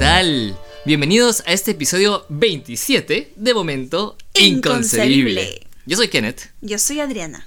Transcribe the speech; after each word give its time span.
tal? 0.00 0.56
Bienvenidos 0.86 1.42
a 1.46 1.52
este 1.52 1.72
episodio 1.72 2.24
27 2.30 3.34
de 3.36 3.54
Momento 3.54 4.16
Inconcebible. 4.32 5.42
Inconcebible. 5.42 5.66
Yo 5.84 5.98
soy 5.98 6.08
Kenneth 6.08 6.52
Yo 6.62 6.78
soy 6.78 7.00
Adriana. 7.00 7.44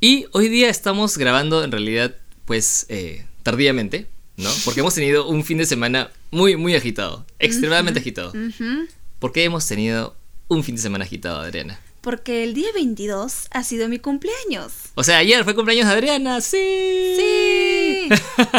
y 0.00 0.26
hoy 0.32 0.48
día 0.48 0.68
estamos 0.70 1.16
grabando 1.16 1.62
en 1.62 1.70
realidad 1.70 2.16
pues 2.46 2.86
eh, 2.88 3.26
tardíamente, 3.44 4.08
¿no? 4.36 4.50
Porque 4.64 4.80
hemos 4.80 4.96
tenido 4.96 5.28
un 5.28 5.44
fin 5.44 5.58
de 5.58 5.66
semana 5.66 6.10
muy 6.32 6.56
muy 6.56 6.74
agitado, 6.74 7.24
extremadamente 7.38 8.00
agitado. 8.00 8.30
Ujú. 8.30 8.88
¿Por 9.20 9.30
qué 9.30 9.44
hemos 9.44 9.64
tenido 9.68 10.16
un 10.48 10.64
fin 10.64 10.74
de 10.74 10.82
semana 10.82 11.04
agitado, 11.04 11.42
Adriana? 11.42 11.78
Porque 12.04 12.44
el 12.44 12.52
día 12.52 12.68
22 12.74 13.46
ha 13.50 13.64
sido 13.64 13.88
mi 13.88 13.98
cumpleaños. 13.98 14.72
O 14.94 15.02
sea, 15.02 15.16
ayer 15.16 15.42
fue 15.42 15.54
cumpleaños 15.54 15.86
de 15.88 15.94
Adriana, 15.94 16.42
sí. 16.42 17.16
Sí. 17.16 18.08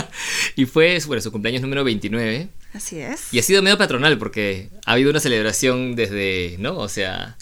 y 0.56 0.66
fue 0.66 1.00
bueno, 1.06 1.22
su 1.22 1.32
cumpleaños 1.32 1.62
número 1.62 1.84
29. 1.84 2.50
Así 2.74 3.00
es. 3.00 3.32
Y 3.32 3.38
ha 3.38 3.44
sido 3.44 3.62
medio 3.62 3.78
patronal 3.78 4.18
porque 4.18 4.72
ha 4.88 4.94
habido 4.94 5.12
una 5.12 5.20
celebración 5.20 5.96
desde, 5.96 6.56
¿no? 6.58 6.76
O 6.80 6.90
sea, 6.90 7.38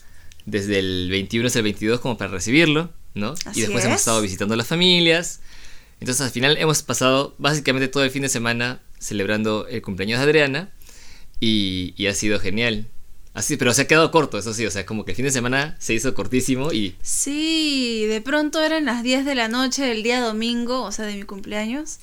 desde 0.45 0.79
el 0.79 1.07
21 1.09 1.48
hasta 1.48 1.59
el 1.59 1.63
22 1.63 2.02
como 2.02 2.17
para 2.17 2.31
recibirlo, 2.31 2.91
¿no? 3.13 3.35
Así 3.45 3.59
y 3.59 3.62
después 3.62 3.85
hemos 3.85 3.95
es. 3.95 4.01
estado 4.01 4.21
visitando 4.21 4.55
a 4.55 4.57
las 4.57 4.67
familias. 4.67 5.40
Entonces 6.01 6.20
al 6.20 6.31
final 6.31 6.57
hemos 6.57 6.84
pasado 6.84 7.34
básicamente 7.38 7.88
todo 7.88 8.04
el 8.04 8.12
fin 8.12 8.23
de 8.23 8.29
semana 8.29 8.81
celebrando 8.99 9.67
el 9.70 9.81
cumpleaños 9.81 10.20
de 10.20 10.26
Adriana 10.26 10.70
y, 11.40 11.93
y 11.95 12.07
ha 12.07 12.13
sido 12.13 12.41
genial. 12.41 12.88
Así, 13.34 13.58
pero 13.58 13.73
se 13.73 13.82
ha 13.82 13.88
quedado 13.88 14.12
corto, 14.12 14.38
eso 14.38 14.54
sí, 14.54 14.64
o 14.66 14.70
sea, 14.72 14.86
como 14.86 15.05
que 15.05 15.12
el 15.12 15.16
fin 15.16 15.26
de 15.26 15.32
semana 15.32 15.76
se 15.80 15.94
hizo 15.96 16.14
cortísimo 16.14 16.72
y 16.72 16.96
Sí, 17.02 18.05
de 18.07 18.21
pronto 18.21 18.62
eran 18.62 18.85
las 18.85 19.02
10 19.02 19.26
de 19.26 19.34
la 19.34 19.48
noche 19.48 19.84
del 19.84 20.04
día 20.04 20.21
domingo, 20.21 20.84
o 20.84 20.91
sea, 20.91 21.05
de 21.05 21.16
mi 21.16 21.24
cumpleaños. 21.24 21.98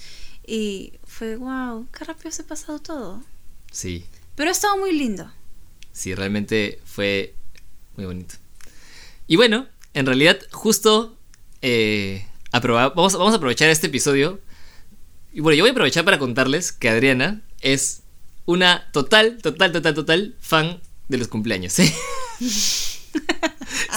Y 0.44 0.94
fue, 1.04 1.36
wow, 1.36 1.86
qué 1.96 2.04
rápido 2.04 2.32
se 2.32 2.42
ha 2.42 2.46
pasado 2.46 2.80
todo. 2.80 3.22
sí, 3.70 4.04
Pero 4.34 4.48
ha 4.50 4.52
estado 4.52 4.76
muy 4.78 4.92
lindo. 4.92 5.30
sí, 5.92 6.14
realmente 6.16 6.80
fue 6.84 7.34
muy 7.96 8.06
bonito. 8.06 8.34
Y 9.28 9.36
bueno, 9.36 9.68
en 9.94 10.06
realidad 10.06 10.40
justo 10.50 11.16
eh, 11.62 12.26
vamos, 12.52 13.12
vamos 13.12 13.32
a 13.32 13.36
aprovechar 13.36 13.68
este 13.70 13.86
episodio. 13.86 14.40
Y 15.32 15.38
bueno, 15.40 15.56
yo 15.56 15.62
voy 15.62 15.68
a 15.70 15.72
aprovechar 15.72 16.04
para 16.04 16.18
contarles 16.18 16.72
que 16.72 16.88
Adriana 16.88 17.40
es 17.60 18.02
una 18.46 18.90
total, 18.92 19.38
total, 19.40 19.70
total, 19.70 19.94
total 19.94 20.34
fan 20.40 20.80
de 21.10 21.18
los 21.18 21.28
cumpleaños. 21.28 21.72
¿sí? 21.72 21.92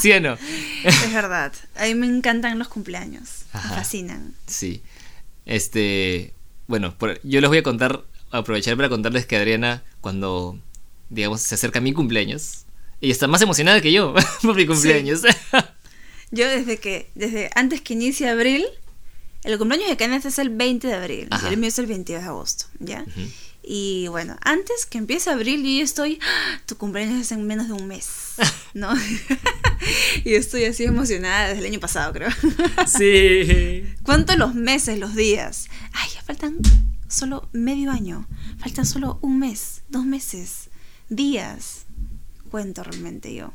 ¿Sí 0.01 0.11
o 0.11 0.19
no? 0.19 0.37
Es 0.83 1.13
verdad. 1.13 1.53
A 1.75 1.85
mí 1.85 1.95
me 1.95 2.07
encantan 2.07 2.57
los 2.59 2.67
cumpleaños. 2.67 3.43
Ajá. 3.53 3.69
Me 3.69 3.75
fascinan. 3.75 4.33
Sí. 4.47 4.81
Este, 5.45 6.33
bueno, 6.67 6.97
por- 6.97 7.19
yo 7.23 7.39
les 7.41 7.49
voy 7.49 7.59
a 7.59 7.63
contar, 7.63 8.03
aprovechar 8.31 8.75
para 8.75 8.89
contarles 8.89 9.25
que 9.25 9.37
Adriana, 9.37 9.83
cuando, 10.01 10.57
digamos, 11.09 11.41
se 11.41 11.55
acerca 11.55 11.79
a 11.79 11.81
mi 11.81 11.93
cumpleaños, 11.93 12.65
ella 13.01 13.13
está 13.13 13.27
más 13.27 13.41
emocionada 13.41 13.79
que 13.81 13.91
yo 13.91 14.13
por 14.41 14.55
mi 14.55 14.65
cumpleaños. 14.65 15.21
Yo 16.31 16.47
desde 16.47 16.77
que, 16.77 17.11
desde 17.15 17.49
antes 17.55 17.81
que 17.81 17.93
inicie 17.93 18.27
abril, 18.29 18.65
el 19.43 19.57
cumpleaños 19.59 19.89
de 19.89 19.97
Kenneth 19.97 20.25
es 20.25 20.39
el 20.39 20.49
20 20.49 20.87
de 20.87 20.93
abril 20.95 21.27
Ajá. 21.29 21.49
y 21.49 21.53
el 21.53 21.59
mío 21.59 21.67
es 21.69 21.77
el 21.77 21.85
22 21.85 22.21
de 22.23 22.27
agosto, 22.27 22.65
¿ya? 22.79 23.05
Y 23.65 24.07
bueno, 24.09 24.35
antes 24.41 24.85
que 24.85 24.97
empiece 24.97 25.29
abril 25.29 25.63
yo 25.63 25.69
ya 25.77 25.83
estoy, 25.83 26.19
¡ah! 26.21 26.61
tu 26.65 26.75
cumpleaños 26.77 27.21
es 27.21 27.31
en 27.31 27.47
menos 27.47 27.67
de 27.67 27.73
un 27.73 27.87
mes, 27.87 28.07
¿no? 28.73 28.93
y 30.25 30.33
estoy 30.35 30.65
así 30.65 30.83
emocionada 30.83 31.47
desde 31.49 31.59
el 31.61 31.65
año 31.67 31.79
pasado, 31.79 32.11
creo. 32.13 32.29
Sí. 32.87 33.85
¿Cuántos 34.03 34.37
los 34.37 34.53
meses, 34.55 34.99
los 34.99 35.15
días? 35.15 35.67
Ay, 35.93 36.09
ya 36.13 36.21
faltan 36.23 36.57
solo 37.07 37.47
medio 37.53 37.91
año, 37.91 38.27
faltan 38.59 38.85
solo 38.85 39.19
un 39.21 39.39
mes, 39.39 39.83
dos 39.89 40.05
meses, 40.05 40.69
días. 41.09 41.85
Cuento 42.51 42.83
realmente 42.83 43.33
yo. 43.33 43.53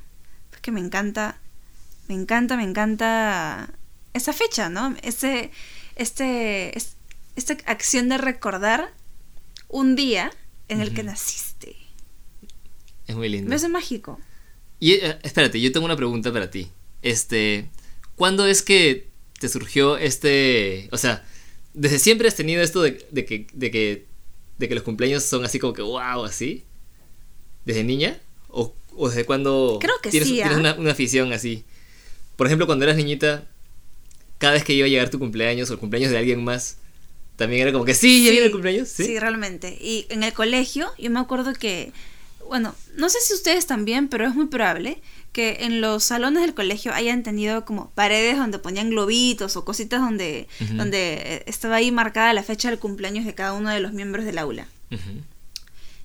Es 0.55 0.61
que 0.61 0.73
me 0.73 0.81
encanta, 0.81 1.39
me 2.09 2.15
encanta, 2.15 2.57
me 2.57 2.65
encanta 2.65 3.69
esa 4.15 4.33
fecha, 4.33 4.69
¿no? 4.71 4.97
Ese, 5.03 5.51
este, 5.97 6.77
es- 6.79 6.97
esta 7.37 7.57
acción 7.67 8.09
de 8.09 8.19
recordar 8.19 8.93
un 9.69 9.97
día 9.97 10.33
en 10.69 10.81
el 10.81 10.95
que 10.95 11.03
naciste. 11.03 11.77
Es 13.07 13.17
muy 13.17 13.29
lindo. 13.29 13.49
Me 13.49 13.57
hace 13.57 13.69
mágico. 13.69 14.21
Y 14.81 14.93
eh, 14.93 15.19
espérate, 15.23 15.61
yo 15.61 15.73
tengo 15.73 15.87
una 15.87 15.97
pregunta 15.97 16.33
para 16.33 16.51
ti. 16.51 16.69
Este, 17.03 17.69
¿cuándo 18.17 18.47
es 18.47 18.63
que 18.63 19.09
te 19.39 19.49
surgió 19.49 19.97
este, 19.97 20.89
o 20.91 20.99
sea, 20.99 21.25
desde 21.75 21.99
siempre 21.99 22.29
has 22.29 22.35
tenido 22.35 22.63
esto 22.63 22.83
de, 22.83 23.07
de 23.11 23.25
que, 23.25 23.47
de 23.53 23.71
que, 23.71 24.07
de 24.59 24.69
que 24.69 24.75
los 24.75 24.83
cumpleaños 24.83 25.23
son 25.25 25.45
así 25.45 25.59
como 25.59 25.73
que 25.73 25.83
wow, 25.83 26.25
así, 26.25 26.65
desde 27.65 27.85
niña, 27.85 28.19
o, 28.49 28.75
o 28.97 29.09
desde 29.09 29.25
cuándo 29.25 29.79
Creo 29.81 29.95
que 30.03 30.11
tienes, 30.11 30.29
sí, 30.29 30.35
tienes 30.35 30.57
¿ah? 30.57 30.61
una, 30.61 30.75
una 30.75 30.93
afición 30.93 31.33
así. 31.33 31.65
Por 32.37 32.47
ejemplo, 32.47 32.67
cuando 32.67 32.85
eras 32.85 32.97
niñita, 32.97 33.47
cada 34.39 34.55
vez 34.55 34.65
que 34.65 34.73
iba 34.73 34.87
a 34.87 34.89
llegar 34.89 35.11
tu 35.11 35.19
cumpleaños 35.19 35.71
o 35.71 35.75
el 35.75 35.79
cumpleaños 35.79 36.11
de 36.11 36.19
alguien 36.19 36.43
más, 36.43 36.79
también 37.39 37.63
era 37.63 37.73
como 37.73 37.85
que 37.85 37.95
sí, 37.95 38.25
ya 38.25 38.33
viene 38.33 38.47
el 38.47 38.53
cumpleaños, 38.53 38.89
sí. 38.89 39.05
Sí, 39.05 39.19
realmente. 39.19 39.79
Y 39.81 40.07
en 40.09 40.25
el 40.25 40.33
colegio, 40.33 40.91
yo 40.99 41.09
me 41.09 41.21
acuerdo 41.21 41.53
que, 41.53 41.93
bueno, 42.49 42.75
no 42.97 43.09
sé 43.09 43.19
si 43.21 43.33
ustedes 43.33 43.65
también, 43.65 44.09
pero 44.09 44.27
es 44.27 44.35
muy 44.35 44.47
probable 44.47 45.01
que 45.33 45.59
en 45.61 45.81
los 45.81 46.03
salones 46.03 46.43
del 46.43 46.55
colegio 46.55 46.93
hayan 46.93 47.23
tenido 47.23 47.65
como 47.65 47.91
paredes 47.91 48.39
donde 48.39 48.59
ponían 48.59 48.91
globitos 48.91 49.57
o 49.57 49.65
cositas 49.65 50.01
donde, 50.01 50.49
donde 50.73 51.13
eh, 51.15 51.45
estaba 51.47 51.77
ahí 51.77 51.93
marcada 51.93 52.33
la 52.33 52.43
fecha 52.43 52.71
del 52.71 52.81
cumpleaños 52.81 53.25
de 53.25 53.37
cada 53.37 53.53
uno 53.53 53.71
de 53.71 53.79
los 53.79 53.93
miembros 53.93 54.25
del 54.25 54.39
aula. 54.39 54.67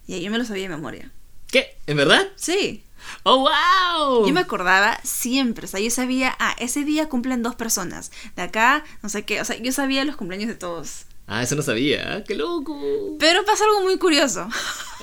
Y 0.05 0.21
yo 0.21 0.29
me 0.29 0.37
lo 0.37 0.45
sabía 0.45 0.63
de 0.63 0.69
memoria. 0.69 1.11
¿Qué? 1.47 1.75
¿En 1.87 1.97
verdad? 1.97 2.27
Sí. 2.35 2.83
¡Oh, 3.23 3.39
wow! 3.39 4.27
Yo 4.27 4.33
me 4.33 4.41
acordaba 4.41 4.99
siempre, 5.03 5.65
o 5.65 5.67
sea, 5.67 5.79
yo 5.79 5.89
sabía, 5.89 6.35
ah, 6.39 6.55
ese 6.59 6.83
día 6.83 7.09
cumplen 7.09 7.41
dos 7.41 7.55
personas. 7.55 8.11
De 8.35 8.43
acá, 8.43 8.83
no 9.01 9.09
sé 9.09 9.23
qué, 9.23 9.41
o 9.41 9.45
sea, 9.45 9.57
yo 9.57 9.71
sabía 9.71 10.05
los 10.05 10.15
cumpleaños 10.15 10.47
de 10.47 10.55
todos. 10.55 11.07
Ah, 11.27 11.41
eso 11.43 11.55
no 11.55 11.61
sabía. 11.61 12.23
¡Qué 12.27 12.35
loco! 12.35 12.79
Pero 13.19 13.45
pasa 13.45 13.63
algo 13.65 13.81
muy 13.81 13.97
curioso. 13.97 14.47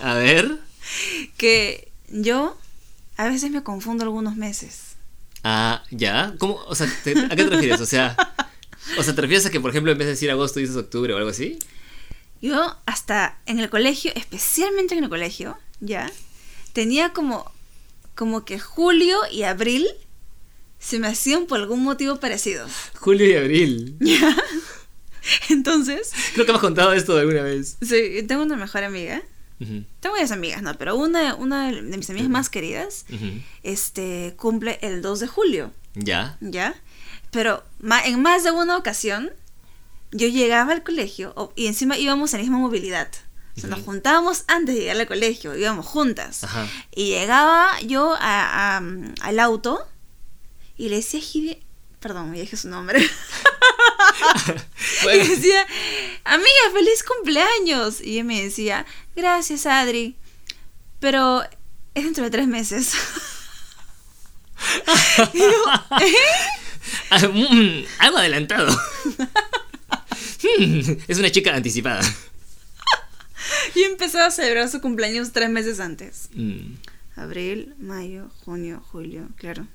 A 0.03 0.15
ver. 0.15 0.59
que 1.37 1.91
yo 2.09 2.57
a 3.17 3.29
veces 3.29 3.51
me 3.51 3.63
confundo 3.63 4.05
algunos 4.05 4.37
meses. 4.37 4.97
Ah, 5.45 5.83
¿ya? 5.91 6.35
¿Cómo? 6.39 6.57
O 6.67 6.75
sea, 6.75 6.87
te- 7.05 7.19
¿a 7.19 7.29
qué 7.31 7.45
te 7.45 7.51
refieres? 7.51 7.81
O 7.81 7.87
sea, 7.87 8.17
o 8.99 9.03
sea, 9.03 9.15
¿te 9.15 9.21
refieres 9.23 9.47
a 9.47 9.51
que, 9.51 9.61
por 9.61 9.71
ejemplo, 9.71 9.93
en 9.93 9.99
vez 9.99 10.07
de 10.07 10.13
decir 10.13 10.31
agosto 10.31 10.61
dices 10.61 10.77
octubre 10.77 11.13
o 11.15 11.17
algo 11.17 11.31
así? 11.31 11.59
Yo 12.43 12.77
hasta 12.87 13.39
en 13.47 13.59
el 13.59 13.69
colegio, 13.71 14.13
especialmente 14.15 14.95
en 14.97 15.05
el 15.05 15.11
colegio, 15.11 15.59
ya, 15.81 16.11
tenía 16.73 17.13
como, 17.13 17.51
como 18.15 18.45
que 18.45 18.59
julio 18.59 19.19
y 19.31 19.43
abril 19.45 19.87
se 20.79 20.99
me 20.99 21.09
hacían 21.09 21.47
por 21.47 21.61
algún 21.61 21.83
motivo 21.83 22.17
parecidos. 22.21 22.71
Julio 22.99 23.27
y 23.29 23.35
abril. 23.37 23.97
¿Ya? 24.01 24.37
Entonces, 25.51 26.13
Creo 26.35 26.47
que 26.47 26.53
me 26.53 26.57
has 26.57 26.63
contado 26.63 26.93
esto 26.93 27.17
alguna 27.17 27.43
vez. 27.43 27.77
sí, 27.83 28.23
tengo 28.27 28.43
una 28.43 28.57
mejor 28.57 28.85
amiga. 28.85 29.23
Tengo 29.59 30.15
varias 30.15 30.31
amigas, 30.33 30.63
¿no? 30.63 30.73
Pero 30.79 30.97
una, 30.97 31.35
una 31.35 31.71
de 31.71 31.83
mis 31.83 32.09
amigas 32.09 32.31
más 32.31 32.49
queridas, 32.49 33.05
este, 33.63 34.35
cumple 34.39 34.79
el 34.81 35.03
2 35.03 35.21
de 35.21 35.27
julio. 35.27 35.73
¿Ya? 35.95 36.39
¿ya? 36.41 36.75
Pero 37.31 37.63
en 38.07 38.23
más 38.23 38.43
de 38.45 38.53
una 38.53 38.77
ocasión, 38.79 39.31
yo 40.13 40.29
llegaba 40.29 40.73
al 40.73 40.83
colegio 40.83 41.53
y 41.57 41.67
encima 41.67 41.99
íbamos 41.99 42.33
en 42.33 42.39
la 42.39 42.43
misma 42.45 42.59
movilidad. 42.59 43.09
O 43.57 43.61
sea, 43.61 43.69
nos 43.69 43.81
juntábamos 43.83 44.45
antes 44.47 44.75
de 44.75 44.81
llegar 44.81 44.97
al 44.99 45.07
colegio, 45.07 45.55
íbamos 45.57 45.85
juntas. 45.85 46.43
Ajá. 46.45 46.67
Y 46.95 47.09
llegaba 47.11 47.69
yo 47.83 48.15
a- 48.19 48.79
a, 48.79 48.83
al 49.21 49.39
auto 49.41 49.87
y 50.79 50.89
le 50.89 50.97
decía 50.97 51.21
a 51.21 51.23
perdón, 52.01 52.31
me 52.31 52.41
dije 52.41 52.57
su 52.57 52.69
nombre. 52.69 53.07
Bueno. 55.03 55.25
Y 55.25 55.29
decía, 55.29 55.67
amiga, 56.25 56.51
feliz 56.75 57.03
cumpleaños. 57.03 58.01
Y 58.03 58.15
ella 58.15 58.25
me 58.25 58.43
decía, 58.43 58.85
gracias, 59.17 59.65
Adri. 59.65 60.15
Pero 60.99 61.43
es 61.95 62.05
dentro 62.05 62.25
de 62.25 62.31
tres 62.31 62.47
meses. 62.47 62.93
Y 65.33 65.39
yo, 65.39 65.65
¿eh? 66.01 66.15
Ah, 67.11 67.19
mm, 67.27 67.85
algo 67.99 68.19
adelantado. 68.19 68.77
Mm, 70.59 70.81
es 71.09 71.19
una 71.19 71.31
chica 71.31 71.55
anticipada. 71.55 72.03
Y 73.75 73.85
empezó 73.85 74.19
a 74.21 74.31
celebrar 74.31 74.69
su 74.69 74.81
cumpleaños 74.81 75.33
tres 75.33 75.49
meses 75.49 75.81
antes. 75.81 76.29
Mm, 76.35 76.75
Abril, 77.17 77.75
mayo, 77.79 78.31
junio, 78.45 78.83
julio, 78.91 79.29
claro. 79.37 79.67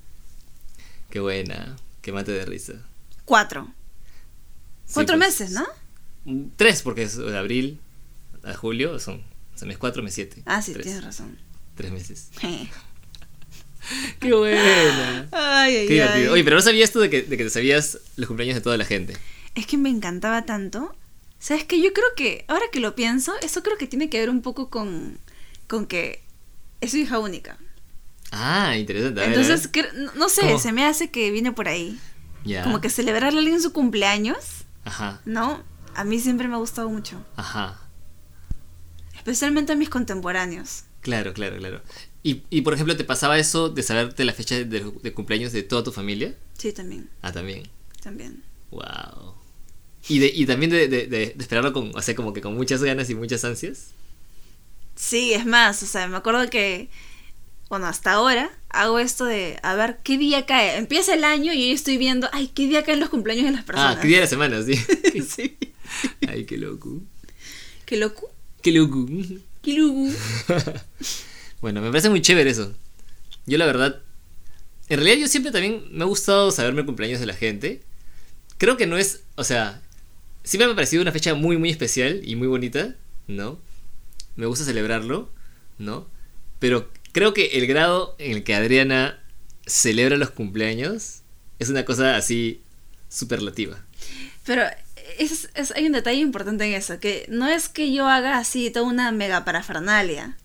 qué 1.10 1.20
buena. 1.20 1.76
Que 2.06 2.12
mate 2.12 2.30
de 2.30 2.44
risa. 2.44 2.74
Cuatro. 3.24 3.66
Sí, 4.86 4.94
Cuatro 4.94 5.18
pues, 5.18 5.40
meses, 5.40 5.50
¿no? 5.50 5.66
Tres, 6.54 6.82
porque 6.82 7.02
es 7.02 7.16
de 7.16 7.36
abril 7.36 7.80
a 8.44 8.54
julio 8.54 9.00
son. 9.00 9.24
O 9.52 9.58
sea, 9.58 9.66
mes 9.66 9.76
cuatro, 9.76 10.04
mes 10.04 10.14
siete. 10.14 10.40
Ah, 10.46 10.62
sí, 10.62 10.72
Tres. 10.72 10.84
tienes 10.86 11.02
razón. 11.02 11.36
Tres 11.74 11.90
meses. 11.90 12.28
ay, 12.42 12.70
Qué 14.20 14.32
buena. 14.32 15.26
ay, 15.32 15.72
Qué 15.88 15.94
divertido. 15.94 16.26
ay. 16.26 16.28
Oye, 16.28 16.44
pero 16.44 16.54
no 16.54 16.62
sabía 16.62 16.84
esto 16.84 17.00
de 17.00 17.10
que, 17.10 17.22
de 17.22 17.36
que 17.36 17.42
te 17.42 17.50
sabías 17.50 17.98
los 18.14 18.28
cumpleaños 18.28 18.54
de 18.54 18.60
toda 18.60 18.76
la 18.76 18.84
gente. 18.84 19.16
Es 19.56 19.66
que 19.66 19.76
me 19.76 19.90
encantaba 19.90 20.46
tanto. 20.46 20.94
¿Sabes 21.40 21.64
que 21.64 21.82
Yo 21.82 21.92
creo 21.92 22.06
que, 22.16 22.44
ahora 22.46 22.66
que 22.70 22.78
lo 22.78 22.94
pienso, 22.94 23.32
eso 23.42 23.64
creo 23.64 23.76
que 23.78 23.88
tiene 23.88 24.08
que 24.10 24.20
ver 24.20 24.30
un 24.30 24.42
poco 24.42 24.70
con, 24.70 25.18
con 25.66 25.86
que 25.86 26.22
es 26.80 26.92
su 26.92 26.98
hija 26.98 27.18
única. 27.18 27.58
Ah, 28.32 28.76
interesante. 28.76 29.20
a 29.20 29.26
ver, 29.28 29.38
a 29.38 29.40
Entonces, 29.42 29.70
ver. 29.72 29.84
cre- 29.86 30.14
no- 30.14 30.28
sé, 30.28 30.42
¿Cómo? 30.42 30.58
se 30.58 30.72
me 30.72 30.84
hace 30.84 31.10
que 31.10 31.30
viene 31.30 31.52
por 31.52 31.68
ahí. 31.68 31.98
Como 32.62 32.80
que 32.80 32.90
celebrarle 32.90 33.38
a 33.38 33.42
alguien 33.42 33.60
su 33.60 33.72
cumpleaños, 33.72 34.36
Ajá, 34.84 35.20
¿no? 35.24 35.62
A 35.94 36.04
mí 36.04 36.20
siempre 36.20 36.46
me 36.48 36.54
ha 36.54 36.58
gustado 36.58 36.88
mucho. 36.88 37.24
ajá. 37.36 37.80
Especialmente 39.16 39.72
a 39.72 39.76
mis 39.76 39.88
contemporáneos. 39.88 40.84
Claro, 41.00 41.32
claro, 41.32 41.56
claro. 41.58 41.82
Y, 42.22 42.42
y 42.50 42.62
por 42.62 42.74
ejemplo, 42.74 42.96
¿te 42.96 43.04
pasaba 43.04 43.38
eso 43.38 43.68
de 43.68 43.82
saberte 43.82 44.24
la 44.24 44.32
fecha 44.32 44.54
de, 44.56 44.64
de 45.02 45.12
cumpleaños 45.14 45.52
de 45.52 45.62
toda 45.62 45.82
tu 45.82 45.92
familia? 45.92 46.34
Sí, 46.58 46.72
también, 46.72 47.08
Ah, 47.22 47.32
también. 47.32 47.68
también. 48.02 48.42
Wow. 48.70 49.34
Y, 50.08 50.18
de, 50.20 50.26
y 50.32 50.46
también 50.46 50.70
de, 50.70 50.86
de- 50.88 51.06
de- 51.06 51.34
de 51.34 51.34
esperarlo 51.38 51.72
con, 51.72 51.90
o 51.96 52.02
sea, 52.02 52.14
como 52.14 52.32
que 52.32 52.40
con 52.40 52.54
muchas 52.54 52.82
ganas 52.82 53.10
y 53.10 53.14
muchas 53.16 53.44
ansias. 53.44 53.90
Sí, 54.94 55.32
es 55.34 55.44
más, 55.46 55.82
o 55.82 55.86
sea, 55.86 56.06
me 56.08 56.16
acuerdo 56.16 56.48
que, 56.50 56.88
bueno, 57.68 57.86
hasta 57.86 58.12
ahora 58.12 58.50
hago 58.68 58.98
esto 58.98 59.24
de, 59.24 59.58
a 59.62 59.74
ver, 59.74 59.98
¿qué 60.02 60.18
día 60.18 60.46
cae? 60.46 60.76
Empieza 60.76 61.14
el 61.14 61.24
año 61.24 61.52
y 61.52 61.68
yo 61.68 61.74
estoy 61.74 61.96
viendo, 61.96 62.28
ay, 62.32 62.48
¿qué 62.48 62.66
día 62.66 62.84
caen 62.84 63.00
los 63.00 63.08
cumpleaños 63.08 63.46
de 63.46 63.52
las 63.52 63.64
personas? 63.64 63.96
Ah, 63.96 64.00
qué 64.00 64.08
día 64.08 64.18
de 64.18 64.24
la 64.24 64.28
semana, 64.28 64.62
sí. 64.62 64.74
sí. 65.28 65.56
Ay, 66.28 66.44
qué 66.44 66.58
loco. 66.58 67.00
Qué 67.84 67.96
loco. 67.96 68.30
Qué 68.62 68.72
loco. 68.72 69.06
Qué 69.62 69.72
loco. 69.72 70.08
Bueno, 71.60 71.80
me 71.80 71.88
parece 71.88 72.10
muy 72.10 72.20
chévere 72.20 72.50
eso. 72.50 72.74
Yo 73.46 73.56
la 73.58 73.66
verdad, 73.66 74.02
en 74.88 74.98
realidad 74.98 75.16
yo 75.16 75.26
siempre 75.26 75.50
también 75.50 75.84
me 75.90 76.04
ha 76.04 76.06
gustado 76.06 76.50
saberme 76.50 76.80
el 76.80 76.86
cumpleaños 76.86 77.18
de 77.18 77.26
la 77.26 77.34
gente. 77.34 77.82
Creo 78.58 78.76
que 78.76 78.86
no 78.86 78.98
es, 78.98 79.22
o 79.36 79.42
sea, 79.42 79.82
siempre 80.44 80.66
me 80.66 80.72
ha 80.72 80.76
parecido 80.76 81.02
una 81.02 81.12
fecha 81.12 81.34
muy, 81.34 81.56
muy 81.56 81.70
especial 81.70 82.20
y 82.24 82.36
muy 82.36 82.46
bonita, 82.46 82.94
¿no? 83.26 83.58
Me 84.36 84.46
gusta 84.46 84.64
celebrarlo, 84.64 85.30
¿no? 85.78 86.06
Pero 86.58 86.90
creo 87.16 87.32
que 87.32 87.46
el 87.58 87.66
grado 87.66 88.14
en 88.18 88.32
el 88.32 88.44
que 88.44 88.54
Adriana 88.54 89.18
celebra 89.66 90.18
los 90.18 90.28
cumpleaños 90.30 91.22
es 91.58 91.70
una 91.70 91.86
cosa 91.86 92.16
así 92.16 92.60
superlativa. 93.08 93.82
Pero 94.44 94.62
es, 95.18 95.48
es- 95.54 95.70
hay 95.72 95.86
un 95.86 95.92
detalle 95.92 96.20
importante 96.20 96.66
en 96.66 96.74
eso, 96.74 97.00
que 97.00 97.24
no 97.30 97.48
es 97.48 97.70
que 97.70 97.90
yo 97.90 98.06
haga 98.06 98.36
así 98.36 98.70
toda 98.70 98.84
una 98.86 99.12
mega 99.12 99.44
parafernalia, 99.46 100.36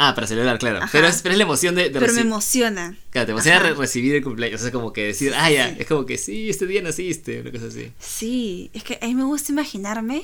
Ah, 0.00 0.14
para 0.14 0.26
celebrar, 0.28 0.58
claro. 0.60 0.78
Pero 0.92 1.08
es, 1.08 1.22
pero 1.22 1.32
es 1.32 1.38
la 1.38 1.42
emoción 1.44 1.74
de, 1.74 1.90
de 1.90 1.98
pero 1.98 2.12
me 2.12 2.20
emociona. 2.20 2.96
Claro, 3.10 3.26
te 3.26 3.32
emociona 3.32 3.58
re- 3.58 3.74
recibir 3.74 4.14
el 4.14 4.22
cumpleaños. 4.22 4.60
O 4.60 4.62
sea, 4.62 4.70
como 4.70 4.92
que 4.92 5.02
decir, 5.06 5.32
ah, 5.34 5.50
ya, 5.50 5.70
Sí. 5.70 5.76
es 5.80 5.86
como 5.88 6.06
que 6.06 6.18
sí, 6.18 6.48
este 6.48 6.66
día 6.68 6.82
naciste, 6.82 7.40
una 7.40 7.50
cosa 7.50 7.66
así. 7.66 7.90
Sí, 7.98 8.70
es 8.74 8.84
que 8.84 8.98
a 9.02 9.06
mí 9.06 9.14
me 9.16 9.24
gusta 9.24 9.50
imaginarme 9.50 10.22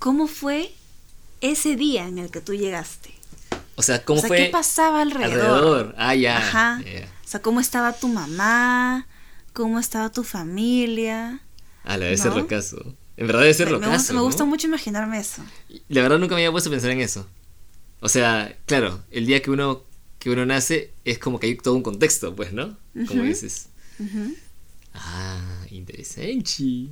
cómo 0.00 0.26
fue 0.26 0.72
ese 1.40 1.76
día 1.76 2.08
en 2.08 2.18
el 2.18 2.32
que 2.32 2.40
tú 2.40 2.54
llegaste. 2.54 3.10
O 3.76 3.82
sea, 3.82 4.04
¿cómo 4.04 4.18
o 4.18 4.20
sea, 4.22 4.28
fue 4.28 4.36
¿qué 4.38 4.44
pasaba 4.46 5.02
alrededor? 5.02 5.32
alrededor? 5.32 5.94
Ah, 5.98 6.14
ya. 6.14 6.38
Ajá. 6.38 6.80
O 7.24 7.28
sea, 7.28 7.40
¿cómo 7.42 7.60
estaba 7.60 7.92
tu 7.92 8.08
mamá? 8.08 9.06
¿Cómo 9.52 9.78
estaba 9.78 10.10
tu 10.10 10.24
familia? 10.24 11.40
Ah, 11.84 11.96
la 11.96 12.06
de 12.06 12.14
ese 12.14 12.28
¿No? 12.28 12.34
rocazo. 12.36 12.94
En 13.16 13.26
verdad 13.26 13.42
debe 13.42 13.54
ser 13.54 13.70
me, 13.70 13.78
me 13.78 13.88
gusta, 13.88 14.12
me 14.12 14.18
¿no? 14.18 14.24
gusta 14.24 14.44
mucho 14.44 14.66
imaginarme 14.66 15.18
eso. 15.18 15.42
La 15.88 16.02
verdad 16.02 16.18
nunca 16.18 16.34
me 16.34 16.40
había 16.42 16.52
puesto 16.52 16.68
a 16.68 16.72
pensar 16.72 16.90
en 16.90 17.00
eso. 17.00 17.26
O 18.00 18.08
sea, 18.08 18.54
claro, 18.66 19.02
el 19.10 19.26
día 19.26 19.40
que 19.42 19.50
uno 19.50 19.82
que 20.18 20.30
uno 20.30 20.44
nace 20.44 20.92
es 21.04 21.18
como 21.18 21.38
que 21.38 21.46
hay 21.46 21.56
todo 21.56 21.74
un 21.74 21.82
contexto, 21.82 22.34
pues, 22.34 22.52
¿no? 22.52 22.76
Como 23.06 23.22
dices. 23.22 23.68
Ujú. 23.98 24.34
Ah, 24.94 25.64
interesante. 25.70 26.88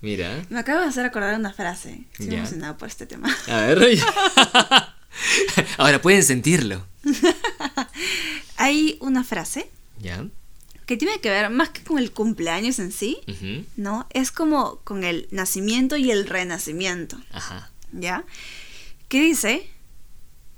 Mira. 0.00 0.44
Me 0.48 0.60
acabo 0.60 0.80
de 0.80 0.86
hacer 0.86 1.04
acordar 1.04 1.38
una 1.38 1.52
frase. 1.52 2.04
Estoy 2.12 2.28
Ya. 2.28 2.38
emocionada 2.38 2.76
por 2.76 2.88
este 2.88 3.06
tema. 3.06 3.28
A 3.48 3.60
ver. 3.62 3.98
Ahora 5.78 6.02
pueden 6.02 6.22
sentirlo. 6.22 6.84
Hay 8.56 8.98
una 9.00 9.24
frase 9.24 9.70
¿Ya? 10.00 10.26
que 10.86 10.96
tiene 10.96 11.20
que 11.20 11.30
ver 11.30 11.48
más 11.50 11.70
que 11.70 11.82
con 11.84 11.98
el 11.98 12.12
cumpleaños 12.12 12.78
en 12.78 12.92
sí. 12.92 13.18
¿no? 13.76 14.06
Es 14.10 14.32
como 14.32 14.80
con 14.84 15.04
el 15.04 15.28
nacimiento 15.30 15.96
y 15.96 16.10
el 16.10 16.26
renacimiento, 16.26 17.18
Ajá. 17.30 17.70
¿ya? 17.92 18.24
Que 19.08 19.20
dice 19.20 19.68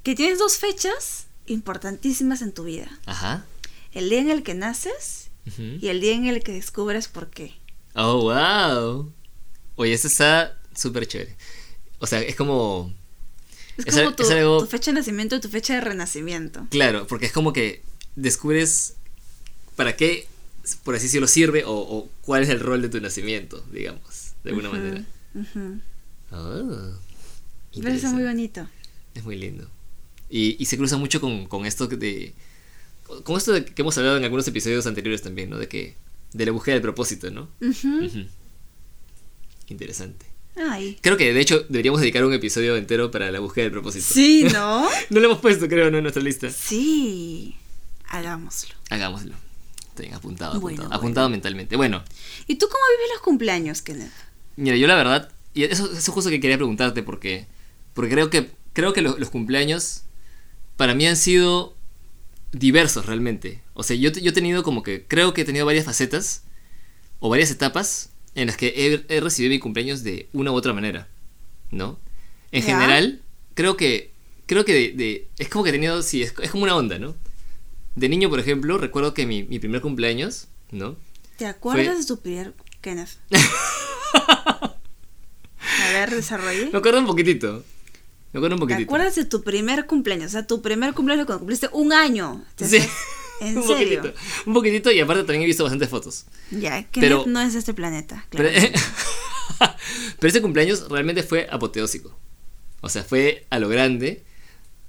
que 0.02 0.14
tienes 0.14 0.38
dos 0.38 0.56
fechas 0.56 1.26
importantísimas 1.46 2.42
en 2.42 2.52
tu 2.52 2.64
vida. 2.64 2.90
Ajá. 3.06 3.44
El 3.92 4.08
día 4.08 4.20
en 4.20 4.30
el 4.30 4.42
que 4.42 4.54
naces 4.54 5.30
y 5.58 5.88
el 5.88 6.00
día 6.00 6.14
en 6.14 6.26
el 6.26 6.42
que 6.42 6.52
descubres 6.52 7.08
por 7.08 7.28
qué. 7.28 7.54
Oh, 7.94 8.22
wow. 8.22 9.12
Oye, 9.76 9.92
esto 9.92 10.06
está 10.06 10.58
súper 10.74 11.06
chévere. 11.06 11.36
O 11.98 12.06
sea, 12.06 12.20
es 12.22 12.36
como... 12.36 12.94
Es 13.86 13.94
como 13.96 14.14
tu, 14.14 14.22
es 14.24 14.30
algo- 14.30 14.60
tu 14.60 14.66
fecha 14.66 14.90
de 14.90 14.96
nacimiento 14.98 15.36
y 15.36 15.40
tu 15.40 15.48
fecha 15.48 15.74
de 15.74 15.80
renacimiento. 15.80 16.66
Claro, 16.70 17.06
porque 17.06 17.26
es 17.26 17.32
como 17.32 17.52
que 17.52 17.82
descubres 18.16 18.94
para 19.76 19.96
qué, 19.96 20.26
por 20.84 20.94
así 20.94 21.04
decirlo, 21.06 21.26
sirve 21.28 21.64
o, 21.64 21.72
o 21.72 22.08
cuál 22.22 22.42
es 22.42 22.48
el 22.48 22.60
rol 22.60 22.82
de 22.82 22.88
tu 22.88 23.00
nacimiento, 23.00 23.64
digamos, 23.72 24.32
de 24.44 24.50
alguna 24.50 24.70
manera. 24.70 25.04
Pero 27.74 27.88
eso 27.88 28.06
es 28.08 28.12
muy 28.12 28.24
bonito. 28.24 28.66
Es 29.14 29.24
muy 29.24 29.36
lindo. 29.36 29.68
Y, 30.28 30.56
y 30.62 30.66
se 30.66 30.76
cruza 30.76 30.96
mucho 30.96 31.20
con, 31.20 31.46
con 31.46 31.66
esto 31.66 31.86
de... 31.86 32.32
Con 33.24 33.36
esto 33.36 33.52
de 33.52 33.64
que 33.64 33.82
hemos 33.82 33.96
hablado 33.98 34.16
en 34.16 34.22
algunos 34.24 34.46
episodios 34.46 34.86
anteriores 34.86 35.22
también, 35.22 35.50
¿no? 35.50 35.58
De 35.58 35.66
que... 35.68 35.94
De 36.32 36.46
la 36.46 36.52
búsqueda 36.52 36.74
del 36.74 36.82
propósito, 36.82 37.28
¿no? 37.32 37.48
Ujú. 37.60 38.04
Interesante. 39.68 40.26
Ay. 40.56 40.98
Creo 41.00 41.16
que 41.16 41.32
de 41.32 41.40
hecho 41.40 41.64
deberíamos 41.68 42.00
dedicar 42.00 42.24
un 42.24 42.32
episodio 42.34 42.76
entero 42.76 43.10
para 43.10 43.30
la 43.30 43.40
búsqueda 43.40 43.64
del 43.64 43.72
propósito. 43.72 44.06
Sí, 44.12 44.44
¿no? 44.52 44.88
No 45.10 45.20
lo 45.20 45.26
hemos 45.26 45.38
puesto, 45.40 45.68
creo, 45.68 45.90
¿no? 45.90 45.98
En 45.98 46.02
nuestra 46.04 46.22
lista. 46.22 46.50
Sí. 46.50 47.56
Hagámoslo. 48.08 48.74
Hagámoslo. 48.90 49.34
Está 49.88 50.02
bien, 50.02 50.14
apuntado, 50.14 50.50
apuntado. 50.50 50.60
Bueno, 50.60 50.82
bueno. 50.82 50.94
apuntado 50.96 51.28
mentalmente. 51.28 51.76
Bueno, 51.76 52.02
¿Y 52.46 52.56
tú 52.56 52.66
cómo 52.68 52.82
vives 52.96 53.10
los 53.14 53.22
cumpleaños, 53.22 53.82
Kenneth? 53.82 54.12
mira, 54.56 54.76
yo 54.76 54.86
la 54.86 54.94
verdad, 54.96 55.30
y 55.54 55.64
eso, 55.64 55.90
eso 55.92 56.12
justo 56.12 56.30
que 56.30 56.40
quería 56.40 56.56
preguntarte 56.56 57.02
porque, 57.02 57.46
porque 57.94 58.10
creo 58.10 58.28
que, 58.30 58.50
creo 58.72 58.92
que 58.92 59.00
lo- 59.02 59.16
los 59.18 59.30
cumpleaños 59.30 60.02
para 60.76 60.94
mí 60.94 61.06
han 61.06 61.16
sido 61.16 61.74
diversos 62.52 63.06
realmente. 63.06 63.62
O 63.74 63.82
sea, 63.82 63.96
yo, 63.96 64.10
yo 64.10 64.30
he 64.30 64.34
tenido 64.34 64.62
como 64.62 64.82
que, 64.82 65.04
creo 65.06 65.32
que 65.34 65.42
he 65.42 65.44
tenido 65.44 65.64
varias 65.66 65.84
facetas 65.86 66.42
o 67.20 67.28
varias 67.28 67.50
etapas 67.50 68.10
en 68.40 68.46
las 68.48 68.56
que 68.56 68.68
he, 68.76 69.16
he 69.16 69.20
recibido 69.20 69.50
mi 69.52 69.58
cumpleaños 69.58 70.02
de 70.02 70.28
una 70.32 70.50
u 70.52 70.54
otra 70.54 70.72
manera, 70.72 71.08
¿no? 71.70 71.98
En 72.52 72.62
general, 72.62 73.20
creo 73.54 73.76
que, 73.76 74.10
creo 74.46 74.64
que 74.64 74.72
de, 74.74 74.92
de- 74.92 75.28
es 75.38 75.48
como 75.48 75.62
que 75.64 75.70
he 75.70 75.72
tenido, 75.72 76.02
sí, 76.02 76.22
es, 76.22 76.34
es 76.42 76.50
como 76.50 76.64
una 76.64 76.74
onda, 76.76 76.98
¿no? 76.98 77.14
De 77.96 78.08
niño, 78.08 78.28
por 78.30 78.40
ejemplo, 78.40 78.78
recuerdo 78.78 79.14
que 79.14 79.26
mi, 79.26 79.42
mi 79.44 79.58
primer 79.58 79.80
cumpleaños, 79.80 80.46
¿no? 80.70 80.96
¿Te 81.36 81.46
acuerdas 81.46 81.98
de 81.98 82.04
tu 82.06 82.20
primer 82.20 82.54
Kenneth? 82.80 83.10
A 85.82 85.92
ver, 85.92 86.10
desarrolle. 86.10 86.70
Me 86.72 86.78
acuerdo 86.78 87.00
un 87.00 87.06
poquitito. 87.06 87.64
Me 88.32 88.38
acuerdo 88.38 88.56
un 88.56 88.60
¿Te 88.60 88.64
poquitito. 88.66 88.88
acuerdas 88.90 89.14
de 89.16 89.24
tu 89.24 89.42
primer 89.42 89.86
cumpleaños? 89.86 90.26
O 90.28 90.30
sea, 90.30 90.46
tu 90.46 90.62
primer 90.62 90.94
cumpleaños 90.94 91.26
cuando 91.26 91.40
cumpliste 91.40 91.68
un 91.72 91.92
año. 91.92 92.44
¿Te 92.56 92.66
Sí. 92.66 92.76
haces- 92.78 92.90
¿En 93.40 93.56
un 93.58 93.66
serio? 93.66 94.00
poquitito. 94.02 94.22
Un 94.46 94.54
poquitito 94.54 94.92
y 94.92 95.00
aparte 95.00 95.22
también 95.24 95.42
he 95.42 95.46
visto 95.46 95.62
bastantes 95.64 95.88
fotos. 95.88 96.26
Ya, 96.50 96.82
Kenneth 96.90 96.92
Pero- 97.10 97.24
no 97.26 97.40
es 97.40 97.54
este 97.54 97.74
planeta. 97.74 98.26
Pero, 98.30 98.48
Claro. 99.58 99.74
pero 100.18 100.28
ese 100.30 100.42
cumpleaños 100.42 100.88
realmente 100.88 101.22
fue 101.22 101.46
apoteósico. 101.50 102.16
O 102.80 102.88
sea, 102.88 103.02
fue 103.04 103.46
a 103.50 103.58
lo 103.58 103.68
grande. 103.68 104.24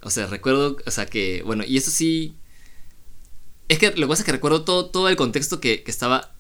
O 0.02 0.10
sea, 0.10 0.28
recuerdo, 0.28 0.78
o 0.86 0.92
sea, 0.92 1.06
que, 1.06 1.44
bueno, 1.46 1.64
y 1.66 1.78
eso 1.78 1.92
sí... 1.92 2.36
Es 3.68 3.80
que 3.80 3.88
lo 3.92 3.96
que 3.96 4.08
pasa 4.08 4.22
es 4.24 4.26
que 4.26 4.32
recuerdo 4.32 4.64
todo, 4.64 4.88
todo 4.90 5.08
el 5.10 5.16
contexto 5.16 5.60
que, 5.62 5.84
que 5.84 5.92
estaba 5.92 6.34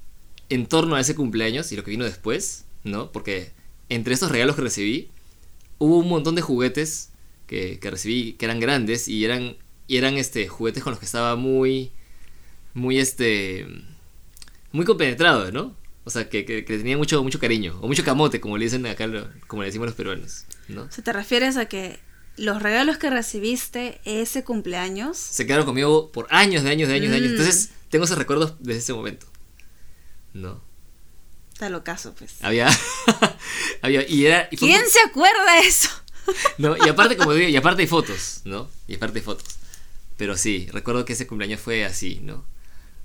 en 0.50 0.66
torno 0.66 0.96
a 0.96 1.00
ese 1.00 1.16
cumpleaños 1.16 1.72
y 1.72 1.76
lo 1.78 1.84
que 1.84 1.92
vino 1.92 2.04
después, 2.04 2.66
¿no? 2.84 3.12
Porque 3.12 3.52
entre 3.90 4.14
estos 4.14 4.32
regalos 4.32 4.56
que 4.56 4.62
recibí, 4.64 5.10
hubo 5.78 5.98
un 5.98 6.10
montón 6.10 6.36
de 6.36 6.42
juguetes 6.42 7.10
que, 7.48 7.80
que 7.80 7.90
recibí 7.92 8.34
que 8.34 8.46
eran 8.46 8.60
grandes 8.60 9.08
y 9.08 9.24
eran, 9.24 9.56
y 9.88 9.98
eran 9.98 10.18
este, 10.18 10.48
juguetes 10.48 10.84
con 10.84 10.92
los 10.92 11.00
que 11.00 11.06
estaba 11.06 11.36
muy, 11.38 11.92
muy, 12.74 13.00
este, 13.00 13.68
muy 14.72 14.86
compenetrado, 14.86 15.52
¿no? 15.52 15.76
O 16.04 16.10
sea, 16.10 16.30
que, 16.30 16.46
que, 16.46 16.66
que 16.66 16.78
tenía 16.78 16.98
mucho, 16.98 17.24
mucho 17.24 17.40
cariño, 17.40 17.78
o 17.82 17.88
mucho 17.88 18.04
camote, 18.04 18.42
como 18.42 18.58
le 18.58 18.66
dicen 18.66 18.86
acá, 18.88 19.08
como 19.48 19.62
le 19.62 19.68
decimos 19.68 19.88
los 19.88 19.96
peruanos, 19.96 20.46
¿no? 20.68 20.84
O 20.84 20.92
sea, 20.92 21.04
¿te 21.04 21.14
refieres 21.14 21.58
a 21.58 21.66
que 21.66 22.00
los 22.38 22.62
regalos 22.62 22.98
que 22.98 23.10
recibiste 23.10 24.00
ese 24.06 24.44
cumpleaños 24.44 25.18
Se 25.18 25.46
quedaron 25.46 25.66
conmigo 25.66 26.12
por 26.12 26.28
años, 26.30 26.64
de 26.64 26.72
años, 26.72 26.90
de 26.90 26.96
años, 26.96 27.12
de 27.12 27.18
años. 27.18 27.30
Mm. 27.30 27.34
Entonces, 27.34 27.70
tengo 27.90 28.06
esos 28.06 28.18
recuerdos 28.18 28.56
desde 28.60 28.80
ese 28.80 28.94
momento. 28.94 29.28
¿No? 30.34 30.62
Tal 31.60 31.76
ocaso, 31.76 32.16
pues. 32.18 32.36
Había. 32.42 32.70
había. 33.82 34.08
Y 34.08 34.26
era. 34.26 34.48
y 34.50 34.58
¿Quién 34.58 34.82
se 34.90 35.00
acuerda 35.08 35.62
de 35.62 35.68
eso? 35.68 35.90
No, 36.60 36.78
y 36.78 36.88
aparte, 36.88 37.18
como 37.18 37.34
digo, 37.34 37.50
y 37.50 37.56
aparte 37.56 37.82
hay 37.82 37.88
fotos, 37.88 38.42
¿no? 38.46 38.70
Y 38.88 38.96
aparte 38.96 39.20
hay 39.20 39.26
fotos. 39.26 39.56
Pero 40.18 40.38
sí, 40.38 40.70
recuerdo 40.72 41.04
que 41.04 41.14
ese 41.14 41.26
cumpleaños 41.26 41.60
fue 41.60 41.84
así, 41.84 42.20
¿no? 42.22 42.46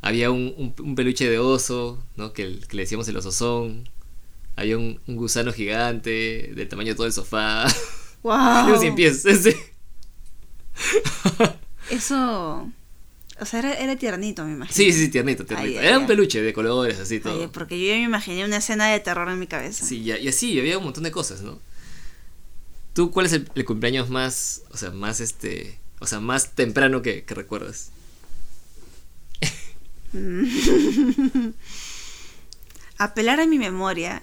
Había 0.03 0.31
un, 0.31 0.55
un- 0.57 0.75
un 0.87 0.95
peluche 0.95 1.29
de 1.29 1.39
oso, 1.39 2.03
¿no? 2.17 2.33
Que, 2.33 2.59
que 2.69 2.77
le 2.77 2.83
decíamos 2.83 3.09
el 3.09 3.17
osozón. 3.17 3.89
Había 4.57 4.79
un, 4.79 5.01
un 5.07 5.17
gusano 5.17 5.53
gigante 5.53 6.53
del 6.55 6.69
tamaño 6.69 6.91
de 6.91 6.95
todo 6.97 7.07
el 7.07 7.13
sofá. 7.13 7.67
¡Wow! 8.23 8.69
Y 8.69 8.73
un 8.73 8.81
sin 8.81 8.95
pies. 8.95 9.25
ese. 9.27 9.57
Eso. 11.91 12.71
O 13.39 13.45
sea, 13.45 13.59
era, 13.59 13.75
era 13.75 13.97
tiernito, 13.97 14.45
me 14.45 14.53
imagino. 14.53 14.75
Sí, 14.75 14.93
sí, 14.93 15.05
sí, 15.05 15.09
tiernito, 15.11 15.45
tiernito. 15.45 15.69
Ay, 15.69 15.77
ay, 15.79 15.87
Era 15.89 15.97
un 15.99 16.03
ay. 16.05 16.09
peluche 16.09 16.41
de 16.41 16.53
colores, 16.53 16.99
así 16.99 17.21
todo. 17.21 17.53
Porque 17.53 17.79
yo 17.79 17.87
ya 17.89 17.95
me 17.97 18.03
imaginé 18.05 18.45
una 18.45 18.57
escena 18.59 18.87
de 18.89 18.99
terror 19.01 19.29
en 19.29 19.39
mi 19.39 19.47
cabeza. 19.47 19.85
Sí, 19.85 20.03
ya- 20.05 20.19
y 20.19 20.29
así, 20.29 20.59
había 20.59 20.79
un 20.79 20.85
montón 20.85 21.05
de 21.05 21.11
cosas, 21.11 21.43
¿no? 21.43 21.59
¿Tú 22.95 23.11
cuál 23.11 23.27
es 23.27 23.33
el, 23.35 23.49
el 23.55 23.65
cumpleaños 23.67 24.09
más, 24.09 24.63
o 24.71 24.77
sea, 24.79 24.91
más 24.91 25.21
este, 25.21 25.79
o 26.01 26.07
sea, 26.07 26.19
más 26.21 26.53
temprano 26.55 27.03
que, 27.03 27.25
que 27.25 27.35
recuerdas? 27.35 27.91
Apelar 32.99 33.41
a 33.41 33.47
mi 33.47 33.59
memoria 33.59 34.23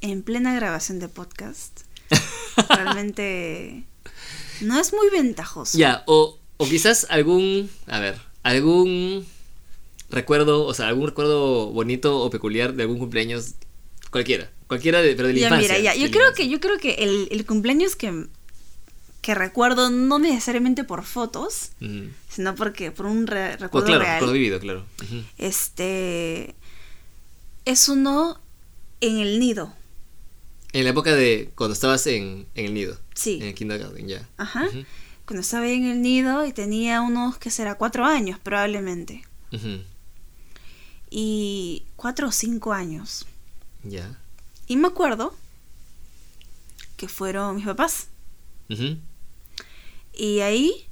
en 0.00 0.22
plena 0.22 0.54
grabación 0.54 0.98
de 1.00 1.08
podcast 1.08 1.80
realmente 2.68 3.84
no 4.60 4.78
es 4.78 4.92
muy 4.92 5.10
ventajoso. 5.10 5.76
Ya, 5.76 6.04
o, 6.06 6.38
o 6.56 6.68
quizás 6.68 7.06
algún, 7.10 7.68
a 7.86 7.98
ver, 7.98 8.16
algún 8.44 9.26
recuerdo, 10.10 10.64
o 10.64 10.74
sea, 10.74 10.88
algún 10.88 11.08
recuerdo 11.08 11.66
bonito 11.72 12.20
o 12.20 12.30
peculiar 12.30 12.74
de 12.74 12.82
algún 12.84 12.98
cumpleaños, 12.98 13.54
cualquiera, 14.10 14.50
cualquiera 14.68 15.02
de, 15.02 15.16
pero 15.16 15.28
de 15.28 15.34
la 15.34 15.40
Ya, 15.40 15.46
infancia. 15.48 15.78
mira, 15.78 15.82
ya, 15.82 15.94
yo 16.00 16.10
creo 16.12 16.22
infancia. 16.28 16.44
que, 16.44 16.50
yo 16.50 16.60
creo 16.60 16.78
que 16.78 16.94
el, 17.04 17.28
el 17.32 17.44
cumpleaños 17.44 17.96
que, 17.96 18.26
que 19.26 19.34
recuerdo 19.34 19.90
no 19.90 20.20
necesariamente 20.20 20.84
por 20.84 21.04
fotos, 21.04 21.72
sino 22.30 22.54
porque 22.54 22.92
por 22.92 23.06
un 23.06 23.26
re- 23.26 23.48
Pues 23.48 23.60
recuerdo 23.60 23.86
claro, 23.88 24.02
real. 24.04 24.14
recuerdo 24.14 24.32
vivido, 24.34 24.60
claro. 24.60 24.86
Este 25.36 26.54
es 27.64 27.88
uno 27.88 28.38
en 29.00 29.18
el 29.18 29.40
nido. 29.40 29.74
En 30.72 30.84
la 30.84 30.90
época 30.90 31.16
de 31.16 31.50
cuando 31.56 31.72
estabas 31.74 32.06
en, 32.06 32.46
en 32.54 32.66
el 32.66 32.74
nido. 32.74 33.00
Sí. 33.16 33.38
En 33.40 33.48
el 33.48 33.54
kindergarten, 33.56 34.06
ya. 34.06 34.28
Ajá. 34.36 34.68
Cuando 35.24 35.40
estaba 35.40 35.64
ahí 35.64 35.74
en 35.74 35.86
el 35.86 36.02
nido 36.02 36.46
y 36.46 36.52
tenía 36.52 37.00
unos, 37.00 37.36
que 37.36 37.50
será? 37.50 37.74
Cuatro 37.74 38.04
años 38.04 38.38
probablemente. 38.38 39.24
Y 41.10 41.82
cuatro 41.96 42.28
o 42.28 42.32
cinco 42.32 42.72
años. 42.72 43.26
Ya. 43.82 44.16
Y 44.68 44.76
me 44.76 44.86
acuerdo 44.86 45.34
que 46.96 47.08
fueron 47.08 47.56
mis 47.56 47.64
papás. 47.66 48.06
Ujú. 48.70 48.98
Y 50.16 50.40
ahí 50.40 50.88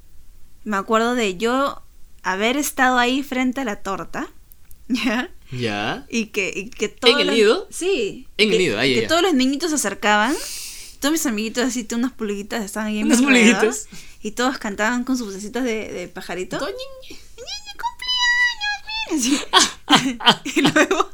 me 0.65 0.77
acuerdo 0.77 1.15
de 1.15 1.37
yo 1.37 1.83
haber 2.23 2.57
estado 2.57 2.99
ahí 2.99 3.23
frente 3.23 3.61
a 3.61 3.65
la 3.65 3.77
torta. 3.83 4.29
¿Ya? 4.89 5.31
Ya. 5.51 6.07
Y 6.11 6.27
que, 6.27 6.53
y 6.55 6.71
que 6.71 6.89
todos 6.89 7.21
el 7.21 7.27
los- 7.29 7.37
nido? 7.37 7.67
Sí. 7.71 8.27
En 8.39 8.53
el 8.53 8.59
nido, 8.59 8.79
ahí, 8.79 8.95
Que 8.95 9.03
ya. 9.03 9.09
todos 9.09 9.23
los 9.23 9.35
niñitos 9.35 9.71
se 9.71 9.77
acercaban. 9.77 10.35
Todos 11.01 11.13
mis 11.13 11.27
amiguitos 11.27 11.65
así, 11.65 11.87
unas 11.95 12.13
pulguitas 12.13 12.65
estaban 12.65 12.89
ahí 12.89 12.99
en 12.99 13.09
mi 13.09 13.15
Unas 13.15 13.23
pulguitas. 13.23 13.89
Y 14.23 14.31
todos 14.33 14.57
cantaban 14.59 15.05
con 15.05 15.19
sus 15.19 15.27
vocecitas 15.29 15.63
de, 15.65 15.93
de 15.93 16.09
pajarito. 16.09 16.57
¡Niño, 16.59 16.75
cumpleaños! 19.11 19.41
miren! 19.91 20.25
Y 20.57 20.61
luego... 20.63 21.11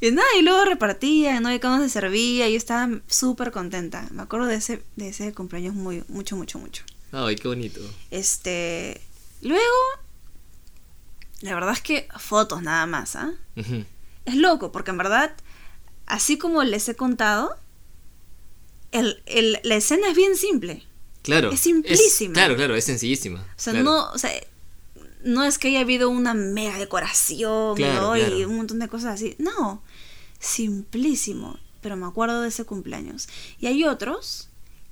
Y 0.00 0.10
nada, 0.10 0.26
y 0.38 0.42
luego 0.42 0.64
repartían, 0.64 1.42
¿no? 1.42 1.52
Y 1.54 1.60
cuando 1.60 1.82
se 1.84 1.90
servía, 1.90 2.48
yo 2.48 2.56
estaba 2.56 2.88
súper 3.06 3.52
contenta. 3.52 4.06
Me 4.10 4.22
acuerdo 4.22 4.46
de 4.46 4.56
ese, 4.56 4.82
de 4.96 5.08
ese 5.08 5.32
cumpleaños 5.32 5.74
muy, 5.74 6.02
mucho, 6.08 6.36
mucho, 6.36 6.58
mucho. 6.58 6.82
Ay, 7.12 7.36
qué 7.36 7.48
bonito. 7.48 7.80
Este. 8.10 9.00
Luego. 9.42 9.64
La 11.42 11.54
verdad 11.54 11.72
es 11.72 11.80
que 11.80 12.06
fotos 12.18 12.62
nada 12.62 12.84
más, 12.86 13.16
¿ah? 13.16 13.32
Es 14.26 14.34
loco, 14.34 14.72
porque 14.72 14.90
en 14.90 14.98
verdad, 14.98 15.32
así 16.06 16.36
como 16.36 16.62
les 16.64 16.86
he 16.90 16.94
contado, 16.96 17.56
el, 18.92 19.22
el- 19.26 19.58
la 19.62 19.76
escena 19.76 20.08
es 20.10 20.16
bien 20.16 20.36
simple. 20.36 20.84
Claro. 21.22 21.50
Es 21.50 21.60
simplísima. 21.60 22.34
claro, 22.34 22.56
claro, 22.56 22.74
es 22.74 22.84
sencillísima. 22.84 23.40
O 23.40 23.46
sea, 23.60 23.72
claro. 23.72 23.84
no, 23.84 24.10
o 24.10 24.18
sea, 24.18 24.30
no 25.24 25.44
es 25.44 25.58
que 25.58 25.68
haya 25.68 25.80
habido 25.80 26.10
una 26.10 26.34
mega 26.34 26.78
decoración 26.78 27.74
Claro, 27.76 28.00
¿no? 28.08 28.16
y 28.18 28.44
un 28.44 28.56
montón 28.56 28.78
de 28.78 28.88
cosas 28.88 29.14
así. 29.14 29.34
No, 29.38 29.82
simplísimo. 30.38 31.58
Pero 31.80 31.96
me 31.96 32.06
acuerdo 32.06 32.42
de 32.42 32.48
ese 32.48 32.64
cumpleaños. 32.66 33.28
Y 33.58 33.66
hay 33.66 33.84
otros 33.84 34.49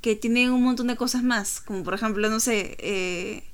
que 0.08 0.16
tienen 0.16 0.50
un 0.52 0.62
montón 0.62 0.86
de 0.86 0.96
cosas 0.96 1.22
más, 1.22 1.60
como 1.60 1.84
por 1.84 1.92
ejemplo, 1.92 2.30
no 2.30 2.40
sé, 2.40 2.76
eh, 2.80 3.44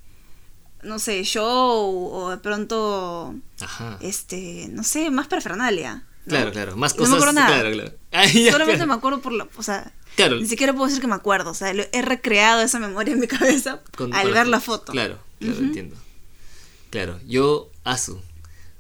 no 0.84 1.00
sé, 1.00 1.24
show 1.24 2.10
o 2.12 2.30
de 2.30 2.36
pronto, 2.38 3.34
Ajá. 3.60 3.98
este, 4.00 4.68
no 4.70 4.84
sé, 4.84 5.10
más 5.10 5.26
parafernalia. 5.26 6.04
¿no? 6.26 6.30
Claro, 6.30 6.52
claro. 6.52 6.76
Más 6.76 6.92
No 6.94 6.98
cosas. 6.98 7.10
me 7.10 7.16
acuerdo 7.16 7.32
nada. 7.32 7.60
Claro, 7.60 7.72
claro. 7.72 7.92
Ya, 8.32 8.52
Solamente 8.52 8.76
claro. 8.76 8.86
me 8.86 8.94
acuerdo 8.94 9.20
por 9.20 9.32
la, 9.32 9.48
o 9.56 9.62
sea, 9.64 9.92
Claro. 10.14 10.38
ni 10.38 10.46
siquiera 10.46 10.72
puedo 10.72 10.86
decir 10.86 11.00
que 11.00 11.08
me 11.08 11.16
acuerdo, 11.16 11.50
o 11.50 11.54
sea, 11.54 11.72
he 11.72 12.02
recreado 12.02 12.62
esa 12.62 12.78
memoria 12.78 13.14
en 13.14 13.18
mi 13.20 13.26
cabeza 13.38 13.80
Con- 13.96 14.14
al 14.14 14.30
ver 14.30 14.46
la 14.46 14.60
foto. 14.60 14.92
Claro, 14.92 15.18
claro, 15.40 15.58
entiendo. 15.58 15.96
Claro, 16.90 17.18
yo, 17.26 17.70
Asu. 17.82 18.20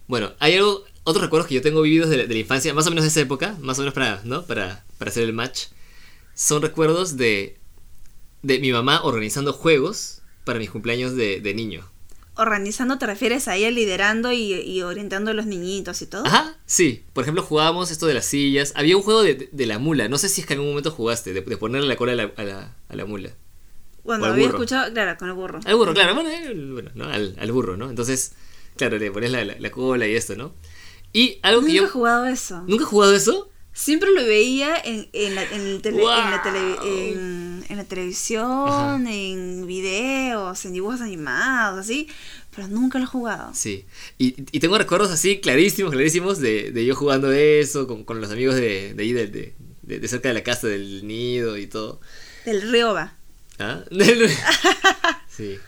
Bueno, 0.06 0.32
hay 0.38 0.54
algo, 0.54 0.84
otros 1.02 1.22
recuerdos 1.24 1.48
que 1.48 1.56
yo 1.56 1.62
tengo 1.62 1.82
vividos 1.82 2.08
de 2.08 2.18
la, 2.18 2.22
de 2.26 2.34
la 2.34 2.40
infancia, 2.40 2.72
más 2.72 2.86
o 2.86 2.90
menos 2.90 3.02
de 3.02 3.08
esa 3.08 3.20
época, 3.20 3.56
más 3.60 3.78
o 3.78 3.82
menos 3.82 3.94
para, 3.94 4.20
¿no? 4.22 4.44
Para, 4.46 4.84
para 4.98 5.10
hacer 5.10 5.24
el 5.24 5.32
match. 5.32 5.64
Son 6.36 6.62
recuerdos 6.62 7.16
de, 7.16 7.58
de 8.44 8.58
mi 8.60 8.70
mamá 8.72 9.00
organizando 9.02 9.52
juegos 9.52 10.22
para 10.44 10.58
mis 10.58 10.70
cumpleaños 10.70 11.16
de, 11.16 11.40
de 11.40 11.54
niño. 11.54 11.84
Organizando, 12.36 12.98
¿te 12.98 13.06
refieres 13.06 13.46
a 13.46 13.54
ella 13.56 13.70
liderando 13.70 14.32
y, 14.32 14.52
y 14.54 14.82
orientando 14.82 15.30
a 15.30 15.34
los 15.34 15.46
niñitos 15.46 16.02
y 16.02 16.06
todo? 16.06 16.26
Ajá, 16.26 16.56
sí. 16.66 17.04
Por 17.12 17.22
ejemplo, 17.22 17.42
jugábamos 17.44 17.90
esto 17.92 18.06
de 18.06 18.14
las 18.14 18.24
sillas. 18.26 18.72
Había 18.74 18.96
un 18.96 19.02
juego 19.04 19.22
de, 19.22 19.48
de- 19.52 19.66
la 19.66 19.78
mula. 19.78 20.08
No 20.08 20.18
sé 20.18 20.28
si 20.28 20.40
es 20.40 20.46
que 20.46 20.54
en 20.54 20.58
algún 20.58 20.72
momento 20.72 20.90
jugaste, 20.90 21.32
de, 21.32 21.42
de 21.42 21.56
ponerle 21.56 21.86
la 21.88 21.96
cola 21.96 22.12
a 22.12 22.16
la, 22.16 22.32
a 22.36 22.42
la, 22.44 22.76
a 22.88 22.96
la 22.96 23.04
mula. 23.04 23.30
Bueno, 24.02 24.24
o 24.24 24.26
al 24.26 24.32
había 24.32 24.46
burro. 24.46 24.58
escuchado, 24.58 24.92
claro, 24.92 25.16
con 25.16 25.28
el 25.28 25.34
burro. 25.34 25.60
Al 25.64 25.76
burro, 25.76 25.94
claro, 25.94 26.14
bueno, 26.14 26.28
el- 26.30 26.72
bueno, 26.72 26.90
¿no? 26.94 27.04
al, 27.04 27.36
al 27.38 27.52
burro, 27.52 27.76
¿no? 27.76 27.88
Entonces, 27.88 28.32
claro, 28.76 28.98
le 28.98 29.10
pones 29.12 29.30
la, 29.30 29.44
la- 29.44 29.56
la 29.58 29.70
cola 29.70 30.06
y 30.08 30.14
esto, 30.16 30.34
¿no? 30.34 30.52
Y 31.12 31.38
algo 31.42 31.60
Nunca 31.60 31.70
que 31.72 31.76
yo... 31.78 31.84
he 31.84 31.88
jugado 31.88 32.26
eso. 32.26 32.64
¿Nunca 32.66 32.82
he 32.82 32.86
jugado 32.86 33.14
eso? 33.14 33.48
Siempre 33.76 34.08
lo 34.12 34.24
veía 34.24 34.76
en, 34.84 35.08
en, 35.12 35.34
la, 35.34 35.42
en, 35.42 35.60
el 35.62 35.82
tele- 35.82 35.98
en, 36.02 36.30
la, 36.30 36.42
tele- 36.44 36.78
en, 37.10 37.64
en 37.68 37.76
la 37.76 37.84
televisión, 37.84 38.68
Ajá. 38.68 38.94
en 39.12 39.66
videos, 39.66 40.64
en 40.64 40.72
dibujos 40.74 41.00
animados, 41.00 41.80
así, 41.80 42.06
pero 42.54 42.68
nunca 42.68 42.98
lo 43.00 43.04
he 43.04 43.08
jugado. 43.08 43.52
Sí. 43.52 43.84
Y, 44.16 44.36
y 44.56 44.60
tengo 44.60 44.78
recuerdos 44.78 45.10
así 45.10 45.40
clarísimos, 45.40 45.92
clarísimos 45.92 46.38
de, 46.38 46.70
de 46.70 46.86
yo 46.86 46.94
jugando 46.94 47.32
eso 47.32 47.88
con, 47.88 48.04
con 48.04 48.20
los 48.20 48.30
amigos 48.30 48.54
de, 48.54 48.94
de 48.94 49.02
ahí, 49.02 49.12
de, 49.12 49.26
de, 49.82 50.08
cerca 50.08 50.28
de 50.28 50.34
la 50.34 50.44
casa 50.44 50.68
del 50.68 51.04
nido 51.06 51.58
y 51.58 51.66
todo. 51.66 52.00
Del 52.44 52.70
Rioba. 52.70 53.14
¿Ah? 53.58 53.82
Del- 53.90 54.30
sí. 55.28 55.58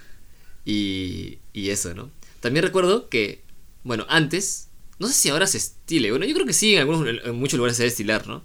Y, 0.65 1.39
y 1.53 1.71
eso, 1.71 1.95
¿no? 1.95 2.11
También 2.41 2.65
recuerdo 2.65 3.09
que, 3.09 3.43
bueno, 3.83 4.07
antes, 4.09 4.66
no 4.99 5.09
sé 5.09 5.15
si 5.15 5.29
ahora 5.29 5.47
se 5.47 5.59
estile, 5.59 6.11
bueno, 6.11 6.25
yo 6.27 6.35
creo 6.35 6.47
que 6.47 6.53
sí, 6.53 6.75
en, 6.75 6.81
algunos, 6.81 7.07
en 7.25 7.35
muchos 7.37 7.59
lugares 7.59 7.77
se 7.77 7.83
debe 7.83 7.91
estilar, 7.91 8.27
¿no? 8.27 8.45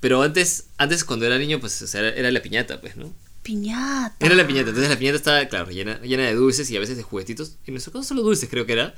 Pero 0.00 0.22
antes, 0.22 0.66
antes 0.76 1.04
cuando 1.04 1.26
era 1.26 1.38
niño, 1.38 1.60
pues 1.60 1.80
o 1.82 1.86
sea, 1.86 2.00
era, 2.00 2.10
era 2.10 2.30
la 2.30 2.40
piñata, 2.40 2.80
pues, 2.80 2.96
¿no? 2.96 3.12
Piñata. 3.42 4.14
Era 4.24 4.34
la 4.34 4.46
piñata, 4.46 4.68
entonces 4.68 4.90
la 4.90 4.98
piñata 4.98 5.16
estaba, 5.16 5.44
claro, 5.46 5.70
llena, 5.70 6.00
llena 6.02 6.24
de 6.24 6.34
dulces 6.34 6.70
y 6.70 6.76
a 6.76 6.80
veces 6.80 6.96
de 6.96 7.02
juguetitos. 7.02 7.56
En 7.66 7.74
nuestro 7.74 7.92
caso 7.92 8.04
solo 8.04 8.22
dulces 8.22 8.48
creo 8.48 8.66
que 8.66 8.72
era. 8.72 8.94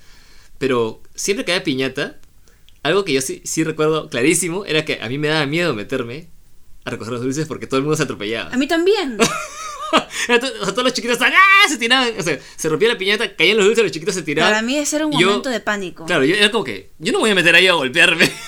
Pero 0.58 1.02
siempre 1.14 1.44
que 1.44 1.52
había 1.52 1.64
piñata, 1.64 2.18
algo 2.82 3.04
que 3.04 3.12
yo 3.12 3.20
sí, 3.20 3.40
sí 3.44 3.64
recuerdo 3.64 4.10
clarísimo 4.10 4.64
era 4.66 4.84
que 4.84 5.00
a 5.00 5.08
mí 5.08 5.18
me 5.18 5.28
daba 5.28 5.46
miedo 5.46 5.74
meterme 5.74 6.28
a 6.84 6.90
recoger 6.90 7.12
los 7.12 7.22
dulces 7.22 7.46
porque 7.46 7.66
todo 7.66 7.78
el 7.78 7.84
mundo 7.84 7.96
se 7.96 8.02
atropellaba. 8.02 8.52
A 8.52 8.56
mí 8.56 8.66
también. 8.66 9.18
O 10.60 10.64
sea, 10.64 10.74
todos 10.74 10.84
los 10.84 10.92
chiquitos 10.92 11.14
estaban, 11.14 11.34
¡ah! 11.34 11.68
se 11.68 11.76
tiraban, 11.78 12.12
o 12.18 12.22
sea, 12.22 12.38
se 12.56 12.68
rompía 12.68 12.88
la 12.88 12.98
piñata, 12.98 13.34
caían 13.36 13.56
los 13.56 13.66
dulces, 13.66 13.82
los 13.84 13.92
chiquitos 13.92 14.14
se 14.14 14.22
tiraban. 14.22 14.50
Para 14.52 14.62
mí 14.62 14.76
ese 14.76 14.96
era 14.96 15.06
un 15.06 15.18
Yo- 15.18 15.26
momento 15.28 15.48
de 15.48 15.60
pánico. 15.60 16.04
Claro, 16.06 16.24
yo 16.24 16.34
era 16.36 16.50
como 16.50 16.64
que, 16.64 16.90
yo 16.98 17.12
no 17.12 17.18
voy 17.20 17.30
a 17.30 17.34
meter 17.34 17.54
ahí 17.54 17.66
a 17.66 17.72
golpearme. 17.72 18.30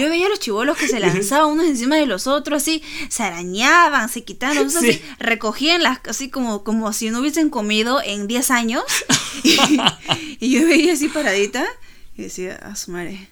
Yo 0.00 0.08
veía 0.08 0.24
a 0.26 0.28
los 0.30 0.38
chivolos 0.40 0.78
que 0.78 0.88
se 0.88 0.98
lanzaban 1.00 1.50
unos 1.50 1.66
encima 1.66 1.96
de 1.96 2.06
los 2.06 2.26
otros, 2.26 2.62
así, 2.62 2.82
se 3.10 3.22
arañaban, 3.24 4.08
se 4.08 4.24
quitaban 4.24 4.56
los 4.56 4.72
dulces, 4.72 4.96
Sí. 4.96 5.02
así, 5.04 5.14
recogían 5.18 5.82
las, 5.82 5.98
así 6.08 6.30
como, 6.30 6.64
como 6.64 6.92
si 6.94 7.10
no 7.10 7.18
hubiesen 7.20 7.50
comido 7.50 8.00
en 8.02 8.26
10 8.26 8.50
años. 8.52 8.84
Y, 9.42 9.58
y 10.38 10.50
yo 10.60 10.66
veía 10.66 10.92
así 10.94 11.08
paradita 11.08 11.66
y 12.16 12.22
decía, 12.22 12.54
a 12.56 12.74
su 12.76 12.90
madre, 12.92 13.28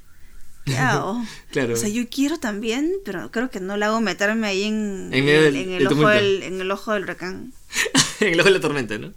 Claro. 1.51 1.75
O 1.75 1.77
sea, 1.77 1.89
yo 1.89 2.09
quiero 2.09 2.39
también, 2.39 2.93
pero 3.05 3.31
creo 3.31 3.51
que 3.51 3.61
no 3.61 3.77
le 3.77 3.85
hago 3.87 4.01
meterme 4.01 4.47
ahí 4.47 4.65
en, 4.65 5.11
En 5.13 5.25
medio 5.25 5.43
del- 5.43 5.57
en 5.57 5.71
el, 5.73 5.87
ojo 5.87 6.09
del, 6.09 6.43
en 6.43 6.61
el 6.61 6.71
ojo 6.71 6.93
del 6.93 7.03
huracán. 7.05 7.53
en 8.21 8.29
el 8.35 8.41
ojo 8.41 8.49
de 8.49 8.55
la 8.55 8.61
tormenta, 8.61 8.99
¿no? 8.99 9.13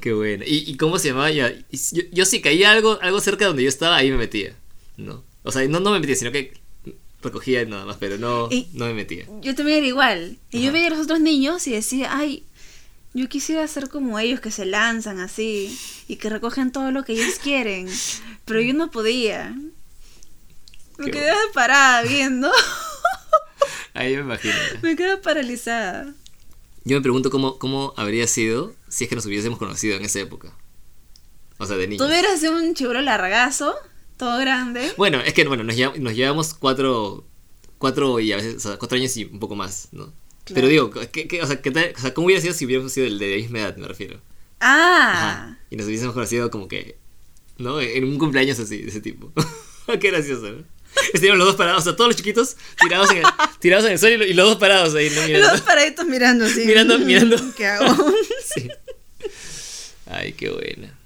Qué 0.00 0.12
bueno. 0.12 0.44
¿Y, 0.46 0.70
y 0.70 0.76
cómo 0.76 0.98
se 0.98 1.08
llamaba? 1.08 1.30
Ya, 1.30 1.52
y 1.70 1.76
si- 1.78 1.96
yo, 1.96 2.02
yo 2.12 2.24
si 2.26 2.40
caía 2.40 2.70
algo, 2.72 2.98
algo 3.02 3.20
cerca 3.20 3.44
de 3.44 3.48
donde 3.48 3.62
yo 3.62 3.68
estaba, 3.68 3.96
ahí 3.96 4.10
me 4.10 4.16
metía. 4.18 4.54
¿No? 4.96 5.22
O 5.42 5.52
sea, 5.52 5.66
no, 5.68 5.80
no 5.80 5.90
me 5.90 6.00
metía, 6.00 6.16
sino 6.16 6.32
que 6.32 6.52
recogía 7.22 7.64
nada 7.64 7.84
más, 7.86 7.96
pero 7.98 8.18
no, 8.18 8.48
Y- 8.50 8.68
no 8.74 8.86
me 8.86 8.94
metía. 8.94 9.26
Yo 9.42 9.54
también 9.54 9.78
era 9.78 9.86
igual. 9.86 10.38
Y 10.50 10.58
yo 10.60 10.64
Ajá. 10.68 10.72
veía 10.72 10.86
a 10.88 10.90
los 10.90 11.00
otros 11.00 11.20
niños 11.20 11.66
y 11.66 11.72
decía, 11.72 12.16
ay, 12.16 12.44
yo 13.14 13.28
quisiera 13.28 13.66
ser 13.66 13.88
como 13.88 14.18
ellos 14.18 14.40
que 14.40 14.50
se 14.50 14.66
lanzan 14.66 15.18
así 15.20 15.76
y 16.06 16.16
que 16.16 16.28
recogen 16.28 16.70
todo 16.70 16.90
lo 16.90 17.02
que 17.04 17.14
ellos 17.14 17.36
quieren. 17.42 17.88
Pero 18.44 18.60
yo 18.60 18.74
no 18.74 18.90
podía. 18.90 19.56
Me 20.98 21.06
Qué 21.06 21.10
quedaba 21.12 21.40
parada 21.54 22.02
viendo. 22.02 22.50
Ahí 23.94 24.14
me 24.14 24.20
imagino. 24.22 24.54
me 24.82 24.96
quedaba 24.96 25.20
paralizada. 25.22 26.12
Yo 26.84 26.96
me 26.96 27.02
pregunto 27.02 27.30
cómo, 27.30 27.58
cómo 27.58 27.94
habría 27.96 28.26
sido 28.26 28.74
si 28.88 29.04
es 29.04 29.10
que 29.10 29.16
nos 29.16 29.26
hubiésemos 29.26 29.58
conocido 29.58 29.96
en 29.96 30.04
esa 30.04 30.20
época. 30.20 30.52
O 31.58 31.66
sea, 31.66 31.76
de 31.76 31.88
niños. 31.88 32.04
Tú 32.06 32.10
hubieras 32.10 32.38
sido 32.38 32.52
un 32.56 32.74
chibolo 32.74 33.00
largazo, 33.00 33.74
todo 34.18 34.38
grande. 34.38 34.92
Bueno, 34.96 35.20
es 35.20 35.32
que 35.34 35.44
bueno, 35.46 35.64
nos, 35.64 35.74
lleva- 35.76 35.96
nos 35.98 36.14
llevamos 36.14 36.54
cuatro, 36.54 37.26
cuatro 37.78 38.20
y 38.20 38.32
a 38.32 38.36
veces, 38.36 38.56
o 38.56 38.60
sea, 38.60 38.78
cuatro 38.78 38.96
años 38.98 39.16
y 39.16 39.24
un 39.24 39.40
poco 39.40 39.56
más, 39.56 39.88
¿no? 39.92 40.04
Claro. 40.44 40.54
Pero 40.54 40.68
digo, 40.68 40.90
¿qué, 41.10 41.26
qué- 41.26 41.42
o, 41.42 41.46
sea, 41.46 41.60
¿qué 41.62 41.70
tal- 41.70 41.92
o 41.96 42.00
sea, 42.00 42.12
¿cómo 42.14 42.26
hubiera 42.26 42.40
sido 42.42 42.52
si 42.54 42.66
hubiéramos 42.66 42.92
sido 42.92 43.06
el 43.06 43.18
de 43.18 43.30
la 43.30 43.36
misma 43.36 43.58
edad, 43.60 43.76
me 43.78 43.88
refiero? 43.88 44.20
Ah, 44.60 45.12
Ajá. 45.14 45.58
Y 45.70 45.76
nos 45.76 45.86
hubiésemos 45.86 46.14
conocido 46.14 46.50
como 46.50 46.68
que, 46.68 46.98
¿no? 47.58 47.80
En 47.80 48.04
un 48.04 48.18
cumpleaños 48.18 48.58
así, 48.60 48.82
de 48.82 48.88
ese 48.90 49.00
tipo. 49.00 49.32
Qué 50.00 50.10
gracioso, 50.10 50.50
¿no? 50.52 50.64
Estuvieron 51.12 51.38
los 51.38 51.48
dos 51.48 51.56
parados, 51.56 51.82
o 51.82 51.84
sea, 51.84 51.96
todos 51.96 52.08
los 52.08 52.16
chiquitos 52.16 52.56
tirados 52.80 53.10
en 53.10 53.18
el, 53.18 53.24
tirados 53.60 53.84
en 53.86 53.92
el 53.92 53.98
suelo 53.98 54.14
y, 54.16 54.18
lo- 54.18 54.26
y 54.26 54.34
los 54.34 54.48
dos 54.48 54.58
parados 54.58 54.94
ahí, 54.94 55.10
¿no? 55.10 55.22
Mirando. 55.26 55.48
los 55.48 55.52
dos 55.58 55.60
paraditos 55.66 56.06
mirando 56.06 56.44
así. 56.46 56.64
Mirando- 56.64 56.98
mirando. 56.98 57.54
¿Qué 57.56 57.66
hago? 57.66 58.12
Sí. 58.54 58.68
Ay, 60.06 60.32
qué 60.32 60.50
buena. 60.50 60.96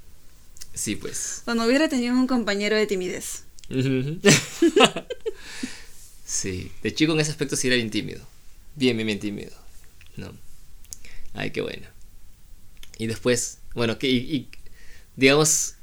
Sí, 0.75 0.95
pues. 0.97 1.43
Cuando 1.45 1.65
hubiera 1.65 1.89
tenido 1.89 2.15
un 2.15 2.27
compañero 2.27 2.77
de 2.77 2.87
timidez. 2.87 3.43
Sí, 6.25 6.71
de 6.83 6.95
chico 6.95 7.13
en 7.13 7.21
ese 7.21 7.31
aspecto 7.33 7.57
sí 7.57 7.67
era 7.67 7.77
bien 7.77 7.91
tímido. 7.91 8.21
Bien, 8.77 8.97
bien, 8.97 9.07
bien 9.07 9.21
tímido. 9.21 9.53
No. 10.17 10.33
Ay, 11.35 11.51
qué 11.51 11.61
bueno. 11.61 11.87
Y 12.99 13.07
después, 13.07 13.59
bueno, 13.75 13.99
¿qué, 13.99 14.09
y, 14.09 14.17
y, 14.19 14.49
digamos, 15.17 15.75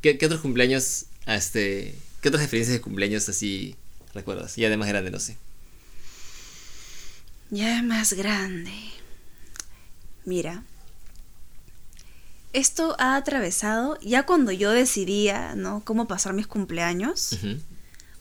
¿qué, 0.00 0.16
qué 0.16 0.26
otros 0.26 0.40
cumpleaños, 0.40 1.06
este, 1.26 1.94
qué 2.22 2.28
otras 2.28 2.44
experiencias 2.44 2.78
de 2.78 2.80
cumpleaños 2.80 3.28
así 3.28 3.76
recuerdas? 4.14 4.56
Ya 4.56 4.70
de 4.70 4.76
más 4.76 4.88
grande, 4.88 5.10
no 5.10 5.18
sé. 5.18 5.36
Ya 7.50 7.76
es 7.76 7.84
más 7.84 8.14
grande. 8.14 8.72
Mira. 10.24 10.62
Esto 12.52 12.94
ha 12.98 13.16
atravesado, 13.16 13.98
ya 14.00 14.24
cuando 14.24 14.52
yo 14.52 14.70
decidía, 14.70 15.54
¿no? 15.54 15.82
Cómo 15.84 16.06
pasar 16.06 16.32
mis 16.34 16.46
cumpleaños, 16.46 17.38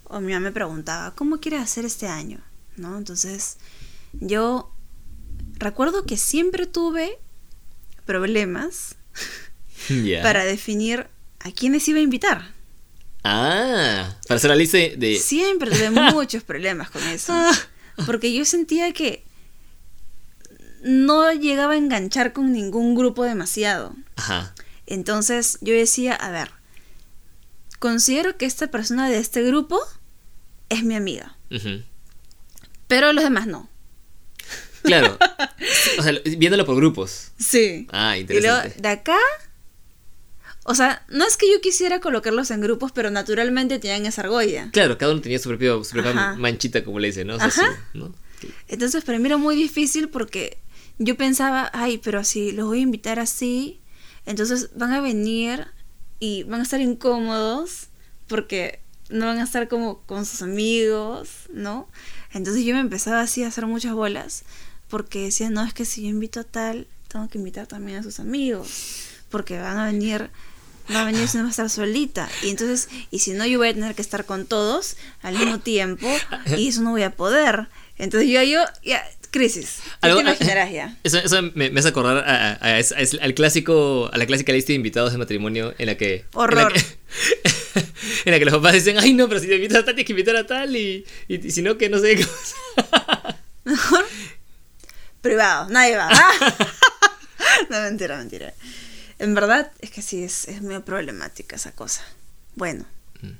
o 0.05 0.19
mi 0.21 0.31
mamá 0.31 0.45
me 0.45 0.51
preguntaba, 0.51 1.13
¿cómo 1.15 1.39
quieres 1.39 1.61
hacer 1.61 1.85
este 1.85 2.07
año? 2.07 2.39
¿No? 2.77 2.97
Entonces, 2.97 3.57
yo 4.13 4.73
recuerdo 5.55 6.05
que 6.05 6.15
siempre 6.15 6.65
tuve 6.65 7.19
problemas 8.05 8.95
para 10.23 10.45
definir 10.45 11.07
a 11.39 11.51
quiénes 11.51 11.87
iba 11.89 11.99
a 11.99 12.03
invitar. 12.03 12.60
Ah, 13.23 14.15
para 14.27 14.37
hacer 14.37 14.49
la 14.49 14.55
lista 14.55 14.77
de... 14.77 15.19
Siempre 15.21 15.69
tuve 15.71 15.89
muchos 16.13 16.43
problemas 16.43 16.89
con 16.89 17.03
eso. 17.03 17.33
Porque 18.05 18.33
yo 18.33 18.45
sentía 18.45 18.91
que 18.93 19.23
no 20.81 21.31
llegaba 21.31 21.73
a 21.73 21.77
enganchar 21.77 22.33
con 22.33 22.51
ningún 22.51 22.95
grupo 22.95 23.23
demasiado. 23.23 23.95
Ajá. 24.15 24.53
Entonces 24.87 25.57
yo 25.61 25.73
decía, 25.73 26.15
a 26.15 26.31
ver, 26.31 26.51
considero 27.79 28.37
que 28.37 28.45
esta 28.45 28.67
persona 28.67 29.09
de 29.09 29.19
este 29.19 29.43
grupo 29.43 29.79
es 30.69 30.83
mi 30.83 30.95
amiga, 30.95 31.37
pero 32.87 33.13
los 33.13 33.23
demás 33.23 33.47
no. 33.47 33.69
Claro. 34.83 35.17
o 35.99 36.01
sea, 36.03 36.13
viéndolo 36.25 36.65
por 36.65 36.75
grupos. 36.75 37.31
Sí. 37.37 37.87
Ah, 37.91 38.17
Y 38.17 38.23
luego, 38.23 38.39
interesante. 38.57 38.81
de 38.81 38.87
acá, 38.89 39.17
o 40.63 40.75
sea, 40.75 41.03
no 41.09 41.25
es 41.25 41.37
que 41.37 41.51
yo 41.51 41.59
quisiera 41.59 41.99
colocarlos 41.99 42.51
en 42.51 42.61
grupos, 42.61 42.91
pero 42.91 43.09
naturalmente 43.09 43.79
tenían 43.79 44.05
esa 44.05 44.21
argolla. 44.21 44.69
Claro, 44.71 44.97
cada 44.97 45.11
uno 45.11 45.21
tenía 45.21 45.39
su, 45.39 45.49
propio, 45.49 45.83
su 45.83 45.91
propia 45.91 46.35
manchita, 46.37 46.83
como 46.83 46.99
le 46.99 47.07
dicen, 47.07 47.27
¿no? 47.27 47.35
O 47.35 47.39
sea, 47.39 47.47
Ajá. 47.47 47.79
¿no? 47.93 48.13
Entonces 48.67 49.03
para 49.03 49.17
mí 49.19 49.25
era 49.25 49.37
muy 49.37 49.55
difícil 49.55 50.09
porque 50.09 50.57
yo 50.99 51.17
pensaba, 51.17 51.69
ay, 51.73 51.97
pero 51.97 52.23
si 52.23 52.51
los 52.51 52.67
voy 52.67 52.79
a 52.79 52.81
invitar 52.81 53.19
así, 53.19 53.79
entonces 54.25 54.69
van 54.75 54.93
a 54.93 55.01
venir 55.01 55.67
y 56.19 56.43
van 56.43 56.59
a 56.59 56.63
estar 56.63 56.79
incómodos 56.79 57.87
porque 58.27 58.79
no 59.09 59.25
van 59.25 59.39
a 59.39 59.43
estar 59.43 59.67
como 59.67 60.01
con 60.01 60.25
sus 60.25 60.43
amigos, 60.43 61.29
¿no? 61.51 61.87
Entonces 62.33 62.63
yo 62.63 62.75
me 62.75 62.81
empezaba 62.81 63.21
así 63.21 63.43
a 63.43 63.47
hacer 63.47 63.65
muchas 63.65 63.93
bolas 63.93 64.43
porque 64.89 65.23
decía, 65.23 65.49
no, 65.49 65.63
es 65.63 65.73
que 65.73 65.85
si 65.85 66.03
yo 66.03 66.09
invito 66.09 66.39
a 66.39 66.43
tal, 66.43 66.87
tengo 67.07 67.27
que 67.29 67.39
invitar 67.39 67.65
también 67.65 67.97
a 67.97 68.03
sus 68.03 68.19
amigos 68.19 69.07
porque 69.29 69.57
van 69.57 69.79
a 69.79 69.85
venir 69.85 70.29
va 70.93 71.01
a 71.01 71.05
venir 71.05 71.27
si 71.27 71.37
no 71.37 71.43
va 71.43 71.49
a 71.49 71.51
estar 71.51 71.69
solita 71.69 72.29
y 72.43 72.49
entonces 72.49 72.89
y 73.11 73.19
si 73.19 73.31
no 73.31 73.45
yo 73.45 73.57
voy 73.59 73.69
a 73.69 73.73
tener 73.73 73.95
que 73.95 74.01
estar 74.01 74.25
con 74.25 74.45
todos 74.45 74.95
al 75.21 75.37
mismo 75.37 75.59
tiempo 75.59 76.07
y 76.57 76.67
eso 76.69 76.81
no 76.81 76.91
voy 76.91 77.03
a 77.03 77.11
poder 77.11 77.67
entonces 77.97 78.29
yo 78.29 78.41
yo 78.43 78.63
ya 78.83 79.03
crisis 79.31 79.77
¿Tú 80.01 80.07
Algo- 80.07 80.17
te 80.17 80.21
imaginarás 80.23 80.71
ya 80.71 80.97
Eso, 81.03 81.17
eso 81.19 81.41
me, 81.53 81.69
me 81.69 81.79
hace 81.79 81.89
acordar 81.89 82.17
a- 82.17 82.53
a- 82.53 82.77
a 82.79 82.81
al 83.21 83.33
clásico, 83.33 84.09
a 84.11 84.17
la 84.17 84.25
clásica 84.25 84.51
lista 84.51 84.67
de 84.69 84.73
invitados 84.75 85.11
de 85.13 85.17
matrimonio 85.17 85.73
en 85.77 85.85
la 85.85 85.95
que. 85.95 86.25
Horror. 86.33 86.73
En 86.73 86.73
la 86.73 86.73
que, 86.73 87.79
en 88.25 88.31
la 88.33 88.39
que 88.39 88.45
los 88.45 88.53
papás 88.55 88.73
dicen, 88.73 88.97
ay 88.99 89.13
no, 89.13 89.29
pero 89.29 89.39
si 89.39 89.47
te 89.47 89.55
invitas 89.55 89.77
a 89.77 89.85
tal, 89.85 89.95
tienes 89.95 90.05
que 90.07 90.11
invitar 90.13 90.35
a 90.35 90.45
tal 90.45 90.75
y, 90.75 91.05
y, 91.29 91.47
y 91.47 91.51
si 91.51 91.61
no, 91.61 91.77
que 91.77 91.87
no 91.89 91.99
sé 91.99 92.17
qué 92.17 92.25
cosa. 92.25 93.37
mejor 93.63 94.05
privado 95.21 95.69
nadie 95.69 95.95
va 95.95 96.09
no 97.69 97.81
mentira 97.83 98.17
mentira 98.17 98.53
en 99.21 99.33
verdad 99.35 99.71
es 99.79 99.89
que 99.91 100.01
sí 100.01 100.23
es, 100.23 100.47
es 100.47 100.61
muy 100.61 100.79
problemática 100.79 101.55
esa 101.55 101.71
cosa 101.71 102.01
bueno 102.55 102.85
Mm. 103.21 103.37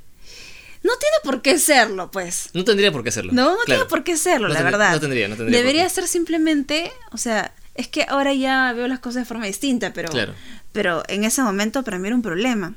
no 0.83 0.91
tiene 0.99 1.17
por 1.23 1.41
qué 1.41 1.57
serlo 1.57 2.11
pues 2.11 2.49
No 2.53 2.63
tendría 2.63 2.91
por 2.91 3.01
qué 3.03 3.09
hacerlo. 3.09 3.31
No, 3.33 3.51
no 3.51 3.57
claro. 3.65 3.65
tiene 3.65 3.85
por 3.89 4.03
qué 4.03 4.15
serlo, 4.17 4.47
No 4.47 4.53
la 4.53 4.59
tendría- 4.59 4.77
verdad. 4.77 4.93
no 4.93 4.99
tendría, 4.99 5.27
no 5.27 5.35
tendría 5.35 5.57
Debería 5.59 5.89
ser 5.89 6.07
simplemente, 6.07 6.91
o 7.11 7.17
sea, 7.17 7.53
es 7.75 7.87
que 7.87 8.03
ahora 8.07 8.33
ya 8.33 8.73
veo 8.73 8.87
las 8.87 8.99
cosas 8.99 9.23
de 9.23 9.25
forma 9.25 9.45
distinta, 9.45 9.91
pero, 9.93 10.09
Claro. 10.09 10.33
pero 10.71 11.03
en 11.07 11.23
ese 11.23 11.41
momento 11.41 11.83
para 11.83 11.97
mí 11.99 12.07
era 12.07 12.15
un 12.15 12.21
problema. 12.21 12.75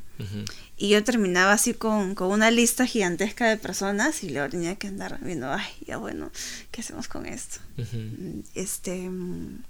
Y 0.77 0.89
yo 0.89 1.03
terminaba 1.05 1.53
así 1.53 1.75
con, 1.75 2.15
con 2.15 2.29
una 2.31 2.51
lista 2.51 2.87
gigantesca 2.87 3.49
de 3.49 3.57
personas 3.57 4.23
y 4.25 4.31
luego 4.31 4.49
tenía 4.51 4.75
que 4.77 4.87
andar 4.89 5.19
viendo, 5.21 5.53
ay, 5.53 5.67
ya 5.87 5.97
bueno, 5.99 6.31
¿qué 6.73 6.81
hacemos 6.81 7.07
con 7.09 7.27
esto? 7.27 7.59
Mm, 7.77 8.41
Este... 8.55 9.09
mm, 9.11 9.63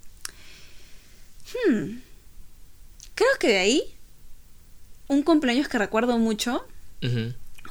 hmm, 1.68 2.01
creo 3.14 3.31
que 3.38 3.48
de 3.48 3.59
ahí, 3.59 3.96
un 5.09 5.22
cumpleaños 5.22 5.68
que 5.68 5.79
recuerdo 5.79 6.18
mucho 6.18 6.66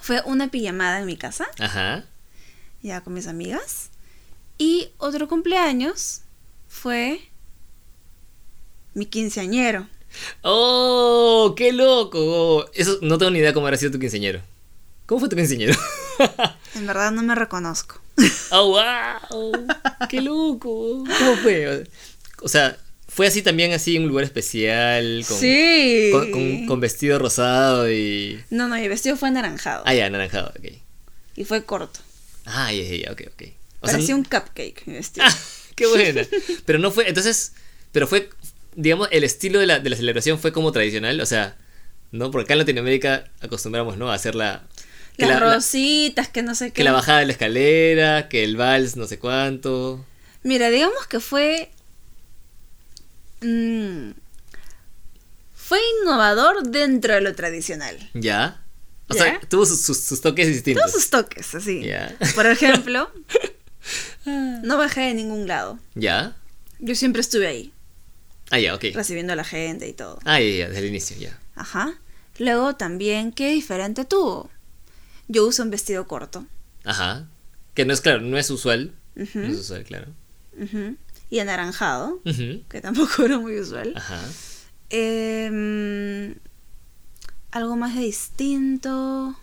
fue 0.01 0.21
una 0.25 0.51
pijamada 0.51 0.99
en 0.99 1.05
mi 1.05 1.17
casa. 1.17 1.47
Ajá. 1.59 2.05
ya 2.81 3.01
con 3.01 3.13
mis 3.13 3.27
amigas. 3.27 3.89
Y 4.57 4.89
otro 4.97 5.27
cumpleaños 5.27 6.21
fue 6.67 7.21
mi 8.93 9.05
quinceañero. 9.07 9.87
¡Oh! 10.43 11.53
¡Qué 11.57 11.73
loco! 11.73 12.69
Eso 12.73 12.99
no 13.01 13.17
tengo 13.17 13.31
ni 13.31 13.39
idea 13.39 13.53
cómo 13.53 13.65
habrá 13.65 13.77
sido 13.77 13.91
tu 13.93 13.99
quinceañero. 13.99 14.41
¿Cómo 15.07 15.19
fue 15.21 15.29
tu 15.29 15.35
quinceañero? 15.35 15.73
En 16.75 16.87
verdad 16.87 17.11
no 17.11 17.21
me 17.23 17.35
reconozco. 17.35 17.99
¡Oh, 18.51 18.69
wow! 18.71 19.51
¡Qué 20.09 20.21
loco! 20.21 21.03
¿Cómo 21.19 21.35
fue? 21.41 21.87
O 22.41 22.47
sea, 22.47 22.77
¿fue 23.13 23.27
así 23.27 23.41
también 23.41 23.71
así 23.73 23.95
en 23.95 24.03
un 24.03 24.09
lugar 24.09 24.25
especial? 24.25 25.23
Con, 25.27 25.37
sí. 25.39 26.09
Con, 26.11 26.31
con- 26.31 26.65
con 26.65 26.79
vestido 26.79 27.19
rosado 27.19 27.91
y... 27.91 28.39
No, 28.49 28.67
no, 28.67 28.75
mi 28.75 28.87
vestido 28.87 29.15
fue 29.17 29.29
anaranjado. 29.29 29.83
Ah, 29.85 29.93
ya, 29.93 30.05
anaranjado, 30.07 30.51
ok. 30.57 30.71
Y 31.35 31.45
fue 31.45 31.63
corto. 31.63 31.99
Ah, 32.45 32.71
ya, 32.73 32.83
ya, 32.83 33.11
ok, 33.11 33.21
ok. 33.33 33.43
O 33.81 33.87
sea, 33.87 33.95
Parecía 33.95 34.15
un 34.15 34.23
cupcake 34.23 34.83
mi 34.85 34.93
vestido. 34.93 35.25
Ah, 35.27 35.37
¡Qué 35.75 35.87
buena! 35.87 36.21
Pero 36.65 36.79
no 36.79 36.91
fue, 36.91 37.07
entonces, 37.07 37.53
pero 37.91 38.05
fue, 38.07 38.29
digamos, 38.75 39.07
el 39.11 39.23
estilo 39.23 39.59
de 39.59 39.65
la, 39.67 39.79
de 39.79 39.89
la 39.89 39.95
celebración 39.95 40.37
fue 40.39 40.51
como 40.53 40.71
tradicional, 40.71 41.19
o 41.19 41.25
sea, 41.25 41.55
¿no? 42.11 42.29
Porque 42.31 42.45
acá 42.45 42.53
en 42.53 42.59
Latinoamérica 42.59 43.25
acostumbramos, 43.41 43.97
¿no? 43.97 44.11
A 44.11 44.13
hacer 44.15 44.35
la... 44.35 44.63
que 45.17 45.25
Las 45.25 45.39
la- 45.39 45.45
la- 45.47 45.55
rositas, 45.55 46.27
que 46.29 46.43
no 46.43 46.53
sé 46.55 46.67
qué. 46.67 46.73
que 46.73 46.83
la 46.83 46.91
bajada 46.91 47.19
de 47.19 47.25
la 47.25 47.31
escalera, 47.31 48.29
que 48.29 48.43
el 48.43 48.55
vals, 48.55 48.95
no 48.95 49.07
sé 49.07 49.17
cuánto. 49.19 50.05
Mira, 50.43 50.69
digamos 50.69 51.07
que 51.07 51.19
fue. 51.19 51.71
Mm, 53.43 54.11
fue 55.55 55.79
innovador 56.01 56.63
dentro 56.67 57.13
de 57.13 57.21
lo 57.21 57.33
tradicional. 57.35 57.97
¿Ya? 58.13 58.61
O 59.09 59.13
sea, 59.13 59.39
tuvo 59.49 59.65
sus, 59.65 59.81
sus- 59.81 59.99
sus 60.03 60.21
toques 60.21 60.47
distintos. 60.47 60.81
Todos 60.83 60.93
sus 61.01 61.09
toques, 61.09 61.53
así. 61.55 61.83
Ya. 61.83 62.15
Por 62.35 62.45
ejemplo, 62.47 63.11
no 64.25 64.77
bajé 64.77 65.01
de 65.01 65.13
ningún 65.13 65.47
lado. 65.47 65.79
¿Ya? 65.95 66.35
Yo 66.79 66.95
siempre 66.95 67.21
estuve 67.21 67.47
ahí, 67.47 67.73
Ah, 68.51 68.59
ya, 68.59 68.75
ok. 68.75 68.85
recibiendo 68.93 69.33
a 69.33 69.35
la 69.35 69.43
gente 69.43 69.87
y 69.87 69.93
todo. 69.93 70.19
Ah, 70.25 70.39
ya, 70.39 70.49
ya, 70.49 70.67
desde 70.67 70.79
el 70.79 70.87
inicio, 70.87 71.17
ya. 71.17 71.39
Ajá. 71.55 71.93
Luego 72.39 72.75
también, 72.75 73.31
¿qué 73.31 73.51
diferente 73.51 74.05
tuvo? 74.05 74.49
Yo 75.27 75.45
uso 75.47 75.63
un 75.63 75.69
vestido 75.69 76.07
corto. 76.07 76.45
Ajá. 76.83 77.27
Que 77.73 77.85
no 77.85 77.93
es, 77.93 78.01
claro, 78.01 78.21
no 78.21 78.37
es 78.37 78.49
usual. 78.49 78.93
Ujú, 79.15 79.39
No 79.39 79.47
es 79.47 79.59
usual, 79.59 79.83
claro. 79.83 80.07
ujú, 80.59 80.97
Y 81.33 81.39
anaranjado, 81.39 82.21
Ujú. 82.25 82.61
que 82.69 82.79
tampoco 82.79 83.23
era 83.25 83.39
muy 83.39 83.59
usual. 83.59 83.91
Ajá. 83.95 84.21
Em, 84.91 86.35
algo 87.49 87.75
más 87.75 87.95
de 87.95 88.01
distinto. 88.01 89.35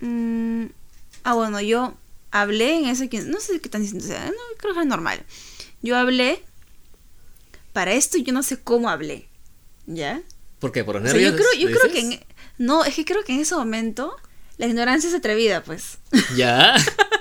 Mm, 0.00 0.68
ah, 1.24 1.34
bueno, 1.34 1.60
yo 1.60 1.94
hablé 2.30 2.78
en 2.78 2.86
ese 2.86 3.10
no 3.26 3.40
sé 3.40 3.60
qué 3.60 3.68
tan 3.68 3.82
distinto 3.82 4.06
sea, 4.06 4.24
no, 4.24 4.32
creo 4.56 4.72
que 4.72 4.80
es 4.80 4.86
normal. 4.86 5.22
Yo 5.82 5.98
hablé, 5.98 6.42
para 7.74 7.92
esto 7.92 8.16
yo 8.16 8.32
no 8.32 8.42
sé 8.42 8.58
cómo 8.58 8.88
hablé, 8.88 9.28
¿ya? 9.86 10.22
¿Por 10.60 10.72
qué? 10.72 10.82
¿Por 10.82 10.94
los 10.94 11.04
O 11.04 11.06
sea, 11.08 11.12
nervios? 11.14 11.32
yo 11.32 11.36
creo, 11.36 11.60
yo 11.60 11.68
dices? 11.68 11.82
creo 11.82 11.92
que 11.92 12.00
en, 12.14 12.24
no, 12.56 12.86
es 12.86 12.94
que 12.94 13.04
creo 13.04 13.22
que 13.22 13.34
en 13.34 13.40
ese 13.40 13.54
momento 13.54 14.16
la 14.56 14.66
ignorancia 14.66 15.10
es 15.10 15.14
atrevida, 15.14 15.62
pues. 15.62 15.98
¿Ya? 16.36 16.74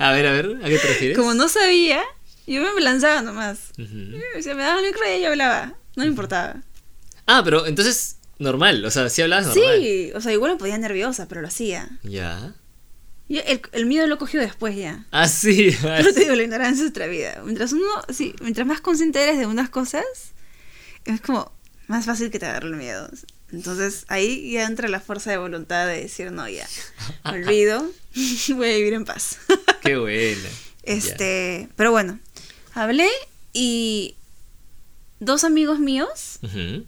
a 0.00 0.12
ver, 0.12 0.26
a 0.26 0.32
ver, 0.32 0.58
¿a 0.62 0.68
qué 0.68 0.78
te 0.78 0.88
refieres? 0.88 1.18
Como 1.18 1.34
no 1.34 1.48
sabía, 1.48 2.02
yo 2.46 2.62
me 2.74 2.80
lanzaba 2.80 3.20
nomás. 3.20 3.72
O 4.38 4.42
sea, 4.42 4.54
me 4.54 4.62
daban 4.62 4.78
el 4.78 4.90
micro 4.90 5.02
y 5.06 5.20
yo 5.20 5.28
hablaba, 5.28 5.74
no 5.94 6.04
me 6.04 6.08
importaba. 6.08 6.62
Ah, 7.26 7.42
pero 7.44 7.66
entonces, 7.66 8.16
normal, 8.38 8.82
o 8.84 8.90
sea, 8.90 9.10
sí 9.10 9.20
hablabas 9.20 9.48
normal. 9.48 9.78
Sí, 9.78 10.10
o 10.14 10.20
sea, 10.22 10.32
igual 10.32 10.52
me 10.52 10.58
ponía 10.58 10.78
nerviosa, 10.78 11.28
pero 11.28 11.42
lo 11.42 11.48
hacía. 11.48 11.88
Ya. 12.02 12.54
Y 13.28 13.38
el, 13.38 13.60
el 13.72 13.84
miedo 13.86 14.06
lo 14.06 14.16
cogió 14.16 14.40
después 14.40 14.74
ya. 14.74 15.04
Ah, 15.12 15.28
sí. 15.28 15.76
Pero 15.82 16.12
te 16.12 16.18
digo, 16.20 16.34
la 16.34 16.42
ignorancia 16.42 16.82
es 16.82 16.90
atrevida. 16.90 17.40
Mientras 17.44 17.72
uno, 17.72 17.86
sí, 18.08 18.34
mientras 18.40 18.66
más 18.66 18.80
consciente 18.80 19.22
eres 19.22 19.38
de 19.38 19.46
unas 19.46 19.70
cosas, 19.70 20.02
es 21.04 21.20
como 21.20 21.52
más 21.86 22.06
fácil 22.06 22.32
que 22.32 22.40
te 22.40 22.46
agarre 22.46 22.66
el 22.66 22.76
miedo. 22.76 23.08
Entonces 23.52 24.04
ahí 24.08 24.50
ya 24.52 24.64
entra 24.64 24.88
la 24.88 24.98
fuerza 24.98 25.30
de 25.30 25.36
voluntad 25.36 25.86
de 25.86 26.02
decir, 26.02 26.32
no, 26.32 26.48
ya, 26.48 26.66
olvido, 27.24 27.88
voy 28.56 28.70
a 28.70 28.74
vivir 28.74 28.94
en 28.94 29.04
paz. 29.04 29.38
Qué 29.82 29.96
buena. 29.96 30.48
Este, 30.82 31.68
pero 31.76 31.90
bueno, 31.92 32.18
hablé 32.74 33.08
y 33.52 34.14
dos 35.18 35.44
amigos 35.44 35.78
míos. 35.78 36.38
Ujú. 36.42 36.84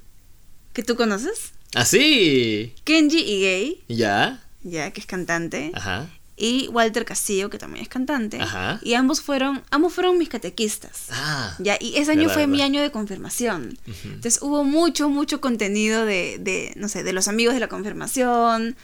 que 0.72 0.82
tú 0.82 0.96
conoces, 0.96 1.52
Ah, 1.74 1.84
sí. 1.84 2.72
Kenji 2.84 3.18
y 3.18 3.40
Gay, 3.42 3.84
Ya. 3.88 4.42
ya 4.62 4.90
que 4.90 5.00
es 5.00 5.06
cantante, 5.06 5.70
Ajá. 5.74 6.08
y 6.34 6.68
Walter 6.68 7.04
Castillo, 7.04 7.50
que 7.50 7.58
también 7.58 7.82
es 7.82 7.88
cantante, 7.90 8.38
Ajá. 8.40 8.80
y 8.82 8.94
ambos 8.94 9.20
fueron, 9.20 9.62
ambos 9.70 9.92
fueron 9.92 10.16
mis 10.16 10.30
catequistas. 10.30 11.08
Ah. 11.10 11.54
Ya, 11.58 11.76
y 11.78 11.96
ese 11.96 12.12
año 12.12 12.22
Verdad, 12.22 12.34
fue 12.34 12.46
mi 12.46 12.62
año 12.62 12.80
de 12.80 12.90
confirmación. 12.90 13.78
Ujú. 13.86 14.08
Entonces 14.14 14.40
hubo 14.40 14.64
mucho, 14.64 15.10
mucho 15.10 15.42
contenido 15.42 16.06
de, 16.06 16.38
de, 16.40 16.72
no 16.76 16.88
sé, 16.88 17.02
de 17.02 17.12
los 17.12 17.28
amigos 17.28 17.52
de 17.52 17.60
la 17.60 17.68
confirmación, 17.68 18.74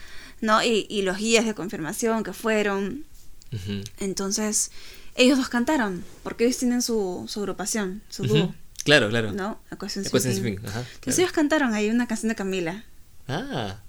¿no? 0.41 0.63
Y, 0.63 0.85
y 0.89 1.01
los 1.01 1.17
guías 1.17 1.45
de 1.45 1.55
confirmación 1.55 2.23
que 2.23 2.33
fueron. 2.33 3.03
Ujú. 3.51 3.81
Entonces, 3.99 4.71
ellos 5.15 5.37
dos 5.37 5.49
cantaron, 5.49 6.03
porque 6.23 6.45
ellos 6.45 6.57
tienen 6.57 6.81
su, 6.81 7.25
su 7.27 7.39
agrupación, 7.39 8.01
su 8.09 8.23
dúo, 8.25 8.43
Ujú. 8.45 8.53
Claro, 8.83 9.09
claro. 9.09 9.33
¿no? 9.33 9.59
Equation 9.71 10.05
Equation 10.05 10.31
ajá, 10.31 10.79
Entonces 10.79 10.89
claro. 11.01 11.17
ellos 11.19 11.31
cantaron 11.33 11.73
ahí 11.73 11.89
una 11.89 12.07
canción 12.07 12.29
de 12.29 12.35
Camila. 12.35 12.85
Ah. 13.27 13.81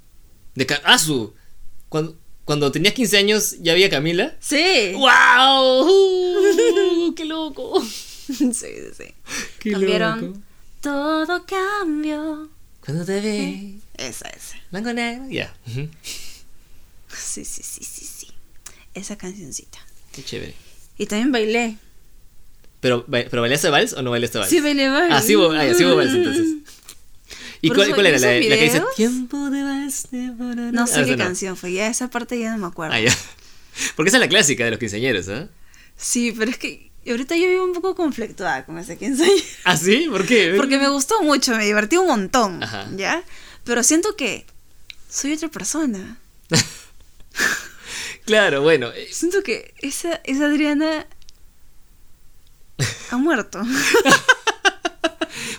De 0.55 0.67
Ca- 0.67 0.81
ah, 0.85 0.99
su. 0.99 1.33
Cuando, 1.89 2.19
cuando 2.45 2.73
tenías 2.73 2.93
15 2.95 3.17
años 3.19 3.57
ya 3.61 3.73
había 3.73 3.89
Camila. 3.89 4.37
Sí. 4.41 4.93
¡Wow! 4.95 5.87
Uh, 5.89 7.15
¡Qué 7.17 7.25
loco! 7.25 7.81
sí, 7.83 8.53
sí, 8.53 8.67
sí. 8.97 9.15
¡Qué 9.61 9.71
Cambiaron. 9.73 10.21
loco! 10.21 10.39
Todo 10.81 11.47
cambió. 11.47 12.49
Cuando 12.85 13.05
te 13.05 13.21
ve. 13.21 13.75
Esa, 13.97 14.29
esa. 14.31 14.57
Blanco 14.71 14.93
negro. 14.93 15.27
Ya. 15.31 15.55
Ujú. 15.69 15.89
Sí, 17.17 17.45
sí, 17.45 17.63
sí, 17.63 17.85
sí, 17.85 18.05
sí. 18.05 18.20
Esa 18.95 19.17
cancioncita. 19.17 19.79
Qué 20.13 20.23
chévere. 20.25 20.55
Y 20.99 21.07
también 21.07 21.33
bailé. 21.33 21.77
¿Pero, 22.81 23.05
¿pero 23.07 23.41
bailaste 23.43 23.69
vals 23.71 23.93
o 23.93 24.03
no 24.03 24.11
bailaste 24.11 24.39
vals? 24.39 24.51
Sí, 24.51 24.61
bailé 24.61 24.89
vals. 24.89 25.13
Ah, 25.13 25.23
sí, 25.23 25.37
hubo- 25.37 25.53
ah, 25.53 25.73
sí 25.75 25.85
hubo 25.85 25.97
vals 25.97 26.13
entonces. 26.15 26.47
¿Y 27.63 27.69
Por 27.69 27.77
cuál, 27.77 27.95
cuál 27.95 28.07
era? 28.07 28.17
¿en 28.17 28.23
La, 28.23 28.49
la 28.57 28.57
que 28.57 28.65
dice? 28.65 28.83
Tiempo 28.97 29.51
de 29.51 29.63
vals 29.63 30.11
de. 30.11 30.19
No 30.73 30.87
sé 30.87 31.01
Ah, 31.01 31.05
qué 31.05 31.13
esa 31.13 31.17
canción 31.23 31.57
fue, 31.57 31.73
ya 31.73 31.87
esa 31.89 32.09
parte 32.09 32.39
ya 32.41 32.53
no 32.53 32.59
me 32.59 32.67
acuerdo. 32.67 32.95
Ah, 32.95 33.01
ya. 33.01 33.15
Porque 33.97 34.09
esa 34.09 34.17
es 34.17 34.21
la 34.23 34.29
clásica 34.29 34.65
de 34.65 34.71
los 34.71 34.81
quinceañeros, 34.81 35.29
¿ah? 35.29 35.49
Sí, 35.97 36.35
pero 36.37 36.51
es 36.51 36.57
que 36.59 36.91
ahorita 37.07 37.37
yo 37.37 37.47
vivo 37.49 37.65
un 37.65 37.75
poco 37.75 37.95
conflictuada 37.95 38.65
con 38.65 38.79
ese 38.79 38.97
15 38.97 39.25
años. 39.25 39.43
¿Ah, 39.65 39.77
sí? 39.77 40.07
¿Por 40.11 40.27
qué? 40.27 40.55
Porque 40.57 40.79
me 40.79 40.89
gustó 40.89 41.23
mucho, 41.23 41.55
me 41.55 41.65
divertí 41.67 41.99
un 41.99 42.07
montón, 42.07 42.63
Ajá. 42.63 42.89
¿ya? 42.97 43.23
Pero 43.65 43.83
siento 43.83 44.17
que 44.17 44.47
soy 45.11 45.35
otra 45.35 45.49
persona. 45.51 46.19
Claro, 48.27 48.63
bueno. 48.63 48.91
Siento 49.11 49.43
que 49.43 49.75
esa, 49.79 50.21
esa 50.25 50.47
Adriana 50.47 51.07
ha 53.11 53.17
muerto. 53.17 53.61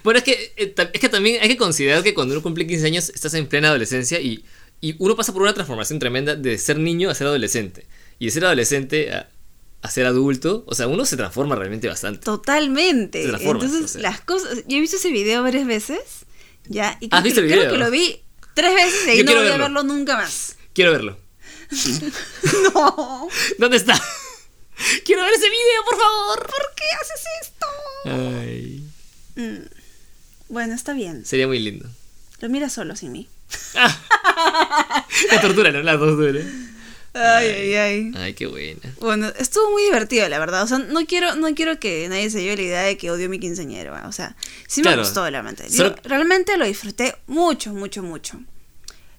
Bueno, 0.04 0.17
es 0.17 0.24
que, 0.24 0.54
eh, 0.58 0.74
es 0.93 1.00
que 1.00 1.10
también 1.10 1.41
hay 1.41 1.47
que 1.47 1.58
considerar 1.58 2.02
que 2.04 2.13
cuando 2.13 2.34
uno 2.34 2.41
cumple 2.41 2.65
15 2.65 2.86
años 2.88 3.10
estás 3.10 3.34
en 3.36 3.45
plena 3.47 3.67
adolescencia 3.69 4.19
y, 4.19 4.43
y 4.80 4.95
uno 4.97 5.15
pasa 5.15 5.32
por 5.32 5.43
una 5.43 5.54
transformación 5.54 6.00
tremenda 6.00 6.36
de 6.36 6.58
ser 6.58 6.80
niño 6.80 7.10
a 7.10 7.15
ser 7.15 7.28
adolescente. 7.28 7.86
Y 8.17 8.26
de 8.26 8.32
ser 8.32 8.45
adolescente 8.45 9.13
a, 9.13 9.30
a 9.82 9.89
ser 9.91 10.06
adulto, 10.08 10.63
o 10.67 10.74
sea, 10.76 10.88
uno 10.88 11.06
se 11.06 11.17
transforma 11.17 11.56
realmente 11.56 11.88
bastante. 11.88 12.19
Totalmente. 12.26 13.21
Se 13.21 13.30
transforma, 13.30 13.63
Entonces, 13.63 13.86
o 13.86 13.88
sea. 13.93 14.02
las 14.02 14.21
cosas. 14.21 14.63
Yo 14.67 14.78
he 14.78 14.82
visto 14.82 14.97
ese 14.97 15.12
video 15.12 15.43
varias 15.43 15.67
veces, 15.67 16.00
¿ya? 16.67 16.97
Y 17.00 17.10
creo, 17.10 17.17
¿Has 17.19 17.24
visto 17.24 17.41
que, 17.41 17.47
el 17.47 17.52
creo 17.52 17.62
video? 17.62 17.74
que 17.74 17.84
lo 17.86 17.91
vi 17.91 18.21
tres 18.56 18.74
veces 18.74 19.19
y 19.19 19.24
no 19.24 19.36
voy 19.36 19.47
a 19.50 19.58
verlo 19.58 19.84
nunca 19.84 20.17
más. 20.17 20.58
Quiero 20.74 20.91
verlo. 20.91 21.17
No. 22.73 23.27
¿Dónde 23.57 23.77
está? 23.77 23.99
Quiero 25.05 25.23
ver 25.23 25.34
ese 25.34 25.49
video, 25.49 25.84
por 25.89 25.97
favor. 25.99 26.39
¿Por 26.47 26.75
qué 26.75 26.84
haces 27.01 27.23
esto? 27.43 27.65
Ay, 28.05 28.84
Mm. 29.36 29.65
Bueno, 30.49 30.73
está 30.75 30.93
bien. 30.93 31.25
sería 31.25 31.47
muy 31.47 31.60
lindo. 31.60 31.88
Lo 32.39 32.49
mira 32.49 32.69
solo 32.69 32.95
sin 32.97 33.12
mí. 33.13 33.29
La 35.31 35.41
tortura, 35.41 35.71
¿no? 35.71 35.81
La 35.81 35.97
tortura. 35.97 36.41
Ay, 37.13 37.47
ay, 37.47 37.73
ay. 37.75 38.12
Ay, 38.15 38.34
qué 38.34 38.47
buena. 38.47 38.81
Bueno, 38.99 39.27
estuvo 39.38 39.69
muy 39.71 39.84
divertido, 39.84 40.27
la 40.29 40.39
verdad. 40.39 40.63
O 40.63 40.67
sea, 40.67 40.79
no 40.79 41.05
quiero, 41.05 41.36
no 41.36 41.53
quiero 41.55 41.79
que 41.79 42.07
nadie 42.10 42.29
se 42.29 42.41
lleve 42.41 42.55
la 42.57 42.62
idea 42.63 42.81
de 42.84 42.97
que 42.97 43.12
odio 43.12 43.25
a 43.25 43.29
mi 43.29 43.39
quinceañero. 43.39 43.93
O 44.07 44.12
sea, 44.12 44.36
sí 44.67 44.81
me 44.81 44.88
Claro. 44.88 45.01
gustó, 45.03 45.29
realmente. 45.29 45.63
Yo 45.69 45.75
Solo- 45.75 45.95
realmente 46.03 46.57
lo 46.57 46.65
disfruté 46.65 47.15
mucho, 47.27 47.73
mucho, 47.73 48.01
mucho. 48.03 48.39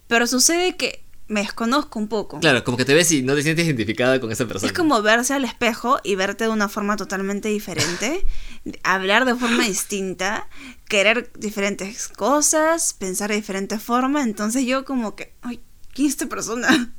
Pero 0.09 0.27
sucede 0.27 0.77
que 0.77 1.02
me 1.29 1.41
desconozco 1.41 1.99
un 1.99 2.09
poco. 2.09 2.41
Claro, 2.41 2.63
como 2.65 2.77
que 2.77 2.85
te 2.85 2.95
ves 2.95 3.11
y 3.13 3.23
no 3.23 3.35
te 3.35 3.43
sientes 3.43 3.67
identificada 3.67 4.21
con 4.21 4.31
esa 4.31 4.47
persona. 4.47 4.71
Es 4.71 4.77
como 4.77 5.01
verse 5.03 5.35
al 5.35 5.45
espejo 5.45 5.99
y 6.03 6.15
verte 6.15 6.45
de 6.45 6.51
una 6.51 6.69
forma 6.69 6.97
totalmente 6.97 7.49
diferente, 7.49 8.25
hablar 8.83 9.25
de 9.25 9.35
forma 9.35 9.65
distinta, 9.65 10.49
querer 10.89 11.31
diferentes 11.39 12.09
cosas, 12.09 12.95
pensar 12.95 13.31
de 13.31 13.37
diferente 13.37 13.79
forma. 13.79 14.23
Entonces 14.23 14.67
yo 14.67 14.85
como 14.85 15.17
que, 15.17 15.33
ay, 15.43 15.61
¿quién 15.95 16.09
es 16.09 16.15
esta 16.15 16.27
persona? 16.27 16.93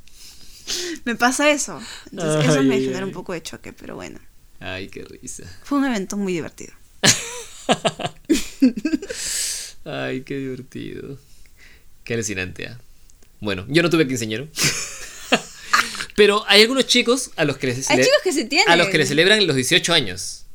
me 1.04 1.14
pasa 1.14 1.50
eso. 1.50 1.80
Entonces 2.10 2.50
eso 2.50 2.62
me 2.62 2.74
ay, 2.74 2.84
genera 2.84 3.00
ay. 3.00 3.04
un 3.04 3.12
poco 3.12 3.32
de 3.32 3.42
choque, 3.42 3.72
pero 3.72 3.94
bueno. 3.94 4.18
Ay, 4.60 4.88
qué 4.88 5.04
risa. 5.04 5.44
Fue 5.62 5.78
un 5.78 5.84
evento 5.84 6.16
muy 6.16 6.32
divertido. 6.32 6.72
Ay, 9.84 10.22
qué 10.22 10.38
divertido. 10.38 11.18
Qué 12.04 12.14
alucinante, 12.14 12.68
¿ah? 12.68 12.80
Bueno, 13.44 13.64
yo 13.68 13.82
no 13.82 13.90
tuve 13.90 14.08
quinceañero. 14.08 14.48
Pero 16.16 16.44
hay 16.48 16.62
algunos 16.62 16.86
chicos 16.86 17.30
a 17.36 17.44
los 17.44 17.56
que 17.58 17.66
les 17.68 17.90
Hay 17.90 17.96
cele- 17.98 18.04
chicos 18.04 18.20
que 18.22 18.32
se 18.32 18.44
tienen. 18.44 18.70
a 18.70 18.76
los 18.76 18.88
que 18.88 18.98
les 18.98 19.08
celebran 19.08 19.44
los 19.46 19.56
18 19.56 19.92
años. 19.92 20.46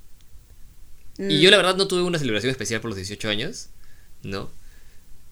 Y 1.17 1.23
Mm. 1.37 1.39
yo 1.41 1.51
la 1.51 1.57
verdad 1.57 1.75
no 1.75 1.87
tuve 1.87 2.01
una 2.01 2.17
celebración 2.17 2.49
especial 2.51 2.79
por 2.79 2.89
los 2.89 2.95
18 2.97 3.29
años, 3.29 3.67
¿no? 4.23 4.49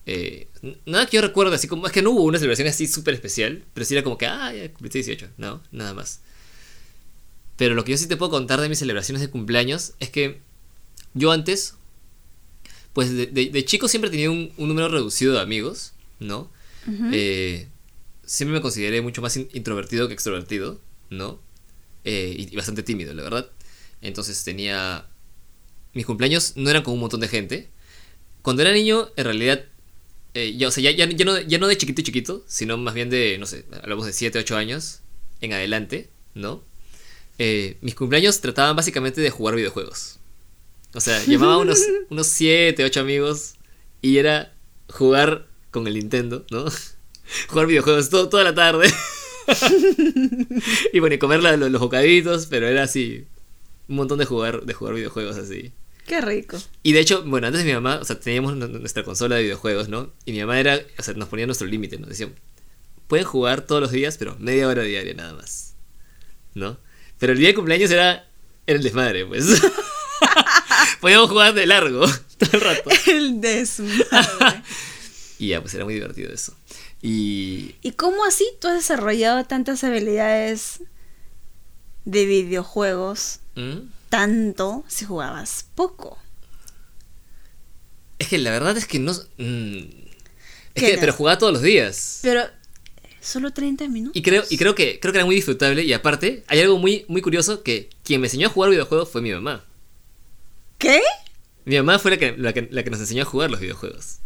Eh, 0.04 0.48
nada 0.86 1.06
que 1.06 1.16
yo 1.16 1.22
recuerde 1.22 1.54
así 1.56 1.66
como... 1.66 1.86
Es 1.86 1.92
que 1.92 2.02
no 2.02 2.10
hubo 2.10 2.22
una 2.24 2.38
celebración 2.38 2.68
así 2.68 2.86
súper 2.86 3.14
especial, 3.14 3.62
pero 3.74 3.84
sí 3.86 3.94
era 3.94 4.02
como 4.04 4.18
que, 4.18 4.26
ah, 4.26 4.52
ya 4.54 4.68
cumpliste 4.68 4.98
18, 4.98 5.28
no, 5.38 5.62
nada 5.72 5.94
más. 5.94 6.20
Pero 7.56 7.74
lo 7.74 7.84
que 7.84 7.92
yo 7.92 7.98
sí 7.98 8.06
te 8.06 8.16
puedo 8.16 8.30
contar 8.30 8.60
de 8.60 8.68
mis 8.68 8.78
celebraciones 8.78 9.20
de 9.22 9.30
cumpleaños 9.30 9.92
es 9.98 10.10
que 10.10 10.40
yo 11.14 11.32
antes, 11.32 11.74
pues 12.92 13.10
de, 13.14 13.26
de- 13.26 13.50
de 13.50 13.64
chico 13.64 13.88
siempre 13.88 14.10
tenía 14.10 14.30
un, 14.30 14.52
un 14.58 14.68
número 14.68 14.88
reducido 14.88 15.32
de 15.34 15.40
amigos, 15.40 15.92
¿no? 16.20 16.50
Eh, 17.12 17.68
siempre 18.24 18.54
me 18.56 18.62
consideré 18.62 19.00
mucho 19.02 19.22
más 19.22 19.36
in- 19.36 19.48
introvertido 19.52 20.08
que 20.08 20.14
extrovertido, 20.14 20.80
¿no? 21.10 21.40
Eh, 22.04 22.34
y, 22.38 22.52
y 22.52 22.56
bastante 22.56 22.82
tímido, 22.82 23.12
la 23.14 23.22
verdad. 23.22 23.50
Entonces 24.02 24.42
tenía... 24.44 25.06
Mis 25.94 26.06
cumpleaños 26.06 26.52
no 26.56 26.70
eran 26.70 26.82
con 26.82 26.94
un 26.94 27.00
montón 27.00 27.20
de 27.20 27.28
gente. 27.28 27.68
Cuando 28.42 28.62
era 28.62 28.72
niño, 28.72 29.08
en 29.16 29.24
realidad... 29.24 29.64
eh, 30.34 30.54
ya, 30.56 30.68
o 30.68 30.70
sea, 30.70 30.82
ya, 30.82 30.92
ya, 30.92 31.10
ya 31.10 31.24
no, 31.24 31.40
ya 31.40 31.58
no 31.58 31.66
de 31.66 31.76
chiquito 31.76 32.02
chiquito, 32.02 32.44
sino 32.46 32.76
más 32.78 32.94
bien 32.94 33.10
de, 33.10 33.36
no 33.38 33.46
sé, 33.46 33.64
hablamos 33.82 34.06
de 34.06 34.12
7, 34.12 34.38
8 34.38 34.56
años 34.56 35.00
en 35.40 35.52
adelante, 35.52 36.08
¿no? 36.34 36.62
Eh, 37.38 37.76
mis 37.80 37.94
cumpleaños 37.94 38.40
trataban 38.40 38.76
básicamente 38.76 39.20
de 39.20 39.30
jugar 39.30 39.56
videojuegos. 39.56 40.18
O 40.94 41.00
sea, 41.00 41.22
llamaba 41.24 41.54
a 41.54 41.58
unos, 41.58 41.80
unos 42.10 42.26
7, 42.28 42.84
8 42.84 43.00
amigos 43.00 43.54
y 44.02 44.18
era 44.18 44.54
jugar 44.88 45.47
con 45.70 45.86
el 45.86 45.94
Nintendo, 45.94 46.44
¿no? 46.50 46.64
Jugar 47.48 47.66
videojuegos 47.66 48.08
todo, 48.10 48.28
toda 48.28 48.44
la 48.44 48.54
tarde. 48.54 48.92
y 50.92 50.98
bueno, 50.98 51.14
y 51.14 51.18
comer 51.18 51.42
la- 51.42 51.56
los, 51.56 51.70
los 51.70 51.80
bocaditos, 51.80 52.46
pero 52.46 52.66
era 52.68 52.82
así. 52.84 53.26
Un 53.88 53.96
montón 53.96 54.18
de 54.18 54.24
jugar, 54.24 54.62
de 54.64 54.74
jugar 54.74 54.94
videojuegos 54.94 55.36
así. 55.36 55.72
Qué 56.06 56.20
rico. 56.20 56.58
Y 56.82 56.92
de 56.92 57.00
hecho, 57.00 57.22
bueno, 57.24 57.46
antes 57.46 57.62
de 57.62 57.68
mi 57.68 57.74
mamá, 57.74 57.98
o 58.00 58.04
sea, 58.04 58.18
teníamos 58.18 58.56
nu- 58.56 58.66
nuestra 58.68 59.02
consola 59.04 59.36
de 59.36 59.42
videojuegos, 59.42 59.88
¿no? 59.88 60.12
Y 60.24 60.32
mi 60.32 60.40
mamá 60.40 60.58
era, 60.60 60.80
o 60.98 61.02
sea, 61.02 61.14
nos 61.14 61.28
ponía 61.28 61.46
nuestro 61.46 61.66
límite, 61.66 61.98
¿no? 61.98 62.06
Decía, 62.06 62.28
pueden 63.06 63.26
jugar 63.26 63.62
todos 63.62 63.80
los 63.82 63.90
días, 63.90 64.16
pero 64.18 64.36
media 64.38 64.68
hora 64.68 64.82
diaria 64.82 65.14
nada 65.14 65.34
más. 65.34 65.74
¿no? 66.54 66.78
Pero 67.18 67.32
el 67.34 67.38
día 67.38 67.48
de 67.48 67.54
cumpleaños 67.54 67.90
era, 67.90 68.26
era 68.66 68.76
el 68.78 68.82
desmadre, 68.82 69.24
pues. 69.26 69.44
Podíamos 71.00 71.28
jugar 71.30 71.54
de 71.54 71.66
largo 71.66 72.06
todo 72.38 72.50
el 72.52 72.60
rato. 72.60 72.90
El 73.06 73.40
desmadre. 73.40 74.62
Y 75.38 75.48
ya, 75.48 75.60
pues 75.60 75.74
era 75.74 75.84
muy 75.84 75.94
divertido 75.94 76.32
eso. 76.32 76.54
Y 77.00 77.76
¿Y 77.82 77.92
cómo 77.92 78.24
así 78.24 78.44
tú 78.60 78.68
has 78.68 78.74
desarrollado 78.74 79.44
tantas 79.44 79.84
habilidades 79.84 80.80
de 82.04 82.26
videojuegos 82.26 83.40
¿Mm? 83.54 83.88
tanto 84.08 84.84
si 84.88 85.04
jugabas 85.04 85.66
poco? 85.74 86.18
es 88.18 88.28
que 88.28 88.38
la 88.38 88.50
verdad 88.50 88.76
es 88.76 88.86
que 88.86 88.98
no... 88.98 89.12
mm, 89.12 89.14
es 90.74 90.82
¿Qué 90.82 90.92
que, 90.92 90.98
pero 90.98 91.12
jugaba 91.12 91.38
todos 91.38 91.52
los 91.52 91.62
días. 91.62 92.18
Pero 92.22 92.42
solo 93.20 93.52
30 93.52 93.88
minutos. 93.88 94.16
Y 94.16 94.22
creo, 94.22 94.42
y 94.48 94.58
creo 94.58 94.74
que 94.74 94.98
creo 95.00 95.12
que 95.12 95.18
era 95.18 95.26
muy 95.26 95.36
disfrutable. 95.36 95.82
Y 95.84 95.92
aparte, 95.92 96.44
hay 96.48 96.60
algo 96.60 96.78
muy, 96.78 97.04
muy 97.08 97.20
curioso 97.22 97.62
que 97.62 97.90
quien 98.04 98.20
me 98.20 98.26
enseñó 98.26 98.48
a 98.48 98.50
jugar 98.50 98.70
videojuegos 98.70 99.08
fue 99.08 99.22
mi 99.22 99.32
mamá. 99.32 99.64
¿Qué? 100.78 101.00
Mi 101.64 101.76
mamá 101.76 101.98
fue 101.98 102.12
la 102.12 102.16
que, 102.16 102.36
la 102.36 102.52
que, 102.52 102.68
la 102.70 102.82
que 102.82 102.90
nos 102.90 103.00
enseñó 103.00 103.22
a 103.22 103.26
jugar 103.26 103.50
los 103.50 103.60
videojuegos. 103.60 104.18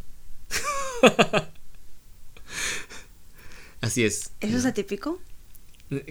Así 3.80 4.04
es. 4.04 4.30
¿Eso 4.40 4.56
es 4.58 4.64
atípico? 4.64 5.20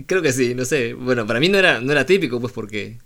Creo 0.06 0.22
que 0.22 0.34
sí, 0.34 0.54
no 0.54 0.66
sé. 0.66 0.94
Bueno, 0.94 1.26
para 1.26 1.40
mí 1.40 1.50
no 1.50 1.58
era, 1.58 1.80
no 1.82 1.92
era 1.92 2.06
típico, 2.06 2.40
pues 2.40 2.54
porque. 2.54 3.00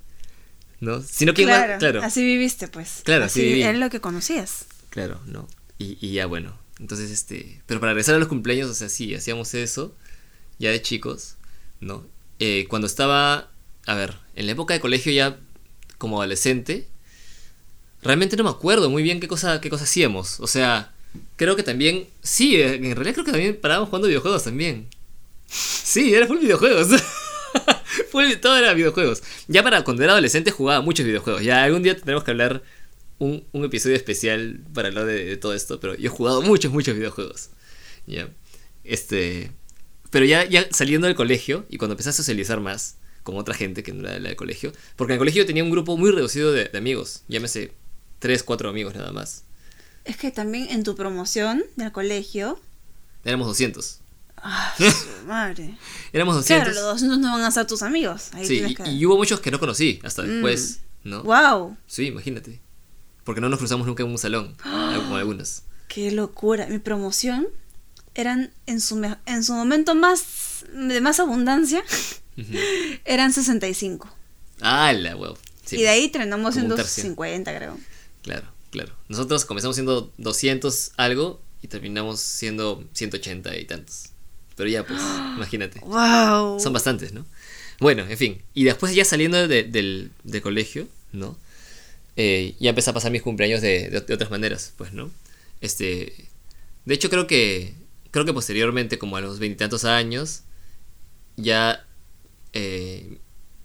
¿No? 0.82 1.02
Sino 1.02 1.34
que 1.34 1.43
claro, 1.43 2.02
así 2.02 2.24
viviste, 2.24 2.67
pues. 2.67 3.02
Claro, 3.06 3.26
así 3.26 3.41
viví. 3.41 3.62
Era 3.62 3.78
lo 3.78 3.89
que 3.89 4.02
conocías. 4.02 4.65
Claro, 4.89 5.21
no. 5.26 5.48
Y, 5.78 5.98
y 6.02 6.13
ya 6.13 6.26
bueno. 6.26 6.58
Entonces, 6.80 7.12
este. 7.12 7.62
Pero 7.65 7.80
para 7.80 7.93
regresar 7.93 8.15
a 8.15 8.19
los 8.19 8.28
cumpleaños, 8.28 8.69
o 8.69 8.74
sea, 8.74 8.89
sí, 8.89 9.15
hacíamos 9.15 9.54
eso. 9.54 9.95
Ya 10.60 10.71
de 10.71 10.82
chicos, 10.82 11.36
¿no? 11.80 12.06
Eh, 12.39 12.65
cuando 12.69 12.88
estaba. 12.88 13.52
A 13.86 13.93
ver, 13.93 14.15
en 14.36 14.48
la 14.48 14.54
época 14.54 14.74
de 14.74 14.80
colegio 14.80 15.12
ya 15.12 15.39
como 15.98 16.17
adolescente. 16.19 16.88
Realmente 18.02 18.36
no 18.36 18.43
me 18.43 18.50
acuerdo 18.50 18.89
muy 18.89 19.02
bien 19.02 19.19
qué 19.19 19.28
cosa, 19.28 19.62
qué 19.62 19.69
cosa 19.69 19.86
hacíamos. 19.86 20.39
O 20.39 20.48
sea, 20.48 20.94
creo 21.36 21.56
que 21.56 21.63
también. 21.63 22.08
Sí, 22.21 22.56
eh, 22.56 22.75
en 22.75 22.95
realidad 22.95 23.13
creo 23.13 23.25
que 23.25 23.32
también 23.32 23.58
parábamos 23.60 23.89
jugando 23.89 24.08
videojuegos 24.08 24.43
también. 24.43 24.88
Sí, 25.47 26.13
era 26.13 26.28
full 26.28 26.39
videojuegos. 26.39 26.88
Todo 28.41 28.58
era 28.58 28.73
videojuegos. 28.73 29.23
Ya 29.47 29.63
para 29.63 29.84
cuando 29.84 30.04
era 30.04 30.13
adolescente 30.13 30.51
jugaba 30.51 30.82
muchos 30.82 31.06
videojuegos. 31.06 31.43
Ya 31.43 31.63
algún 31.63 31.84
día 31.84 31.95
tendremos 31.95 32.23
que 32.23 32.32
hablar 32.32 32.63
un, 33.19 33.45
episodio 33.54 33.95
especial 33.95 34.60
para 34.73 34.89
hablar 34.89 35.06
de, 35.06 35.38
todo 35.38 35.54
esto. 35.54 35.80
Pero 35.80 35.95
yo 35.95 36.08
he 36.08 36.10
jugado 36.10 36.41
muchos, 36.41 36.71
muchos 36.71 36.95
videojuegos. 36.95 37.49
Ya. 38.08 38.30
Este. 38.84 39.51
Pero 40.12 40.25
ya, 40.25 40.45
ya 40.45 40.67
saliendo 40.71 41.08
del 41.08 41.15
colegio 41.15 41.65
y 41.69 41.78
cuando 41.78 41.93
empecé 41.93 42.10
a 42.10 42.13
socializar 42.13 42.60
más 42.60 42.97
con 43.23 43.38
otra 43.38 43.56
gente 43.56 43.84
que 43.84 43.91
no 43.91 44.08
era 44.08 44.19
la 44.19 44.30
del 44.30 44.38
colegio. 44.38 44.71
Porque 44.95 45.13
en 45.13 45.15
el 45.15 45.19
colegio 45.19 45.45
tenía 45.45 45.63
un 45.63 45.71
grupo 45.71 45.97
muy 45.97 46.12
reducido 46.12 46.51
de, 46.51 46.65
de 46.65 46.78
amigos. 46.78 47.23
Llámese 47.28 47.73
3, 48.19 48.43
4 48.43 48.69
amigos 48.69 48.95
nada 48.95 49.12
más. 49.12 49.44
Es 50.06 50.18
que 50.18 50.32
también 50.32 50.68
en 50.70 50.84
tu 50.84 50.96
promoción 50.96 51.63
del 51.76 51.91
colegio. 51.91 52.60
Éramos 53.24 53.48
200. 53.48 54.00
¡Ah, 54.38 54.74
su 54.78 55.26
madre! 55.28 55.76
Éramos 56.13 56.36
200. 56.36 56.63
Claro, 56.74 56.80
los 56.88 56.94
200 57.02 57.20
no 57.20 57.32
van 57.34 57.41
a 57.44 57.52
ser 57.52 57.65
tus 57.65 57.82
amigos. 57.82 58.30
Ahí 58.34 58.46
sí, 58.46 58.63
y, 58.63 58.76
que... 58.76 58.89
y 58.91 59.06
hubo 59.06 59.18
muchos 59.18 59.39
que 59.39 59.50
no 59.52 59.60
conocí 59.60 60.00
hasta 60.04 60.22
Mm. 60.22 60.28
después, 60.28 60.80
¿no? 61.04 61.24
¡Wow! 61.24 61.76
Sí, 61.88 62.06
imagínate. 62.08 62.62
Porque 63.24 63.41
no 63.41 63.50
nos 63.50 63.58
cruzamos 63.58 63.88
nunca 63.88 64.04
en 64.04 64.10
un 64.10 64.18
salón, 64.20 64.56
como 64.63 65.15
algunos. 65.15 65.63
¡Qué 65.88 66.12
locura! 66.12 66.68
Mi 66.68 66.78
promoción 66.78 67.48
eran 68.13 68.52
en 68.68 68.80
su, 68.82 69.02
en 69.26 69.44
su 69.44 69.54
momento 69.54 69.96
más 69.96 70.65
de 70.72 71.02
más 71.02 71.20
abundancia, 71.20 71.84
eran 73.06 73.34
65. 73.34 74.08
¡Hala, 74.62 75.15
wow! 75.15 75.36
Sí, 75.65 75.78
y 75.78 75.82
de 75.82 75.89
ahí 75.89 76.10
terminamos 76.10 76.41
como 76.41 76.48
un 76.50 76.54
siendo 76.54 76.76
tercio. 76.76 77.02
50, 77.04 77.56
creo. 77.58 77.78
Claro, 78.22 78.48
claro. 78.75 78.93
Nosotros 79.09 79.45
comenzamos 79.45 79.75
siendo 79.75 80.11
200 80.17 80.91
algo 80.97 81.39
y 81.61 81.67
terminamos 81.67 82.19
siendo 82.19 82.83
180 82.93 83.57
y 83.57 83.65
tantos. 83.65 84.09
Pero 84.55 84.69
ya, 84.69 84.85
pues, 84.85 84.99
imagínate. 85.38 85.79
¡Wow! 85.79 86.59
Son 86.59 86.73
bastantes, 86.73 87.13
¿no? 87.13 87.25
Bueno, 87.79 88.05
en 88.07 88.17
fin. 88.17 88.41
Y 88.53 88.63
después 88.65 88.93
ya 88.95 89.03
saliendo 89.05 89.47
de- 89.47 89.63
del, 89.63 90.11
del 90.23 90.41
colegio, 90.41 90.88
¿no? 91.11 91.38
Eh, 92.17 92.55
ya 92.59 92.69
empecé 92.69 92.89
a 92.89 92.93
pasar 92.93 93.11
mis 93.11 93.21
cumpleaños 93.21 93.61
de, 93.61 93.89
de- 93.89 94.01
de 94.01 94.13
otras 94.13 94.29
maneras, 94.31 94.73
pues, 94.77 94.93
¿no? 94.93 95.11
Este. 95.61 96.13
De 96.85 96.93
hecho, 96.93 97.09
creo 97.09 97.27
que. 97.27 97.73
Creo 98.11 98.23
que 98.25 98.33
posteriormente, 98.33 98.97
como 98.97 99.17
a 99.17 99.21
los 99.21 99.39
veintitantos 99.39 99.83
años, 99.85 100.41
ya. 101.38 101.85
eh, 102.53 103.17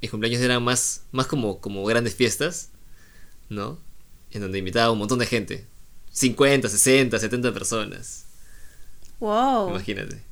mis 0.03 0.11
cumpleaños 0.11 0.41
eran 0.41 0.63
más, 0.65 1.03
más 1.13 1.27
como, 1.27 1.61
como 1.61 1.85
grandes 1.85 2.15
fiestas, 2.15 2.71
¿no? 3.51 3.79
En 4.33 4.41
donde 4.43 4.59
invitaba 4.59 4.87
a 4.87 4.91
un 4.93 4.99
montón 4.99 5.19
de 5.19 5.27
gente. 5.27 5.67
50, 6.13 6.69
60, 6.69 7.19
70 7.19 7.53
personas. 7.53 8.27
¡Wow! 9.19 9.71
Imagínate. 9.71 10.23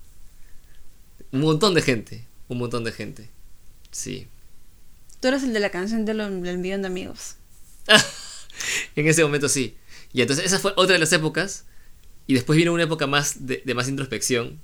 Un 1.33 1.41
montón 1.41 1.75
de 1.75 1.83
gente. 1.83 2.27
Un 2.49 2.59
montón 2.59 2.85
de 2.85 2.93
gente. 2.93 3.29
Sí. 3.91 4.27
Tú 5.21 5.29
eres 5.29 5.43
el 5.43 5.53
de 5.53 5.61
la 5.61 5.71
canción 5.71 6.05
de 6.05 6.15
lo- 6.15 6.31
del 6.31 6.59
millón 6.59 6.83
de 6.83 6.89
amigos. 6.89 7.37
en 8.97 9.07
ese 9.09 9.23
momento 9.23 9.49
sí. 9.49 9.77
Y 10.13 10.23
entonces 10.23 10.47
esa 10.47 10.59
fue 10.59 10.73
otra 10.77 10.95
de 10.95 10.99
las 11.01 11.13
épocas. 11.13 11.65
Y 12.27 12.35
después 12.35 12.57
vino 12.57 12.73
una 12.73 12.83
época 12.85 13.07
más 13.07 13.47
de, 13.47 13.63
de 13.65 13.75
más 13.75 13.89
introspección. 13.89 14.61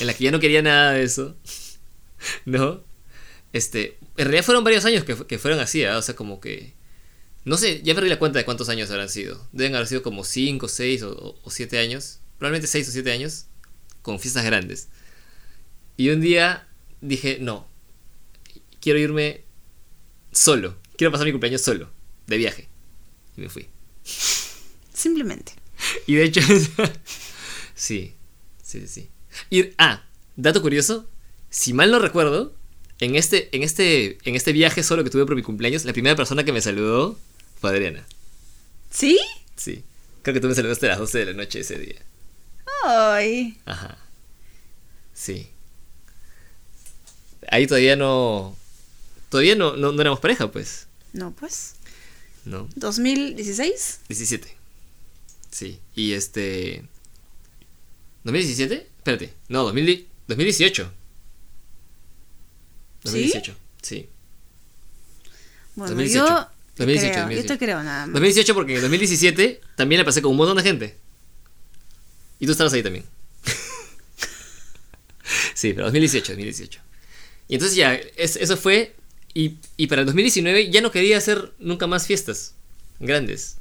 En 0.00 0.06
la 0.06 0.14
que 0.14 0.24
ya 0.24 0.30
no 0.30 0.40
quería 0.40 0.62
nada 0.62 0.92
de 0.92 1.02
eso. 1.04 1.36
¿No? 2.44 2.82
Este. 3.52 3.98
En 4.16 4.24
realidad 4.26 4.44
fueron 4.44 4.64
varios 4.64 4.84
años 4.84 5.04
que, 5.04 5.16
que 5.26 5.38
fueron 5.38 5.60
así, 5.60 5.84
¿ah? 5.84 5.98
O 5.98 6.02
sea, 6.02 6.16
como 6.16 6.40
que. 6.40 6.74
No 7.48 7.56
sé, 7.56 7.80
ya 7.82 7.94
perdí 7.94 8.10
la 8.10 8.18
cuenta 8.18 8.38
de 8.38 8.44
cuántos 8.44 8.68
años 8.68 8.90
habrán 8.90 9.08
sido. 9.08 9.42
Deben 9.52 9.74
haber 9.74 9.88
sido 9.88 10.02
como 10.02 10.22
5, 10.22 10.68
6 10.68 11.02
o 11.02 11.40
7 11.48 11.78
años. 11.78 12.20
Probablemente 12.36 12.66
6 12.66 12.88
o 12.88 12.92
7 12.92 13.10
años. 13.10 13.46
Con 14.02 14.20
fiestas 14.20 14.44
grandes. 14.44 14.88
Y 15.96 16.10
un 16.10 16.20
día 16.20 16.68
dije, 17.00 17.38
no. 17.40 17.66
Quiero 18.82 18.98
irme 18.98 19.44
solo. 20.30 20.76
Quiero 20.98 21.10
pasar 21.10 21.24
mi 21.24 21.32
cumpleaños 21.32 21.62
solo. 21.62 21.90
De 22.26 22.36
viaje. 22.36 22.68
Y 23.34 23.40
me 23.40 23.48
fui. 23.48 23.66
Simplemente. 24.92 25.52
Y 26.06 26.16
de 26.16 26.24
hecho, 26.24 26.42
sí, 27.74 28.12
sí, 28.62 28.86
sí. 28.86 29.08
Y, 29.48 29.70
ah, 29.78 30.04
dato 30.36 30.60
curioso, 30.60 31.08
si 31.48 31.72
mal 31.72 31.90
no 31.90 31.98
recuerdo, 31.98 32.54
en 33.00 33.16
este, 33.16 33.48
en 33.56 33.62
este, 33.62 34.18
en 34.28 34.34
este 34.34 34.52
viaje 34.52 34.82
solo 34.82 35.02
que 35.02 35.08
tuve 35.08 35.24
por 35.24 35.34
mi 35.34 35.42
cumpleaños, 35.42 35.86
la 35.86 35.94
primera 35.94 36.14
persona 36.14 36.44
que 36.44 36.52
me 36.52 36.60
saludó 36.60 37.18
fue 37.60 37.70
Adriana. 37.70 38.06
¿Sí? 38.90 39.18
Sí. 39.56 39.84
Creo 40.22 40.34
que 40.34 40.40
tú 40.40 40.48
me 40.48 40.54
saludaste 40.54 40.86
a 40.86 40.90
las 40.90 40.98
12 40.98 41.18
de 41.18 41.24
la 41.26 41.32
noche 41.32 41.60
ese 41.60 41.78
día. 41.78 42.00
¡Ay! 42.84 43.58
Ajá. 43.64 43.98
Sí. 45.14 45.48
Ahí 47.50 47.66
todavía 47.66 47.96
no. 47.96 48.56
Todavía 49.30 49.56
no, 49.56 49.76
no, 49.76 49.92
no 49.92 50.00
éramos 50.00 50.20
pareja, 50.20 50.50
pues. 50.50 50.86
No, 51.12 51.32
pues. 51.32 51.74
¿No? 52.44 52.68
¿2016? 52.76 53.98
17. 54.08 54.56
Sí. 55.50 55.80
Y 55.94 56.12
este. 56.12 56.84
¿2017? 58.24 58.86
Espérate. 58.98 59.34
No, 59.48 59.64
2000 59.64 60.06
2018. 60.28 60.92
2018. 63.04 63.56
Sí. 63.82 64.08
Bueno, 65.74 65.94
2018. 65.94 66.26
yo. 66.26 66.57
Te 66.78 66.84
2018, 66.92 67.12
creo, 67.12 67.22
2018. 67.22 67.48
Yo 67.48 67.54
te 67.58 67.64
creo 67.64 67.82
nada 67.82 68.06
más. 68.06 68.12
2018 68.14 68.54
porque 68.54 68.74
en 68.76 68.80
2017 68.82 69.60
también 69.76 69.98
la 70.00 70.04
pasé 70.04 70.22
con 70.22 70.30
un 70.32 70.36
montón 70.38 70.56
de 70.56 70.62
gente. 70.62 70.96
Y 72.40 72.46
tú 72.46 72.52
estabas 72.52 72.72
ahí 72.72 72.82
también. 72.82 73.04
sí, 75.54 75.72
pero 75.72 75.86
2018, 75.86 76.32
2018. 76.32 76.80
Y 77.48 77.54
entonces 77.54 77.76
ya, 77.76 77.94
es- 77.94 78.36
eso 78.36 78.56
fue. 78.56 78.94
Y, 79.34 79.56
y 79.76 79.86
para 79.88 80.02
el 80.02 80.06
2019 80.06 80.70
ya 80.70 80.80
no 80.80 80.90
quería 80.90 81.18
hacer 81.18 81.52
nunca 81.58 81.86
más 81.86 82.06
fiestas 82.06 82.54
grandes. 82.98 83.56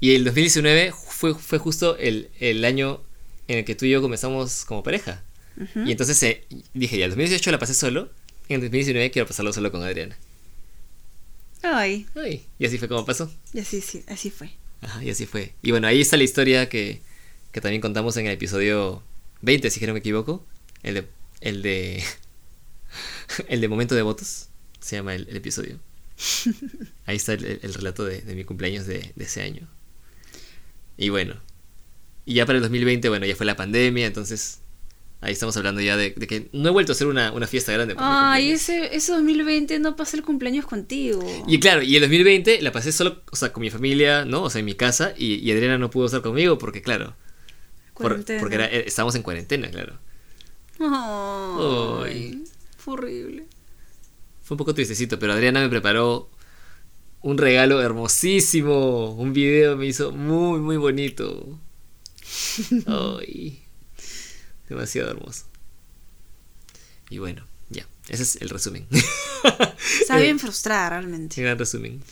Y 0.00 0.14
el 0.14 0.24
2019 0.24 0.92
fue, 1.08 1.34
fue 1.34 1.58
justo 1.58 1.96
el, 1.98 2.30
el 2.38 2.64
año 2.64 3.02
en 3.48 3.58
el 3.58 3.64
que 3.64 3.74
tú 3.74 3.86
y 3.86 3.90
yo 3.90 4.00
comenzamos 4.02 4.64
como 4.64 4.82
pareja. 4.82 5.22
Ujú. 5.60 5.80
Y 5.86 5.92
entonces 5.92 6.22
eh, 6.22 6.44
dije, 6.74 6.98
ya, 6.98 7.04
el 7.06 7.10
2018 7.12 7.50
la 7.50 7.58
pasé 7.58 7.74
solo. 7.74 8.10
En 8.48 8.56
el 8.56 8.60
2019 8.62 9.10
quiero 9.10 9.26
pasarlo 9.26 9.52
solo 9.52 9.72
con 9.72 9.82
Adriana. 9.82 10.16
Ay, 11.66 12.06
Ay, 12.14 12.44
y 12.58 12.66
así 12.66 12.76
fue 12.78 12.88
como 12.88 13.06
pasó. 13.06 13.32
y 13.54 13.60
así, 13.60 13.80
sí, 13.80 14.04
así 14.06 14.30
fue. 14.30 14.50
Ajá, 14.82 15.02
y 15.02 15.08
así 15.08 15.24
fue. 15.24 15.54
Y 15.62 15.70
bueno, 15.70 15.86
ahí 15.86 16.00
está 16.02 16.18
la 16.18 16.24
historia 16.24 16.68
que, 16.68 17.00
que 17.52 17.60
también 17.62 17.80
contamos 17.80 18.16
en 18.18 18.26
el 18.26 18.32
episodio 18.32 19.02
20, 19.40 19.70
si 19.70 19.86
no 19.86 19.94
me 19.94 20.00
equivoco. 20.00 20.44
El 20.82 20.94
de. 20.94 21.08
El 21.40 21.62
de. 21.62 22.04
el 23.48 23.60
de 23.62 23.68
momento 23.68 23.94
de 23.94 24.02
votos. 24.02 24.48
Se 24.80 24.96
llama 24.96 25.14
el, 25.14 25.26
el 25.28 25.36
episodio. 25.36 25.80
Ahí 27.06 27.16
está 27.16 27.32
el 27.32 27.72
relato 27.74 28.04
de, 28.04 28.20
de 28.20 28.34
mi 28.34 28.44
cumpleaños 28.44 28.86
de, 28.86 29.12
de 29.16 29.24
ese 29.24 29.40
año. 29.42 29.66
Y 30.98 31.08
bueno. 31.08 31.40
Y 32.26 32.34
ya 32.34 32.44
para 32.46 32.58
el 32.58 32.62
2020, 32.62 33.08
bueno, 33.08 33.24
ya 33.24 33.36
fue 33.36 33.46
la 33.46 33.56
pandemia, 33.56 34.06
entonces. 34.06 34.60
Ahí 35.24 35.32
estamos 35.32 35.56
hablando 35.56 35.80
ya 35.80 35.96
de, 35.96 36.10
de 36.16 36.26
que 36.26 36.48
no 36.52 36.68
he 36.68 36.72
vuelto 36.72 36.92
a 36.92 36.94
hacer 36.94 37.06
una, 37.06 37.32
una 37.32 37.46
fiesta 37.46 37.72
grande. 37.72 37.94
Ay, 37.98 38.50
ese, 38.52 38.94
ese 38.94 39.12
2020 39.12 39.78
no 39.80 39.96
pasé 39.96 40.16
el 40.18 40.22
cumpleaños 40.22 40.66
contigo. 40.66 41.24
Y 41.48 41.58
claro, 41.60 41.82
y 41.82 41.96
el 41.96 42.02
2020 42.02 42.60
la 42.62 42.70
pasé 42.72 42.92
solo, 42.92 43.22
o 43.32 43.36
sea, 43.36 43.52
con 43.52 43.62
mi 43.62 43.70
familia, 43.70 44.24
¿no? 44.24 44.42
O 44.44 44.50
sea, 44.50 44.58
en 44.60 44.66
mi 44.66 44.74
casa, 44.74 45.14
y, 45.16 45.34
y 45.36 45.50
Adriana 45.52 45.78
no 45.78 45.90
pudo 45.90 46.06
estar 46.06 46.22
conmigo 46.22 46.58
porque, 46.58 46.82
claro, 46.82 47.16
por- 47.94 48.02
Cuarentena. 48.08 48.40
porque 48.40 48.54
era, 48.56 48.66
eh, 48.66 48.84
estábamos 48.86 49.14
en 49.14 49.22
cuarentena, 49.22 49.70
claro. 49.70 49.98
Ay, 50.78 52.04
Ay. 52.04 52.44
Fue 52.76 52.94
horrible. 52.94 53.46
Fue 54.42 54.54
un 54.54 54.58
poco 54.58 54.74
tristecito, 54.74 55.18
pero 55.18 55.32
Adriana 55.32 55.60
me 55.60 55.68
preparó 55.70 56.28
un 57.22 57.38
regalo 57.38 57.80
hermosísimo. 57.80 59.14
Un 59.14 59.32
video 59.32 59.76
me 59.76 59.86
hizo 59.86 60.12
muy, 60.12 60.60
muy 60.60 60.76
bonito. 60.76 61.58
Ay, 62.86 63.62
demasiado 64.68 65.10
hermoso. 65.10 65.44
Y 67.10 67.18
bueno, 67.18 67.46
ya, 67.70 67.86
ese 68.08 68.22
es 68.22 68.36
el 68.36 68.48
resumen. 68.48 68.86
Estaba 70.00 70.20
bien 70.20 70.38
frustrada 70.38 70.90
realmente. 70.90 71.40
Gran 71.42 71.58
resumen. 71.58 72.02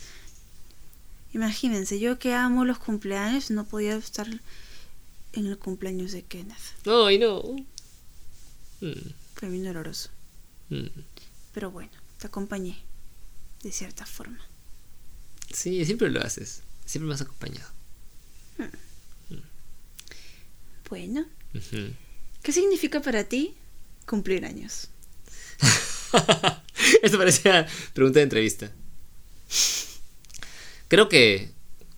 Imagínense, 1.33 1.99
yo 1.99 2.19
que 2.19 2.33
amo 2.33 2.63
los 2.63 2.77
cumpleaños, 2.77 3.49
no 3.49 3.65
podía 3.65 3.95
estar 3.95 4.27
en 5.33 5.45
el 5.47 5.57
cumpleaños 5.57 6.11
de 6.11 6.23
Kenneth. 6.23 6.57
No. 6.85 7.07
Mm, 8.81 8.91
Fue 9.35 9.49
bien 9.49 9.63
doloroso. 9.63 10.09
mm. 10.69 10.85
Pero 11.53 11.71
bueno, 11.71 11.91
te 12.19 12.27
acompañé. 12.27 12.77
De 13.63 13.71
cierta 13.71 14.05
forma. 14.05 14.39
Sí, 15.51 15.85
siempre 15.85 16.09
lo 16.11 16.21
haces. 16.21 16.61
Siempre 16.85 17.07
me 17.07 17.13
has 17.15 17.21
acompañado. 17.21 17.69
Bueno, 20.89 21.25
Ujú. 21.55 21.93
¿Qué 22.43 22.51
significa 22.51 23.01
para 23.01 23.23
ti 23.23 23.55
cumplir 24.05 24.45
años? 24.45 24.89
Esto 27.01 27.17
parecía 27.17 27.65
pregunta 27.93 28.19
de 28.19 28.23
entrevista. 28.23 28.71
Creo 30.87 31.09
que 31.09 31.49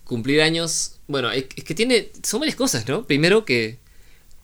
cumplir 0.04 0.40
años, 0.40 1.00
bueno, 1.08 1.30
es 1.30 1.44
que 1.44 1.74
tiene, 1.74 2.10
son 2.22 2.40
varias 2.40 2.56
cosas, 2.56 2.88
¿no? 2.88 3.06
Primero 3.06 3.44
que 3.44 3.78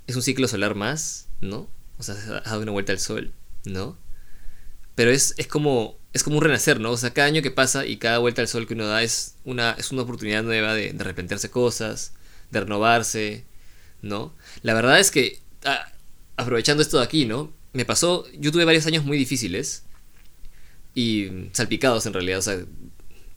es 0.07 0.17
un 0.17 0.23
ciclo 0.23 0.49
solar 0.49 0.75
más, 0.75 1.29
¿no? 1.41 1.69
O 1.99 2.03
sea, 2.03 2.17
ha 2.45 2.51
dado 2.51 2.63
una 2.63 2.73
vuelta 2.73 2.93
al 2.93 2.99
sol, 2.99 3.33
¿no? 3.65 3.97
Pero 4.95 5.11
es, 5.11 5.35
es 5.39 5.47
como 5.47 5.97
es 6.13 6.23
como 6.23 6.37
un 6.37 6.43
renacer, 6.43 6.79
¿no? 6.79 6.91
O 6.91 6.97
sea, 6.97 7.15
cada 7.15 7.29
año 7.29 7.43
que 7.43 7.51
pasa 7.51 7.87
y 7.87 7.97
cada 7.97 8.19
vuelta 8.19 8.43
al 8.43 8.49
sol 8.49 8.67
que 8.67 8.75
uno 8.75 8.87
da 8.87 9.03
es 9.03 9.37
una, 9.45 9.73
es 9.79 9.93
una 9.93 10.03
oportunidad 10.03 10.43
nueva 10.43 10.75
de, 10.75 10.93
de 10.93 11.05
replantearse 11.05 11.51
cosas, 11.51 12.13
de 12.51 12.61
renovarse, 12.61 13.45
¿no? 14.03 14.35
La 14.63 14.75
verdad 14.75 15.01
es 15.01 15.11
que, 15.11 15.41
ah, 15.65 15.93
aprovechando 16.37 16.83
esto 16.83 16.99
de 16.99 17.05
aquí, 17.05 17.25
¿no? 17.27 17.53
Me 17.73 17.85
pasó, 17.85 18.27
yo 18.39 18.53
tuve 18.53 18.65
varios 18.65 18.87
años 18.87 19.05
muy 19.05 19.17
difíciles 19.17 19.85
y 20.95 21.29
salpicados 21.53 22.05
en 22.07 22.13
realidad, 22.13 22.39
o 22.39 22.43
sea, 22.43 22.59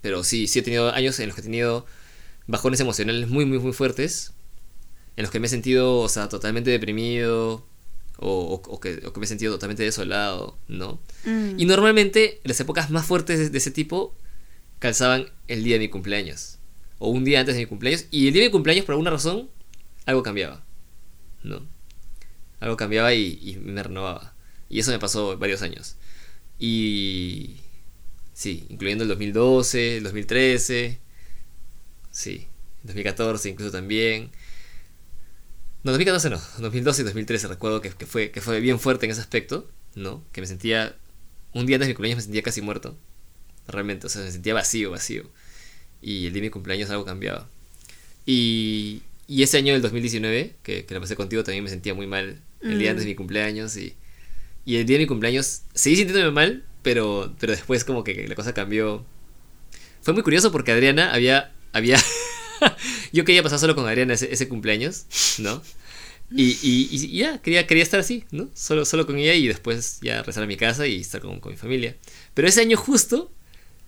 pero 0.02 0.24
sí, 0.24 0.48
sí 0.48 0.60
he 0.60 0.62
tenido 0.62 0.92
años 0.92 1.20
en 1.20 1.28
los 1.28 1.36
que 1.36 1.42
he 1.42 1.44
tenido 1.46 1.86
bajones 2.48 2.80
emocionales 2.80 3.30
muy, 3.30 3.46
muy, 3.46 3.60
muy 3.60 3.74
fuertes, 3.74 4.34
en 5.16 5.24
los 5.24 5.32
que 5.32 5.40
me 5.40 5.48
he 5.48 5.50
sentido, 5.50 6.00
o 6.00 6.10
sea, 6.10 6.28
totalmente 6.30 6.70
deprimido 6.70 7.66
o, 8.18 8.30
o- 8.30 8.62
o 8.70 8.80
que, 8.80 9.02
o 9.06 9.14
que 9.14 9.20
me 9.20 9.26
he 9.26 9.30
sentido 9.30 9.54
totalmente 9.54 9.84
desolado, 9.84 10.58
¿no? 10.68 11.00
Mm. 11.24 11.58
Y 11.60 11.66
normalmente 11.66 12.42
las 12.44 12.60
épocas 12.60 12.90
más 12.92 13.06
fuertes 13.06 13.40
de, 13.40 13.50
de 13.50 13.58
ese 13.58 13.72
tipo 13.72 14.14
calzaban 14.80 15.28
el 15.48 15.64
día 15.64 15.76
de 15.76 15.80
mi 15.80 15.90
cumpleaños. 15.90 16.60
O 17.00 17.10
un 17.10 17.24
día 17.26 17.40
antes 17.42 17.56
de 17.56 17.62
mi 17.62 17.66
cumpleaños. 17.68 18.06
Y 18.12 18.28
el 18.28 18.34
día 18.34 18.44
de 18.44 18.50
mi 18.50 18.52
cumpleaños, 18.52 18.86
por 18.86 18.94
alguna 18.94 19.10
razón, 19.12 19.50
algo 20.06 20.24
cambiaba. 20.24 20.64
¿No? 21.44 21.62
Algo 22.66 22.78
cambiaba 22.78 23.14
y, 23.14 23.40
y 23.44 23.58
me 23.58 23.84
renovaba. 23.84 24.34
Y 24.70 24.80
eso 24.80 24.90
me 24.90 24.98
pasó 24.98 25.38
varios 25.38 25.62
años. 25.62 25.98
Y... 26.58 27.58
Sí, 28.34 28.66
incluyendo 28.70 29.04
el 29.04 29.10
2012, 29.10 29.98
el 29.98 30.04
2013. 30.04 31.00
Sí, 32.10 32.48
2014 32.82 33.50
incluso 33.50 33.72
también. 33.72 34.32
No, 35.84 35.92
2014 35.92 36.32
no, 36.32 36.42
2012 36.58 37.04
y 37.04 37.06
2013 37.06 37.48
recuerdo 37.48 37.82
que, 37.82 37.92
que 37.92 38.08
fue, 38.08 38.32
que 38.32 38.42
fue 38.42 38.60
bien 38.60 38.80
fuerte 38.80 39.06
en 39.06 39.12
ese 39.12 39.22
aspecto, 39.22 39.70
¿no? 39.94 40.24
Que 40.32 40.42
me 40.42 40.48
sentía, 40.48 40.96
un 41.54 41.68
día 41.68 41.76
antes 41.76 41.88
de 41.88 41.92
mi 41.92 41.96
cumpleaños 41.96 42.18
me 42.18 42.24
sentía 42.24 42.42
casi 42.42 42.64
muerto, 42.64 42.98
realmente, 43.68 44.08
o 44.08 44.10
sea, 44.10 44.24
me 44.24 44.32
sentía 44.32 44.56
vacío, 44.56 44.90
vacío. 44.90 45.30
Y 46.02 46.26
el 46.26 46.34
día 46.34 46.42
de 46.42 46.48
mi 46.48 46.50
cumpleaños 46.50 46.90
algo 46.90 47.06
cambiaba. 47.06 47.48
Y, 48.26 49.04
y 49.28 49.44
ese 49.44 49.58
año 49.58 49.74
del 49.74 49.82
2019, 49.82 50.56
que, 50.64 50.86
que 50.86 50.94
lo 50.94 51.02
pasé 51.02 51.16
contigo, 51.16 51.44
también 51.44 51.64
me 51.64 51.70
sentía 51.70 51.94
muy 51.94 52.08
mal 52.08 52.42
el 52.62 52.80
día 52.80 52.90
Mm. 52.90 52.92
antes 52.92 53.06
de 53.06 53.10
mi 53.12 53.16
cumpleaños. 53.16 53.76
Y, 53.78 53.96
y 54.66 54.78
el 54.78 54.86
día 54.86 54.98
de 54.98 55.04
mi 55.04 55.08
cumpleaños 55.08 55.62
seguí 55.74 55.96
sintiéndome 55.96 56.32
mal, 56.32 56.64
pero, 56.82 57.34
pero 57.40 57.54
después 57.54 57.84
como 57.84 58.04
que 58.04 58.28
la 58.28 58.36
cosa 58.36 58.54
cambió. 58.54 59.06
Fue 60.02 60.14
muy 60.14 60.24
curioso 60.24 60.52
porque 60.52 60.72
Adriana 60.72 61.14
había... 61.14 61.54
había 61.74 61.98
yo 63.14 63.26
quería 63.26 63.44
pasar 63.44 63.60
solo 63.60 63.76
con 63.76 63.88
Adriana 63.88 64.14
ese, 64.14 64.32
ese 64.32 64.48
cumpleaños, 64.48 65.06
¿no? 65.40 65.62
Y, 66.32 66.58
y, 66.64 67.18
ya, 67.18 67.40
quería, 67.42 67.68
quería 67.68 67.84
estar 67.84 68.00
así, 68.00 68.26
¿no? 68.32 68.50
Solo, 68.56 68.86
solo 68.86 69.06
con 69.06 69.18
ella 69.18 69.36
y 69.36 69.48
después 69.48 70.00
ya 70.02 70.24
rezar 70.24 70.44
a 70.44 70.48
mi 70.48 70.58
casa 70.58 70.88
y 70.88 71.02
estar 71.02 71.22
con, 71.22 71.40
con 71.40 71.52
mi 71.52 71.58
familia. 71.58 71.96
Pero 72.34 72.48
ese 72.48 72.62
año 72.62 72.78
justo, 72.78 73.32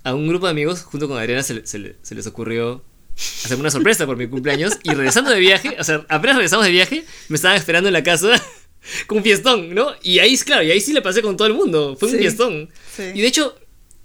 a 0.03 0.13
un 0.13 0.27
grupo 0.27 0.45
de 0.45 0.51
amigos, 0.51 0.83
junto 0.83 1.07
con 1.07 1.17
Adriana, 1.17 1.43
se, 1.43 1.65
se 1.65 1.95
se 2.01 2.15
les 2.15 2.27
ocurrió 2.27 2.83
hacerme 3.17 3.61
una 3.61 3.71
sorpresa 3.71 4.05
por 4.05 4.15
mi 4.17 4.27
cumpleaños. 4.27 4.73
Y 4.83 4.91
regresando 4.91 5.31
de 5.31 5.39
viaje, 5.39 5.75
o 5.79 5.83
sea, 5.83 6.05
apenas 6.09 6.35
regresamos 6.37 6.65
de 6.65 6.71
viaje, 6.71 7.03
me 7.29 7.35
estaban 7.35 7.57
esperando 7.57 7.89
en 7.89 7.93
la 7.93 8.03
casa 8.03 8.41
con 9.07 9.17
un 9.19 9.23
fiestón, 9.23 9.73
¿no? 9.73 9.93
Y 10.03 10.19
ahí, 10.19 10.37
claro, 10.37 10.63
y 10.63 10.71
ahí 10.71 10.79
sí 10.81 10.93
le 10.93 11.01
pasé 11.01 11.21
con 11.21 11.35
todo 11.37 11.47
el 11.47 11.53
mundo. 11.53 11.95
Fue 11.99 12.09
un 12.09 12.17
fiestón. 12.17 12.69
Sí. 12.95 13.03
Y 13.15 13.21
de 13.21 13.27
hecho, 13.27 13.57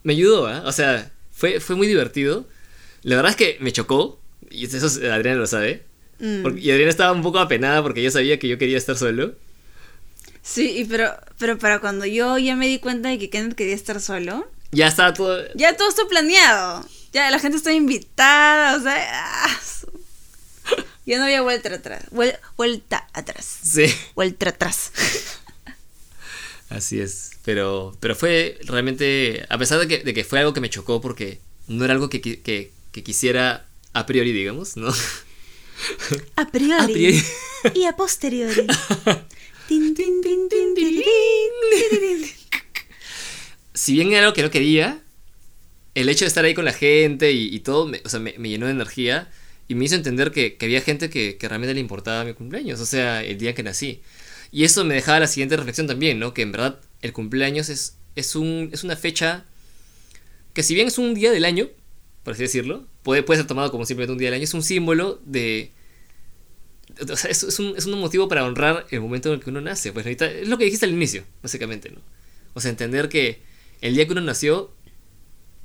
me 0.02 0.14
ayudó, 0.14 0.46
¿ah? 0.46 0.62
O 0.66 0.72
sea, 0.72 1.10
fue, 1.32 1.60
fue 1.60 1.76
muy 1.76 1.86
divertido. 1.86 2.46
La 3.02 3.16
verdad 3.16 3.30
es 3.30 3.36
que 3.36 3.56
me 3.60 3.72
chocó, 3.72 4.20
y 4.50 4.64
eso 4.66 4.86
Adriana 5.10 5.38
lo 5.38 5.46
sabe. 5.46 5.84
Mm. 6.20 6.42
porque- 6.42 6.60
y 6.60 6.70
Adriana 6.70 6.90
estaba 6.90 7.12
un 7.12 7.22
poco 7.22 7.40
apenada 7.40 7.82
porque 7.82 8.00
yo 8.02 8.10
sabía 8.10 8.38
que 8.38 8.46
yo 8.48 8.56
quería 8.56 8.78
estar 8.78 8.96
solo. 8.96 9.34
Sí, 10.42 10.70
y 10.78 10.84
pero, 10.84 11.10
pero 11.38 11.58
para 11.58 11.78
cuando 11.80 12.04
yo 12.06 12.38
ya 12.38 12.56
me 12.56 12.66
di 12.68 12.78
cuenta 12.78 13.08
de 13.08 13.18
que 13.18 13.30
Kenneth 13.30 13.54
quería 13.54 13.74
estar 13.74 14.00
solo, 14.00 14.48
Ya 14.72 14.86
estaba 14.88 15.14
todo. 15.14 15.40
ya 15.54 15.76
todo 15.76 15.88
está 15.88 16.02
planeado. 16.08 16.86
Ya 17.12 17.30
la 17.30 17.38
gente 17.38 17.56
está 17.58 17.72
invitada, 17.72 18.76
o 18.78 18.82
sea, 18.82 19.44
ah, 19.44 19.60
ya 21.04 21.18
no 21.18 21.24
había 21.24 21.42
vuelta 21.42 21.74
atrás. 21.74 22.04
Vuel- 22.10 22.38
vuelta 22.56 23.06
atrás. 23.12 23.44
Sí. 23.62 23.84
Vuelta 24.14 24.48
atrás. 24.50 24.92
Así 26.68 27.00
es. 27.00 27.32
Pero, 27.44 27.96
pero 28.00 28.14
fue 28.14 28.58
realmente. 28.64 29.44
A 29.50 29.58
pesar 29.58 29.78
de 29.78 29.88
que, 29.88 29.98
de 29.98 30.14
que 30.14 30.24
fue 30.24 30.38
algo 30.38 30.54
que 30.54 30.60
me 30.60 30.70
chocó 30.70 31.00
porque 31.00 31.40
no 31.68 31.84
era 31.84 31.92
algo 31.92 32.08
que, 32.08 32.20
que, 32.20 32.72
que 32.92 33.02
quisiera 33.02 33.66
a 33.92 34.06
priori, 34.06 34.32
digamos, 34.32 34.76
¿no? 34.76 34.88
A 36.36 36.46
priori. 36.46 36.82
A 36.82 36.86
priori. 36.86 37.22
Y 37.74 37.84
a 37.84 37.92
posteriori. 37.96 38.66
Tin, 39.68 39.94
tin, 39.94 40.22
tin, 40.22 40.48
tin, 40.48 40.74
tin, 40.74 40.74
tin, 40.74 41.02
tin, 41.02 42.00
tin. 42.00 42.30
si 43.74 43.92
bien 43.94 44.12
era 44.12 44.20
algo 44.22 44.32
que 44.34 44.42
no 44.42 44.50
quería, 44.50 45.02
el 45.94 46.08
hecho 46.08 46.24
de 46.24 46.28
estar 46.28 46.44
ahí 46.44 46.54
con 46.54 46.64
la 46.64 46.72
gente 46.72 47.32
y, 47.32 47.58
todo, 47.60 47.86
me, 47.86 48.00
o 48.04 48.08
sea, 48.08 48.20
me, 48.20 48.32
llenó 48.32 48.66
de 48.66 48.72
energía 48.72 49.30
y 49.68 49.74
me 49.74 49.84
hizo 49.84 49.94
entender 49.94 50.30
que, 50.30 50.56
había 50.60 50.80
gente 50.80 51.10
que, 51.10 51.36
que 51.36 51.48
realmente 51.48 51.74
le 51.74 51.80
importaba 51.80 52.24
mi 52.24 52.34
cumpleaños, 52.34 52.80
o 52.80 52.86
sea, 52.86 53.22
el 53.22 53.38
día 53.38 53.54
que 53.54 53.62
nací. 53.62 54.00
Y 54.50 54.64
eso 54.64 54.84
me 54.84 54.94
dejaba 54.94 55.20
la 55.20 55.26
siguiente 55.26 55.56
reflexión 55.56 55.86
también, 55.86 56.18
¿no? 56.18 56.34
Que 56.34 56.42
en 56.42 56.52
verdad 56.52 56.80
el 57.00 57.12
cumpleaños 57.12 57.68
es, 57.68 57.96
es, 58.16 58.36
un, 58.36 58.70
es 58.72 58.84
una 58.84 58.96
fecha 58.96 59.44
que 60.52 60.62
si 60.62 60.74
bien 60.74 60.88
es 60.88 60.98
un 60.98 61.14
día 61.14 61.30
del 61.30 61.44
año, 61.44 61.68
por 62.22 62.34
así 62.34 62.42
decirlo, 62.42 62.86
puede, 63.02 63.22
puede 63.22 63.38
ser 63.38 63.46
tomado 63.46 63.70
como 63.70 63.86
simplemente 63.86 64.12
un 64.12 64.18
día 64.18 64.28
del 64.28 64.34
año, 64.34 64.44
es 64.44 64.54
un 64.54 64.62
símbolo 64.62 65.20
de... 65.24 65.72
O 67.08 67.16
sea, 67.16 67.30
es, 67.30 67.58
un, 67.58 67.74
es 67.76 67.86
un 67.86 67.98
motivo 67.98 68.28
para 68.28 68.44
honrar 68.44 68.86
el 68.90 69.00
momento 69.00 69.30
en 69.30 69.36
el 69.36 69.40
que 69.40 69.48
uno 69.48 69.62
nace. 69.62 69.92
Pues 69.92 70.04
ahorita 70.04 70.30
es 70.30 70.46
lo 70.46 70.58
que 70.58 70.64
dijiste 70.64 70.84
al 70.84 70.92
inicio, 70.92 71.24
básicamente, 71.42 71.90
¿no? 71.90 72.00
O 72.52 72.60
sea, 72.60 72.70
entender 72.70 73.08
que 73.08 73.40
el 73.80 73.94
día 73.94 74.04
que 74.04 74.12
uno 74.12 74.20
nació 74.20 74.70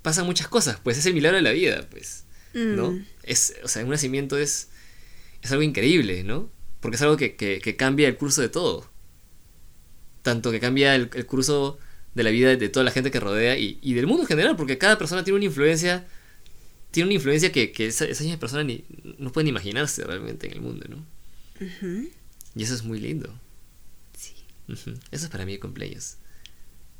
pasan 0.02 0.26
muchas 0.26 0.48
cosas, 0.48 0.80
pues 0.84 0.98
es 0.98 1.06
el 1.06 1.14
milagro 1.14 1.38
de 1.38 1.43
la 1.43 1.52
vida, 1.52 1.88
pues, 1.89 2.26
¿no? 2.54 2.91
Mm. 2.91 3.06
Es, 3.24 3.56
o 3.64 3.68
sea, 3.68 3.84
un 3.84 3.89
nacimiento 3.89 4.38
es, 4.38 4.70
es 5.41 5.52
algo 5.52 5.64
increíble, 5.64 6.24
¿no? 6.24 6.50
Porque 6.80 6.95
es 6.95 7.02
algo 7.02 7.18
que, 7.18 7.36
que- 7.36 7.60
que 7.60 7.76
cambia 7.76 8.08
el 8.08 8.18
curso 8.18 8.41
de 8.41 8.50
todo. 8.50 8.89
Tanto 10.22 10.52
que 10.52 10.60
cambia 10.60 10.95
el, 10.95 11.10
el 11.14 11.26
curso 11.26 11.78
de 12.16 12.24
la 12.24 12.30
vida 12.32 12.56
de 12.56 12.70
toda 12.70 12.84
la 12.84 12.91
gente 12.91 13.12
que 13.12 13.20
rodea 13.20 13.58
y, 13.58 13.80
y 13.82 13.93
del 13.93 14.08
mundo 14.08 14.24
en 14.24 14.28
general, 14.28 14.56
porque 14.56 14.78
cada 14.78 14.98
persona 14.98 15.24
tiene 15.24 15.38
una 15.38 15.45
influencia, 15.45 16.06
tiene 16.91 17.08
una 17.08 17.14
influencia 17.16 17.52
que, 17.52 17.72
que 17.72 17.88
esa, 17.88 18.06
esa 18.06 18.24
misma 18.24 18.39
persona 18.39 18.64
ni, 18.64 18.84
no 19.20 19.32
pueden 19.32 19.48
imaginarse 19.48 20.04
realmente 20.04 20.48
en 20.48 20.54
el 20.54 20.62
mundo, 20.62 20.86
¿no? 20.89 21.06
Y 22.56 22.64
eso 22.64 22.74
es 22.74 22.84
muy 22.84 23.00
lindo. 23.00 23.34
Sí. 24.18 24.34
Eso 25.12 25.26
es 25.26 25.30
para 25.30 25.45
mí 25.45 25.58
cumpleaños. 25.60 26.18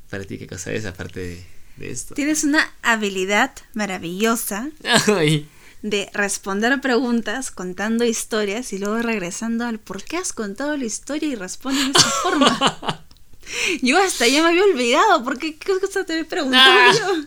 Para 0.08 0.24
ti, 0.24 0.38
¿qué 0.38 0.46
cosa 0.46 0.72
es 0.72 0.86
aparte 0.86 1.20
de, 1.20 1.44
de 1.78 1.90
esto? 1.90 2.14
Tienes 2.14 2.44
una 2.44 2.70
habilidad 2.82 3.52
maravillosa 3.74 4.68
Ay, 5.06 5.48
de 5.82 6.10
responder 6.12 6.80
preguntas 6.80 7.50
contando 7.50 8.04
historias 8.04 8.72
y 8.72 8.78
luego 8.78 8.98
regresando 9.02 9.64
al 9.64 9.78
por 9.78 10.02
qué 10.02 10.16
has 10.16 10.32
contado 10.32 10.76
la 10.76 10.84
historia 10.84 11.28
y 11.28 11.34
responde 11.36 11.82
de 11.84 11.90
esa 11.90 12.10
forma. 12.22 13.04
Yo 13.82 13.96
hasta 14.02 14.26
ya 14.28 14.42
me 14.42 14.48
había 14.50 14.64
olvidado, 14.64 15.24
porque 15.24 15.56
qué 15.56 15.78
cosa 15.80 16.04
te 16.04 16.12
había 16.14 16.28
preguntado 16.28 16.70
Ah. 16.70 16.92
yo. 16.98 17.24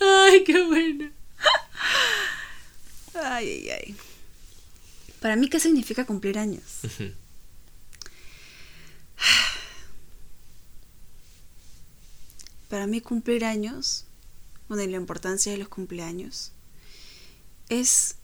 Ay, 0.32 0.42
qué 0.44 0.62
bueno. 0.64 1.10
Ay, 3.14 3.48
ay, 3.48 3.70
ay. 3.70 3.96
Para 5.20 5.36
mí, 5.36 5.48
¿qué 5.48 5.60
significa 5.60 6.04
cumplir 6.06 6.38
años? 6.38 6.62
Ujú. 6.82 7.12
Para 12.68 12.86
mí 12.86 13.00
cumplir 13.00 13.44
años, 13.44 14.04
bueno, 14.68 14.82
y 14.82 14.88
la 14.88 14.96
importancia 14.96 15.52
de 15.52 15.58
los 15.58 15.68
cumpleaños, 15.68 16.52
es, 17.68 18.16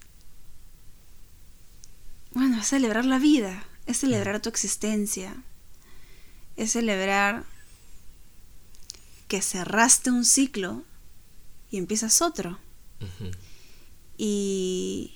bueno, 2.33 2.61
es 2.61 2.67
celebrar 2.67 3.05
la 3.05 3.19
vida, 3.19 3.65
es 3.87 3.99
celebrar 3.99 4.41
tu 4.41 4.49
existencia, 4.49 5.43
es 6.57 6.73
celebrar 6.73 7.45
que 9.29 9.41
cerraste 9.43 10.11
un 10.11 10.25
ciclo 10.25 10.85
y 11.71 11.79
empiezas 11.79 12.21
otro. 12.23 12.59
Y... 14.19 15.15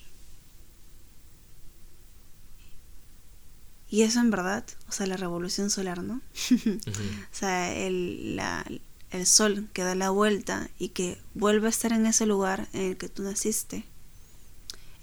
Y 3.89 4.01
eso 4.01 4.19
en 4.19 4.29
verdad, 4.31 4.65
o 4.89 4.91
sea, 4.91 5.05
la 5.07 5.15
revolución 5.15 5.69
solar, 5.69 6.03
¿no? 6.03 6.21
O 6.65 7.31
sea, 7.35 7.73
el, 7.73 8.35
la- 8.35 8.65
el 9.11 9.25
sol 9.25 9.69
que 9.73 9.83
da 9.83 9.95
la 9.95 10.09
vuelta 10.09 10.69
y 10.79 10.89
que 10.89 11.19
vuelve 11.33 11.67
a 11.67 11.69
estar 11.69 11.93
en 11.93 12.05
ese 12.05 12.25
lugar 12.25 12.67
en 12.73 12.81
el 12.91 12.97
que 12.97 13.09
tú 13.09 13.23
naciste. 13.23 13.85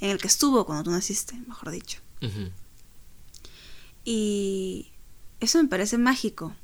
En 0.01 0.11
el 0.11 0.19
que 0.19 0.27
estuvo 0.27 0.67
cuando 0.67 0.85
tú 0.85 0.91
naciste, 0.91 1.35
mejor 1.47 1.71
dicho. 1.71 2.01
Y 4.05 4.93
eso 5.41 5.63
me 5.63 5.69
parece 5.69 5.99
mágico. 5.99 6.55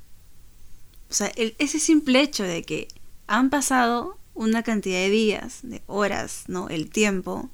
O 1.10 1.14
sea, 1.14 1.28
el- 1.28 1.54
ese 1.58 1.80
simple 1.80 2.20
hecho 2.20 2.44
de 2.44 2.62
que 2.62 2.88
han 3.26 3.50
pasado 3.50 4.18
una 4.34 4.62
cantidad 4.62 4.98
de 4.98 5.10
días, 5.10 5.60
de 5.62 5.82
horas, 5.86 6.44
¿no? 6.48 6.68
El 6.68 6.90
tiempo 6.90 7.50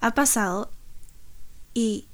ha 0.00 0.14
pasado 0.14 0.70
y 1.74 2.06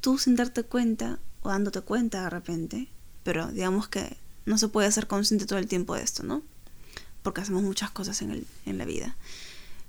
tú 0.00 0.18
sin 0.18 0.36
darte 0.36 0.62
cuenta 0.62 1.18
o 1.42 1.48
dándote 1.48 1.80
cuenta 1.82 2.22
de 2.24 2.30
repente, 2.30 2.88
pero 3.22 3.48
digamos 3.48 3.88
que 3.88 4.16
no 4.46 4.58
se 4.58 4.68
puede 4.68 4.90
ser 4.90 5.06
consciente 5.06 5.46
todo 5.46 5.58
el 5.58 5.66
tiempo 5.66 5.94
de 5.94 6.02
esto, 6.02 6.22
¿no? 6.22 6.42
Porque 7.22 7.40
hacemos 7.40 7.62
muchas 7.62 7.90
cosas 7.90 8.22
en, 8.22 8.30
el, 8.30 8.46
en 8.64 8.78
la 8.78 8.84
vida. 8.84 9.16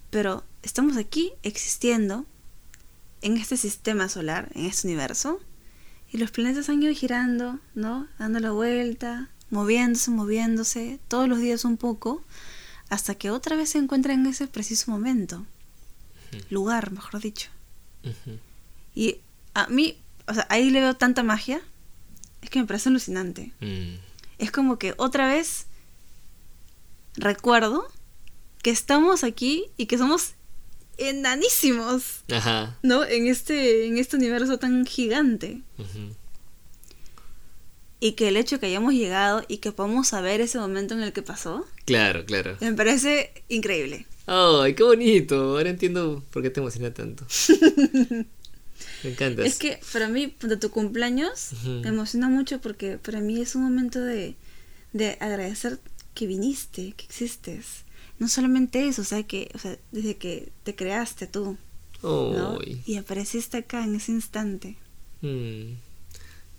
Pero 0.09 0.43
estamos 0.63 0.97
aquí 0.97 1.31
existiendo 1.43 2.25
en 3.21 3.37
este 3.37 3.57
sistema 3.57 4.09
solar, 4.09 4.51
en 4.55 4.65
este 4.65 4.87
universo, 4.87 5.39
y 6.11 6.17
los 6.17 6.31
planetas 6.31 6.69
han 6.69 6.81
ido 6.81 6.93
girando, 6.93 7.59
¿no? 7.75 8.07
Dando 8.17 8.39
la 8.39 8.51
vuelta, 8.51 9.29
moviéndose, 9.49 10.11
moviéndose, 10.11 10.99
todos 11.07 11.27
los 11.27 11.39
días 11.39 11.65
un 11.65 11.77
poco, 11.77 12.23
hasta 12.89 13.15
que 13.15 13.29
otra 13.29 13.55
vez 13.55 13.69
se 13.71 13.77
encuentran 13.77 14.21
en 14.21 14.27
ese 14.27 14.47
preciso 14.47 14.91
momento. 14.91 15.45
Lugar, 16.49 16.91
mejor 16.91 17.21
dicho. 17.21 17.49
Y 18.95 19.17
a 19.53 19.67
mí, 19.67 19.97
o 20.27 20.33
sea, 20.33 20.47
ahí 20.49 20.69
le 20.69 20.81
veo 20.81 20.95
tanta 20.95 21.23
magia, 21.23 21.61
es 22.41 22.49
que 22.49 22.59
me 22.59 22.65
parece 22.65 22.89
alucinante. 22.89 23.51
Mm. 23.59 24.06
Es 24.39 24.51
como 24.51 24.77
que 24.77 24.93
otra 24.97 25.27
vez 25.27 25.65
recuerdo 27.15 27.87
que 28.61 28.69
estamos 28.69 29.23
aquí 29.23 29.65
y 29.77 29.85
que 29.87 29.97
somos 29.97 30.33
enanísimos, 30.97 32.23
Ajá. 32.31 32.77
¿no? 32.83 33.03
En 33.03 33.27
este, 33.27 33.85
en 33.87 33.97
este 33.97 34.15
universo 34.17 34.57
tan 34.59 34.85
gigante. 34.85 35.61
Ujú. 35.77 36.13
Y 37.99 38.11
que 38.11 38.27
el 38.27 38.37
hecho 38.37 38.59
que 38.59 38.67
hayamos 38.67 38.93
llegado 38.93 39.43
y 39.47 39.57
que 39.57 39.71
podamos 39.71 40.07
saber 40.09 40.39
ese 40.41 40.59
momento 40.59 40.93
en 40.93 41.01
el 41.01 41.13
que 41.13 41.23
pasó, 41.23 41.65
Claro, 41.85 42.25
claro. 42.25 42.57
me 42.61 42.73
parece 42.73 43.31
increíble. 43.49 44.05
Ay, 44.27 44.75
qué 44.75 44.83
bonito. 44.83 45.35
Ahora 45.57 45.69
entiendo 45.69 46.23
por 46.31 46.43
qué 46.43 46.49
te 46.51 46.59
emociona 46.59 46.93
tanto. 46.93 47.25
Me 49.03 49.11
encanta. 49.11 49.43
Es 49.45 49.57
que 49.59 49.79
para 49.93 50.07
mí, 50.07 50.33
de 50.41 50.57
tu 50.57 50.69
cumpleaños, 50.69 51.51
me 51.63 51.89
emociona 51.89 52.29
mucho 52.29 52.59
porque 52.61 52.97
para 52.97 53.19
mí 53.21 53.39
es 53.41 53.55
un 53.55 53.63
momento 53.63 53.99
de, 54.01 54.35
de 54.93 55.17
agradecer 55.19 55.79
que 56.13 56.27
viniste, 56.27 56.93
que 56.93 57.05
existes. 57.05 57.83
No 58.19 58.27
solamente 58.27 58.87
eso, 58.87 59.03
o 59.03 59.05
sea, 59.05 59.23
que, 59.23 59.49
o 59.53 59.59
sea, 59.59 59.77
desde 59.91 60.17
que 60.17 60.51
te 60.63 60.75
creaste 60.75 61.27
tú. 61.27 61.57
Y 62.85 62.97
apareciste 62.97 63.57
acá 63.57 63.83
en 63.83 63.95
ese 63.95 64.11
instante. 64.11 64.77
Mm. 65.21 65.73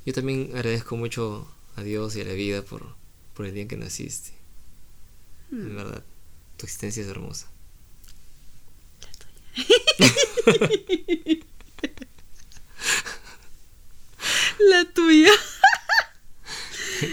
Yo 0.07 0.13
también 0.13 0.51
agradezco 0.55 0.97
mucho 0.97 1.51
a 1.77 1.83
Dios 1.83 2.17
y 2.17 2.21
a 2.21 2.25
la 2.25 2.33
vida 2.33 2.63
por, 2.63 2.95
por 3.35 3.47
el 3.47 3.53
día 3.55 3.63
en 3.63 3.69
que 3.69 3.77
naciste. 3.77 4.31
En 5.51 5.73
Mm. 5.73 5.77
verdad, 5.77 6.05
tu 6.57 6.67
existencia 6.67 7.03
es 7.03 7.09
hermosa. 7.09 7.47
La 10.47 10.53
tuya. 10.55 11.39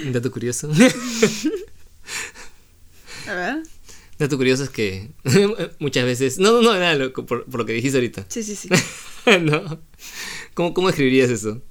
Un 0.03 0.11
dato 0.13 0.31
curioso. 0.31 0.69
A 3.27 3.33
ver. 3.33 3.63
dato 4.19 4.37
curioso 4.37 4.63
es 4.63 4.69
que 4.69 5.09
muchas 5.79 6.05
veces. 6.05 6.39
No, 6.39 6.51
no, 6.53 6.61
no, 6.61 6.73
nada, 6.73 6.95
lo- 6.95 7.13
por, 7.13 7.45
por 7.45 7.59
lo 7.59 7.65
que 7.65 7.73
dijiste 7.73 7.97
ahorita. 7.97 8.25
Sí, 8.29 8.43
sí, 8.43 8.55
sí. 8.55 8.69
no. 9.41 9.79
¿Cómo, 10.53 10.73
¿Cómo 10.73 10.87
describirías 10.87 11.29
eso? 11.29 11.61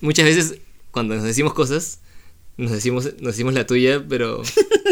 Muchas 0.00 0.24
veces 0.24 0.54
cuando 0.90 1.14
nos 1.16 1.24
decimos 1.24 1.54
cosas, 1.54 2.00
nos 2.56 2.70
decimos, 2.70 3.04
nos 3.18 3.32
decimos 3.34 3.54
la 3.54 3.66
tuya, 3.66 4.04
pero 4.08 4.42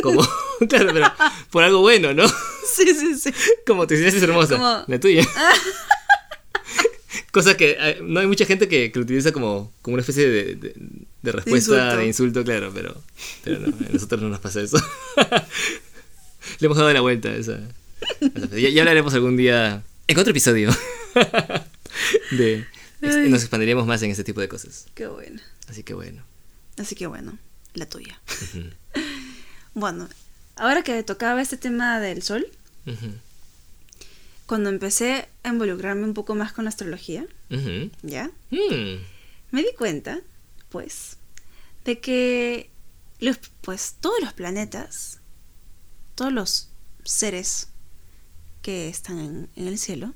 como, 0.02 0.26
claro, 0.68 0.90
pero 0.92 1.12
por 1.50 1.62
algo 1.64 1.80
bueno, 1.80 2.12
¿no? 2.14 2.26
Sí, 2.28 2.94
sí, 2.94 3.14
sí. 3.18 3.30
Como 3.66 3.84
existencia 3.84 4.16
es 4.18 4.22
hermosa, 4.22 4.56
Como- 4.56 4.84
la 4.86 5.00
tuya. 5.00 5.24
Cosa 7.32 7.56
que 7.56 7.76
eh, 7.80 7.98
no 8.02 8.20
hay 8.20 8.26
mucha 8.28 8.44
gente 8.44 8.68
que, 8.68 8.92
que 8.92 8.98
lo 8.98 9.04
utiliza 9.04 9.32
como, 9.32 9.72
como 9.82 9.94
una 9.94 10.02
especie 10.02 10.28
de, 10.28 10.54
de- 10.54 10.74
de 11.22 11.32
respuesta, 11.32 11.72
insulto. 11.74 11.96
de 11.96 12.06
insulto, 12.06 12.44
claro, 12.44 12.70
pero, 12.74 13.02
pero 13.42 13.58
no, 13.60 13.66
a 13.68 13.92
nosotros 13.92 14.20
no 14.22 14.28
nos 14.28 14.38
pasa 14.40 14.60
eso. 14.60 14.76
Le 16.60 16.66
hemos 16.66 16.76
dado 16.76 16.92
la 16.92 17.00
vuelta 17.00 17.28
a 17.30 17.34
esa. 17.36 17.54
a 18.20 18.56
Ya, 18.56 18.68
ya 18.68 18.82
hablaremos 18.82 19.14
algún 19.14 19.36
día 19.36 19.82
en 20.08 20.18
otro 20.18 20.30
episodio. 20.30 20.70
de, 22.32 22.66
Ay. 23.02 23.28
nos 23.30 23.42
expandiremos 23.42 23.86
más 23.86 24.02
en 24.02 24.10
este 24.10 24.24
tipo 24.24 24.40
de 24.40 24.48
cosas. 24.48 24.86
Qué 24.94 25.06
bueno. 25.06 25.40
Así 25.68 25.82
que 25.82 25.94
bueno. 25.94 26.22
Así 26.78 26.94
que 26.94 27.06
bueno, 27.06 27.38
la 27.74 27.86
tuya. 27.86 28.20
Bueno, 29.74 30.06
ahora 30.56 30.82
que 30.82 31.02
tocaba 31.02 31.40
este 31.40 31.56
tema 31.56 31.98
del 31.98 32.22
sol, 32.22 32.46
ujú, 32.86 33.14
cuando 34.52 34.68
empecé 34.68 35.30
a 35.44 35.48
involucrarme 35.48 36.04
un 36.04 36.12
poco 36.12 36.34
más 36.34 36.52
con 36.52 36.64
la 36.64 36.68
astrología. 36.68 37.24
¿ya? 38.02 38.30
Mm, 38.50 38.98
Me 39.50 39.62
di 39.62 39.68
cuenta, 39.78 40.20
pues, 40.68 41.16
de 41.86 42.00
que 42.00 42.68
los, 43.18 43.38
pues, 43.62 43.96
todos 43.98 44.20
los 44.20 44.34
planetas, 44.34 45.20
todos 46.16 46.34
los 46.34 46.68
seres 47.02 47.68
que 48.60 48.90
están 48.90 49.20
en, 49.20 49.48
en 49.56 49.68
el 49.68 49.78
cielo, 49.78 50.12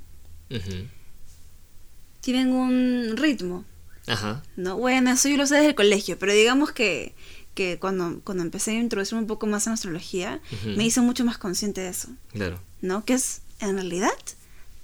tienen 2.21 2.53
un 2.53 3.17
ritmo, 3.17 3.65
Ajá. 4.07 4.43
¿no? 4.57 4.77
Bueno, 4.77 5.13
eso 5.13 5.31
yo 5.31 5.39
lo 5.39 5.47
sé 5.47 5.55
desde 5.55 5.69
el 5.69 5.75
colegio, 5.75 6.19
pero 6.19 6.35
digamos 6.35 6.73
que, 6.73 7.15
que 7.55 7.79
cuando, 7.79 8.21
cuando 8.23 8.43
empecé 8.45 8.73
a 8.73 8.81
introducirme 8.81 9.23
un 9.23 9.29
poco 9.29 9.47
más 9.47 9.67
en 9.67 9.73
astrología, 9.73 10.43
me 10.77 10.85
hice 10.85 11.01
mucho 11.01 11.25
más 11.25 11.39
consciente 11.39 11.81
de 11.81 11.89
eso, 11.89 12.09
Claro. 12.33 12.61
¿no? 12.83 13.03
Que 13.07 13.15
es, 13.15 13.41
en 13.61 13.75
realidad, 13.75 14.13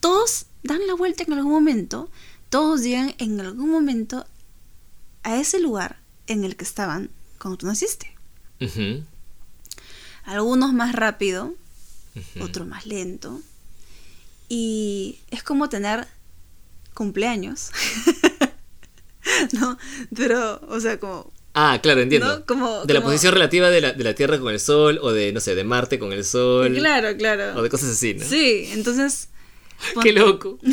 todos 0.01 0.47
dan 0.63 0.87
la 0.87 0.95
vuelta 0.95 1.25
en 1.25 1.33
algún 1.33 1.53
momento, 1.53 2.11
todos 2.49 2.83
llegan 2.83 3.15
en 3.19 3.41
algún 3.41 3.71
momento 3.71 4.27
a 5.23 5.37
ese 5.37 5.61
lugar 5.61 5.99
en 6.27 6.45
el 6.45 6.57
que 6.57 6.65
estaban 6.65 7.11
cuando 7.39 7.59
tú 7.59 7.67
naciste. 7.67 8.15
Algunos 10.25 10.73
más 10.73 10.95
rápido, 10.95 11.55
ujú. 12.15 12.45
otro 12.45 12.65
más 12.65 12.87
lento. 12.87 13.41
Y 14.49 15.19
es 15.31 15.43
como 15.43 15.69
tener 15.69 16.07
cumpleaños. 16.95 17.71
¿No? 19.53 19.79
Pero, 20.15 20.61
o 20.69 20.79
sea, 20.81 21.01
como... 21.01 21.32
Ah, 21.55 21.79
claro, 21.83 22.01
entiendo. 22.01 22.39
¿no? 22.39 22.47
Como, 22.47 22.85
de 22.85 22.95
la 22.95 23.01
como- 23.01 23.11
posición 23.13 23.35
relativa 23.35 23.69
de 23.71 23.81
la, 23.83 23.93
de 23.93 24.05
la 24.05 24.15
Tierra 24.15 24.39
con 24.39 24.53
el 24.53 24.61
Sol, 24.61 24.99
o 25.03 25.13
de, 25.13 25.33
no 25.33 25.41
sé, 25.41 25.55
de 25.55 25.65
Marte 25.65 25.99
con 25.99 26.13
el 26.13 26.25
Sol. 26.25 26.75
Claro, 26.75 27.15
claro. 27.17 27.59
O 27.59 27.63
de 27.63 27.69
cosas 27.69 27.91
así, 27.91 28.15
¿no? 28.15 28.25
Sí, 28.25 28.71
entonces... 28.73 29.29
Qué 30.03 30.13
loco. 30.13 30.59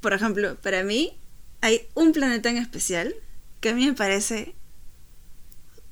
Por 0.00 0.12
ejemplo, 0.12 0.56
para 0.62 0.84
mí 0.84 1.12
hay 1.60 1.82
un 1.94 2.12
planeta 2.12 2.48
en 2.48 2.58
especial 2.58 3.14
que 3.60 3.70
a 3.70 3.74
mí 3.74 3.86
me 3.86 3.94
parece 3.94 4.54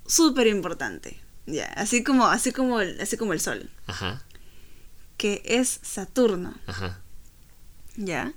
súper 0.06 0.46
importante. 0.46 1.18
Ya, 1.46 1.66
así 1.76 2.04
como, 2.04 2.26
así 2.26 2.52
como 2.52 2.80
el, 2.80 3.00
así 3.00 3.16
como 3.16 3.32
el 3.32 3.40
sol. 3.40 3.68
Ajá. 3.86 4.22
que 5.16 5.42
es 5.44 5.80
Saturno. 5.82 6.54
Ajá. 6.66 7.00
¿Ya? 7.96 8.32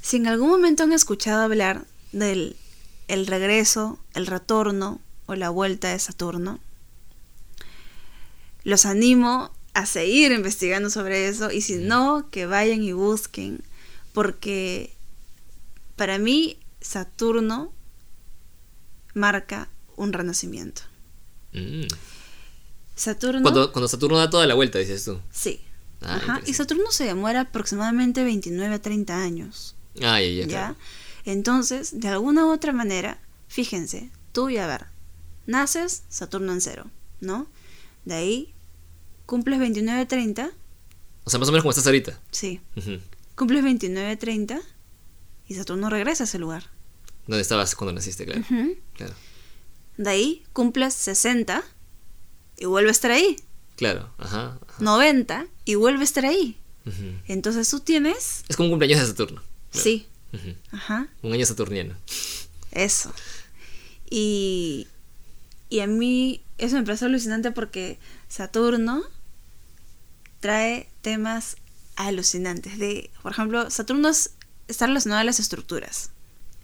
Si 0.00 0.16
en 0.16 0.26
algún 0.26 0.48
momento 0.50 0.82
han 0.82 0.92
escuchado 0.92 1.42
hablar 1.42 1.84
del 2.12 2.56
el 3.12 3.26
regreso, 3.26 3.98
el 4.14 4.26
retorno 4.26 4.98
o 5.26 5.34
la 5.34 5.50
vuelta 5.50 5.90
de 5.90 5.98
Saturno, 5.98 6.60
los 8.64 8.86
animo 8.86 9.52
a 9.74 9.84
seguir 9.84 10.32
investigando 10.32 10.88
sobre 10.88 11.28
eso 11.28 11.50
y 11.50 11.60
si 11.60 11.74
no, 11.74 12.30
que 12.30 12.46
vayan 12.46 12.82
y 12.82 12.92
busquen, 12.92 13.62
porque 14.14 14.94
para 15.94 16.16
mí 16.16 16.56
Saturno 16.80 17.70
marca 19.12 19.68
un 19.96 20.14
renacimiento. 20.14 20.80
Mm. 21.52 21.88
Saturno... 22.94 23.42
Cuando, 23.42 23.72
cuando 23.72 23.88
Saturno 23.88 24.16
da 24.16 24.30
toda 24.30 24.46
la 24.46 24.54
vuelta, 24.54 24.78
dices 24.78 25.04
tú. 25.04 25.20
Sí. 25.30 25.60
Ah, 26.00 26.16
Ajá. 26.16 26.40
Y. 26.46 26.54
Saturno 26.54 26.90
se 26.90 27.04
demora 27.04 27.42
aproximadamente 27.42 28.24
29 28.24 28.74
a 28.74 28.80
30 28.80 29.22
años. 29.22 29.76
Ah, 30.00 30.18
ya, 30.18 30.28
ya, 30.28 30.42
¿Ya? 30.42 30.46
claro. 30.46 30.76
Entonces, 31.24 32.00
de 32.00 32.08
alguna 32.08 32.46
u 32.46 32.50
otra 32.52 32.72
manera, 32.72 33.20
fíjense, 33.48 34.10
tú 34.32 34.48
y 34.50 34.56
a 34.58 34.66
ver, 34.66 34.86
naces 35.46 36.02
Saturno 36.08 36.52
en 36.52 36.60
cero, 36.60 36.90
¿no? 37.20 37.46
De 38.04 38.14
ahí, 38.14 38.54
cumples 39.26 39.58
29 39.60 40.06
30, 40.06 40.50
O 41.24 41.30
sea, 41.30 41.38
más 41.38 41.48
o 41.48 41.52
menos 41.52 41.62
como 41.62 41.70
estás 41.70 41.86
ahorita. 41.86 42.18
sí, 42.30 42.60
Ujú. 42.76 42.98
cumples 43.36 43.62
29 43.62 44.16
30 44.16 44.60
y 45.48 45.54
Saturno 45.54 45.88
regresa 45.90 46.24
a 46.24 46.26
ese 46.26 46.38
lugar. 46.38 46.64
Donde 47.26 47.42
estabas 47.42 47.74
cuando 47.76 47.92
naciste, 47.92 48.24
claro. 48.24 48.42
Claro. 48.94 49.14
De 49.96 50.10
ahí, 50.10 50.42
cumples 50.52 50.94
60 50.94 51.62
y 52.58 52.64
vuelve 52.64 52.88
a 52.88 52.92
estar 52.92 53.10
ahí. 53.12 53.36
Claro, 53.76 54.10
ajá. 54.18 54.58
ajá. 54.68 54.82
90 54.82 55.46
y 55.64 55.74
vuelve 55.76 56.00
a 56.00 56.04
estar 56.04 56.26
ahí. 56.26 56.58
Entonces 57.28 57.68
tú 57.70 57.78
tienes... 57.78 58.42
Es 58.48 58.56
como 58.56 58.66
un 58.66 58.72
cumpleaños 58.72 59.00
de 59.00 59.06
Saturno. 59.06 59.40
Claro. 59.70 59.84
Sí, 59.84 60.06
Ajá. 60.70 61.08
Un 61.22 61.32
año 61.32 61.44
saturniano. 61.46 61.94
Eso. 62.70 63.12
Y, 64.08 64.86
y 65.68 65.80
a 65.80 65.86
mí 65.86 66.42
eso 66.58 66.76
me 66.76 66.82
parece 66.84 67.04
alucinante 67.06 67.50
porque 67.50 67.98
Saturno 68.28 69.02
trae 70.40 70.88
temas 71.02 71.56
alucinantes. 71.96 72.78
De, 72.78 73.10
por 73.22 73.32
ejemplo, 73.32 73.70
Saturno 73.70 74.08
es- 74.08 74.30
está 74.68 74.86
relacionado 74.86 75.20
a 75.20 75.24
las 75.24 75.38
estructuras. 75.40 76.10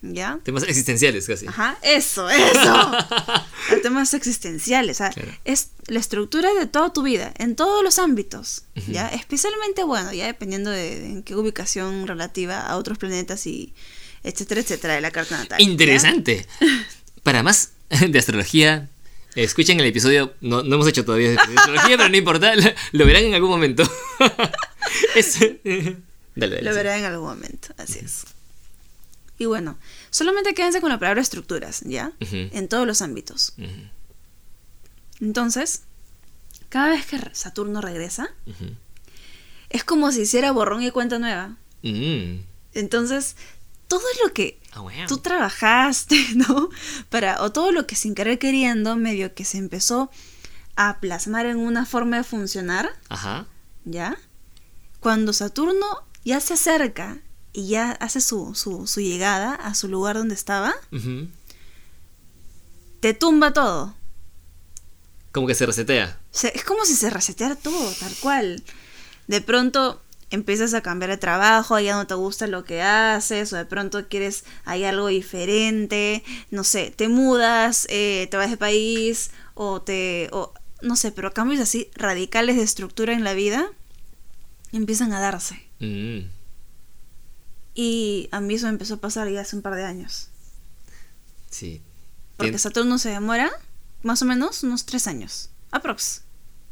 ¿Ya? 0.01 0.39
Temas 0.45 0.63
existenciales 0.63 1.27
casi. 1.27 1.47
Ajá, 1.49 1.77
eso, 1.83 2.29
eso. 2.31 2.91
temas 3.83 4.15
existenciales. 4.15 4.99
Claro. 4.99 5.33
Es 5.45 5.71
la 5.87 5.99
estructura 5.99 6.53
de 6.55 6.67
toda 6.67 6.93
tu 6.93 7.03
vida, 7.03 7.33
en 7.39 7.57
todos 7.57 7.83
los 7.83 7.99
ámbitos. 7.99 8.63
¿Ya? 8.87 9.09
Especialmente, 9.09 9.83
bueno, 9.85 10.13
ya 10.13 10.27
dependiendo 10.27 10.71
de, 10.71 11.01
de 11.01 11.07
en 11.07 11.23
qué 11.23 11.35
ubicación 11.35 12.07
relativa 12.07 12.61
a 12.61 12.77
otros 12.77 12.99
planetas 12.99 13.47
y 13.47 13.73
etcétera, 14.23 14.61
etcétera, 14.61 14.95
de 14.95 15.01
la 15.01 15.11
carta 15.11 15.37
natal. 15.37 15.61
Interesante. 15.61 16.47
Para 17.23 17.43
más 17.43 17.73
de 18.09 18.19
astrología, 18.19 18.89
escuchen 19.35 19.81
el 19.81 19.87
episodio. 19.87 20.33
No, 20.41 20.63
no 20.63 20.77
hemos 20.77 20.87
hecho 20.89 21.05
todavía 21.05 21.31
de 21.31 21.37
astrología, 21.39 21.97
pero 21.97 22.09
no 22.09 22.17
importa. 22.17 22.55
Lo, 22.55 22.63
lo 22.93 23.07
verán 23.07 23.25
en 23.25 23.35
algún 23.35 23.51
momento. 23.51 23.83
Es- 25.15 25.41
dale, 25.41 25.97
dale. 26.37 26.63
Lo 26.63 26.71
sí. 26.71 26.77
verá 26.77 26.97
en 26.99 27.05
algún 27.05 27.29
momento, 27.29 27.69
así 27.77 27.99
es. 27.99 28.25
Y 29.39 29.47
bueno, 29.47 29.79
solamente 30.11 30.53
quédense 30.55 30.81
con 30.81 30.91
la 30.91 30.99
palabra 30.99 31.21
estructuras, 31.23 31.81
¿ya? 31.83 32.13
En 32.21 32.69
todos 32.69 32.87
los 32.87 33.03
ámbitos. 33.03 33.55
Entonces, 35.21 35.83
cada 36.69 36.89
vez 36.91 37.07
que 37.07 37.19
Saturno 37.35 37.81
regresa, 37.81 38.29
es 39.71 39.85
como 39.85 40.13
si 40.13 40.23
hiciera 40.23 40.53
borrón 40.53 40.83
y 40.83 40.91
cuenta 40.91 41.19
nueva. 41.19 41.57
Mm. 41.83 42.41
Entonces, 42.75 43.37
todo 43.87 44.03
lo 44.25 44.33
que 44.33 44.61
Ah, 44.73 44.81
wow. 44.81 44.91
tú 45.09 45.19
trabajaste, 45.19 46.17
¿no? 46.35 46.69
Para, 47.09 47.43
o 47.43 47.53
todo 47.53 47.73
lo 47.73 47.87
que 47.87 47.97
sin 47.97 48.15
querer 48.15 48.39
queriendo, 48.39 48.97
medio 48.97 49.35
que 49.35 49.45
se 49.45 49.59
empezó 49.59 50.11
a 50.77 51.01
plasmar 51.01 51.47
en 51.47 51.57
una 51.59 51.87
forma 51.87 52.19
de 52.19 52.25
funcionar, 52.25 52.91
Ajá. 53.09 53.47
¿ya? 53.85 54.17
Cuando 55.01 55.33
Saturno 55.33 55.87
ya 56.25 56.41
se 56.41 56.55
acerca 56.55 57.19
y 57.59 57.67
ya 57.67 57.91
hace 57.93 58.21
su, 58.21 58.55
su, 58.55 58.87
su 58.87 59.01
llegada 59.01 59.55
a 59.55 59.75
su 59.75 59.89
lugar 59.89 60.17
donde 60.17 60.35
estaba, 60.37 60.73
te 63.01 63.15
tumba 63.15 63.53
todo. 63.53 63.95
Como 65.33 65.47
que 65.47 65.55
se 65.55 65.67
resetea. 65.67 66.19
Se- 66.31 66.53
es 66.57 66.65
como 66.65 66.85
si 66.85 66.95
se 66.95 67.11
reseteara 67.11 67.57
todo, 67.57 67.93
tal 68.01 68.15
cual. 68.21 68.63
De 69.27 69.41
pronto 69.41 70.01
empiezas 70.31 70.73
a 70.75 70.83
cambiar 70.83 71.11
de 71.11 71.17
trabajo, 71.17 71.79
ya 71.81 71.97
no 71.97 72.07
te 72.07 72.15
gusta 72.15 72.47
lo 72.47 72.63
que 72.65 72.83
haces, 72.83 73.53
o 73.53 73.57
de 73.57 73.65
pronto 73.65 74.09
quieres, 74.09 74.45
hay 74.65 74.85
algo 74.85 75.09
diferente, 75.09 76.23
no 76.51 76.63
sé, 76.65 76.93
te 76.95 77.09
mudas, 77.09 77.87
eh, 77.91 78.29
te 78.31 78.37
vas 78.37 78.51
de 78.51 78.57
país, 78.57 79.31
o 79.55 79.81
te, 79.83 80.29
o, 80.33 80.53
no 80.83 80.97
sé, 80.97 81.11
pero 81.13 81.33
cambios 81.33 81.61
así 81.61 81.91
radicales 81.95 82.57
de 82.57 82.63
estructura 82.63 83.15
en 83.15 83.25
la 83.25 83.33
vida 83.35 83.67
empiezan 84.73 85.13
a 85.13 85.21
darse. 85.21 85.67
Mm. 85.81 86.38
Y 87.81 88.29
a 88.33 88.41
mí 88.41 88.55
eso 88.57 88.67
me 88.67 88.71
empezó 88.71 88.95
a 88.95 88.97
pasar 88.97 89.31
ya 89.31 89.41
hace 89.43 89.55
un 89.55 89.63
par 89.63 89.77
de 89.77 89.85
años. 89.85 90.31
Sí. 91.49 91.81
Porque 92.37 92.59
Saturno 92.59 92.99
se 92.99 93.11
demora 93.11 93.53
más 94.03 94.21
o 94.21 94.25
menos 94.25 94.65
unos 94.65 94.85
tres 94.85 95.07
años. 95.07 95.51
Aprox. 95.71 96.23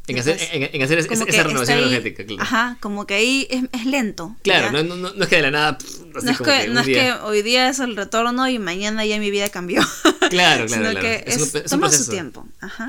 En 0.08 0.18
hacer, 0.18 0.36
en, 0.52 0.68
en 0.74 0.82
hacer 0.82 0.98
es- 0.98 1.06
esa 1.08 1.42
renovación 1.44 1.78
ahí- 1.78 1.84
energética, 1.84 2.24
claro. 2.26 2.42
Ajá, 2.42 2.78
como 2.80 3.06
que 3.06 3.14
ahí 3.14 3.46
es, 3.50 3.62
es 3.72 3.86
lento. 3.86 4.36
Claro, 4.42 4.72
no, 4.72 4.82
no, 4.96 4.96
no, 5.12 5.22
es 5.22 5.28
que 5.28 5.36
de 5.36 5.42
la 5.42 5.50
nada. 5.52 5.78
pff, 5.78 5.86
así 6.16 6.26
No 6.26 6.30
es, 6.32 6.38
como 6.38 6.50
que, 6.50 6.68
no 6.68 6.80
es 6.80 6.86
que 6.86 7.12
hoy 7.22 7.42
día 7.42 7.68
es 7.68 7.78
el 7.78 7.94
retorno 7.96 8.48
y 8.48 8.58
mañana 8.58 9.04
ya 9.06 9.18
mi 9.20 9.30
vida 9.30 9.48
cambió. 9.48 9.82
Claro, 10.28 10.66
claro, 10.66 10.68
Sino 10.68 10.90
claro. 10.90 11.00
que 11.00 11.24
Es 11.24 11.54
un- 11.54 11.62
toma 11.62 11.88
su 11.92 12.10
tiempo. 12.10 12.46
Ajá. 12.60 12.88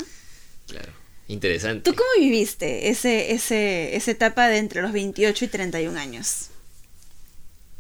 Claro. 0.68 0.92
Interesante. 1.28 1.88
¿Tú 1.92 1.96
cómo 1.96 2.10
viviste 2.20 2.90
ese, 2.90 3.32
ese, 3.34 3.96
esa 3.96 4.10
etapa 4.12 4.48
de 4.48 4.58
entre 4.58 4.82
los 4.82 4.92
28 4.92 5.46
y 5.46 5.48
31 5.50 6.00
años? 6.00 6.48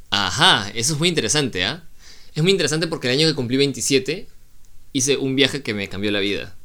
Ajá, 0.09 0.69
eso 0.73 0.93
es 0.93 0.99
muy 0.99 1.09
interesante, 1.09 1.65
¿ah? 1.65 1.83
Es 2.35 2.43
muy 2.43 2.51
interesante 2.51 2.87
porque 2.87 3.07
el 3.11 3.17
año 3.19 3.27
que 3.27 3.35
cumplí 3.35 3.57
27 3.57 4.27
hice 4.93 5.17
un 5.17 5.35
viaje 5.35 5.63
que 5.63 5.73
me 5.73 5.89
cambió 5.89 6.11
la 6.11 6.19
vida. 6.19 6.55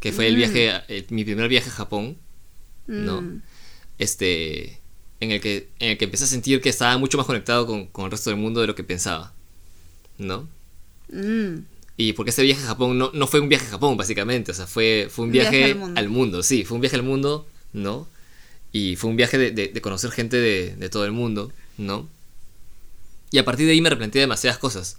Que 0.00 0.12
fue 0.12 0.28
el 0.28 0.34
Mm. 0.34 0.36
viaje, 0.36 0.72
el- 0.88 1.06
mi 1.10 1.24
primer 1.24 1.48
viaje 1.48 1.68
a 1.70 1.72
Japón, 1.72 2.18
¿no? 2.86 3.22
Mm, 3.22 3.42
Este, 3.98 4.80
en 5.20 5.30
el 5.32 5.40
que, 5.40 5.70
en 5.80 5.90
el 5.92 5.98
que 5.98 6.04
empecé 6.06 6.24
a 6.24 6.28
sentir 6.28 6.60
que 6.60 6.68
estaba 6.68 6.98
mucho 6.98 7.16
más 7.18 7.26
conectado 7.26 7.66
con, 7.66 7.86
con 7.88 8.04
el 8.06 8.10
resto 8.10 8.30
del 8.30 8.38
mundo 8.38 8.60
de 8.60 8.66
lo 8.66 8.74
que 8.74 8.84
pensaba, 8.84 9.32
¿no? 10.18 10.48
mm, 11.12 11.64
Y 11.96 12.12
porque 12.12 12.30
este 12.30 12.42
viaje 12.42 12.62
a 12.62 12.66
Japón 12.66 12.98
no, 12.98 13.10
no 13.14 13.26
fue 13.26 13.40
un 13.40 13.48
viaje 13.48 13.66
a 13.66 13.70
Japón, 13.70 13.96
básicamente. 13.96 14.50
O 14.52 14.54
sea, 14.54 14.66
fue, 14.66 15.08
fue 15.10 15.24
un 15.24 15.30
Un 15.30 15.32
viaje, 15.32 15.58
viaje 15.58 15.72
al 15.72 15.78
mundo. 15.78 16.00
al 16.00 16.08
mundo. 16.10 16.42
Sí, 16.42 16.64
fue 16.64 16.74
un 16.76 16.80
viaje 16.82 16.96
al 16.96 17.02
mundo, 17.02 17.46
¿no? 17.72 18.06
Y 18.72 18.96
fue 18.96 19.10
un 19.10 19.16
viaje 19.16 19.38
de, 19.38 19.50
de- 19.52 19.68
de 19.68 19.80
conocer 19.80 20.10
gente 20.10 20.36
de, 20.38 20.76
de 20.76 20.88
todo 20.90 21.04
el 21.06 21.12
mundo, 21.12 21.52
¿no? 21.78 22.08
Y 23.30 23.38
a 23.38 23.44
partir 23.44 23.66
de 23.66 23.72
ahí 23.72 23.80
me 23.80 23.90
replanteé 23.90 24.20
demasiadas 24.20 24.58
cosas. 24.58 24.98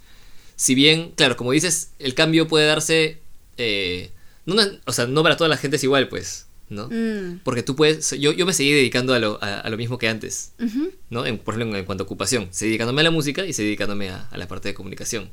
Si 0.56 0.74
bien, 0.74 1.12
claro, 1.16 1.36
como 1.36 1.52
dices, 1.52 1.90
el 1.98 2.14
cambio 2.14 2.48
puede 2.48 2.66
darse. 2.66 3.18
eh, 3.56 4.10
no, 4.46 4.56
o 4.86 4.92
sea, 4.92 5.06
no 5.06 5.22
para 5.22 5.36
toda 5.36 5.48
la 5.48 5.56
gente 5.56 5.76
es 5.76 5.84
igual, 5.84 6.08
pues, 6.08 6.46
¿no? 6.68 6.88
mm, 6.88 7.40
Porque 7.44 7.62
tú 7.62 7.76
puedes. 7.76 8.10
Yo, 8.18 8.32
yo 8.32 8.46
me 8.46 8.52
seguí 8.54 8.72
dedicando 8.72 9.12
a 9.14 9.18
lo, 9.18 9.38
a, 9.42 9.60
a 9.60 9.68
lo 9.70 9.76
mismo 9.76 9.98
que 9.98 10.08
antes, 10.08 10.52
ujú, 10.58 10.90
¿no? 11.10 11.26
En- 11.26 11.38
por 11.38 11.54
ejemplo, 11.54 11.74
en, 11.76 11.80
en 11.80 11.84
cuanto 11.86 12.04
a 12.04 12.06
ocupación. 12.06 12.48
Seguí 12.50 12.70
dedicándome 12.70 13.00
a 13.02 13.04
la 13.04 13.10
música 13.10 13.44
y 13.46 13.52
seguí 13.52 13.66
dedicándome 13.68 14.08
a, 14.10 14.26
a 14.30 14.36
la 14.38 14.48
parte 14.48 14.68
de 14.68 14.74
comunicación. 14.74 15.30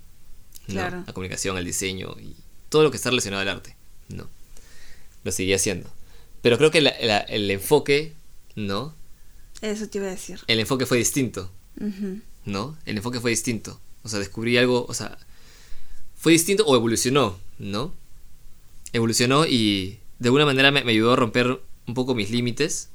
¿no? 0.67 0.73
Claro. 0.73 1.03
A 1.07 1.13
comunicación, 1.13 1.57
al 1.57 1.65
diseño 1.65 2.15
y 2.21 2.35
todo 2.69 2.83
lo 2.83 2.91
que 2.91 2.97
está 2.97 3.09
relacionado 3.09 3.41
al 3.41 3.49
arte, 3.49 3.75
¿no? 4.09 4.27
Lo 5.23 5.31
seguí 5.31 5.53
haciendo. 5.53 5.89
Pero 6.41 6.57
creo 6.57 6.71
que 6.71 6.81
la- 6.81 6.95
la- 7.01 7.19
el 7.19 7.49
enfoque, 7.51 8.13
¿no? 8.55 8.93
Eso 9.61 9.87
te 9.87 9.97
iba 9.99 10.07
a 10.07 10.11
decir. 10.11 10.39
El 10.47 10.59
enfoque 10.59 10.85
fue 10.85 10.97
distinto, 10.97 11.51
Ujú, 11.79 12.19
¿no? 12.45 12.77
El 12.85 12.97
enfoque 12.97 13.19
fue 13.19 13.31
distinto. 13.31 13.79
O 14.03 14.09
sea, 14.09 14.19
descubrí 14.19 14.57
algo, 14.57 14.85
o 14.87 14.93
sea, 14.93 15.17
fue 16.15 16.31
distinto 16.31 16.65
o 16.65 16.75
evolucionó, 16.75 17.37
¿no? 17.59 17.93
Evolucionó 18.93 19.45
y 19.45 19.99
de 20.19 20.27
alguna 20.27 20.45
manera 20.45 20.71
me, 20.71 20.83
me 20.83 20.91
ayudó 20.91 21.13
a 21.13 21.15
romper 21.15 21.59
un 21.87 21.93
poco 21.93 22.15
mis 22.15 22.29
límites 22.29 22.89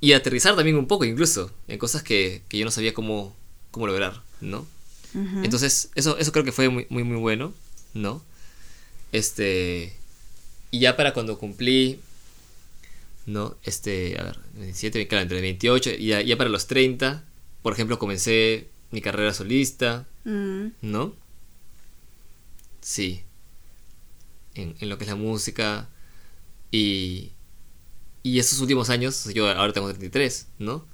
y 0.00 0.12
a 0.12 0.18
aterrizar 0.18 0.54
también 0.54 0.76
un 0.76 0.86
poco 0.86 1.04
incluso 1.04 1.50
en 1.68 1.78
cosas 1.78 2.02
que, 2.02 2.42
que 2.48 2.58
yo 2.58 2.64
no 2.64 2.70
sabía 2.70 2.92
cómo, 2.92 3.34
cómo 3.70 3.86
lograr, 3.86 4.22
¿no? 4.40 4.66
Entonces, 5.14 5.90
eso, 5.94 6.18
eso 6.18 6.32
creo 6.32 6.44
que 6.44 6.50
fue 6.50 6.68
muy, 6.68 6.86
muy, 6.90 7.04
muy 7.04 7.16
bueno, 7.18 7.54
¿no? 7.94 8.20
Este. 9.12 9.94
Y 10.72 10.80
ya 10.80 10.96
para 10.96 11.14
cuando 11.14 11.38
cumplí. 11.38 12.00
¿No? 13.26 13.56
Este. 13.62 14.18
A 14.18 14.24
ver, 14.24 14.38
27, 14.54 15.06
claro, 15.06 15.22
entre 15.22 15.40
28 15.40 15.92
y 15.96 16.06
ya, 16.06 16.20
ya 16.20 16.36
para 16.36 16.50
los 16.50 16.66
30. 16.66 17.22
Por 17.64 17.74
ejemplo, 17.74 17.98
comencé 17.98 18.70
mi 18.92 19.02
carrera 19.02 19.34
solista, 19.34 20.06
Mm, 20.26 20.68
¿no? 20.82 21.16
Sí. 22.80 23.22
En, 24.54 24.76
en 24.80 24.88
lo 24.88 24.98
que 24.98 25.04
es 25.04 25.10
la 25.10 25.16
música. 25.16 25.88
Y. 26.70 27.32
Y 28.22 28.38
esos 28.38 28.60
últimos 28.60 28.90
años, 28.90 29.28
yo 29.34 29.48
ahora 29.50 29.72
tengo 29.74 29.88
33, 29.90 30.48
¿no? 30.58 30.86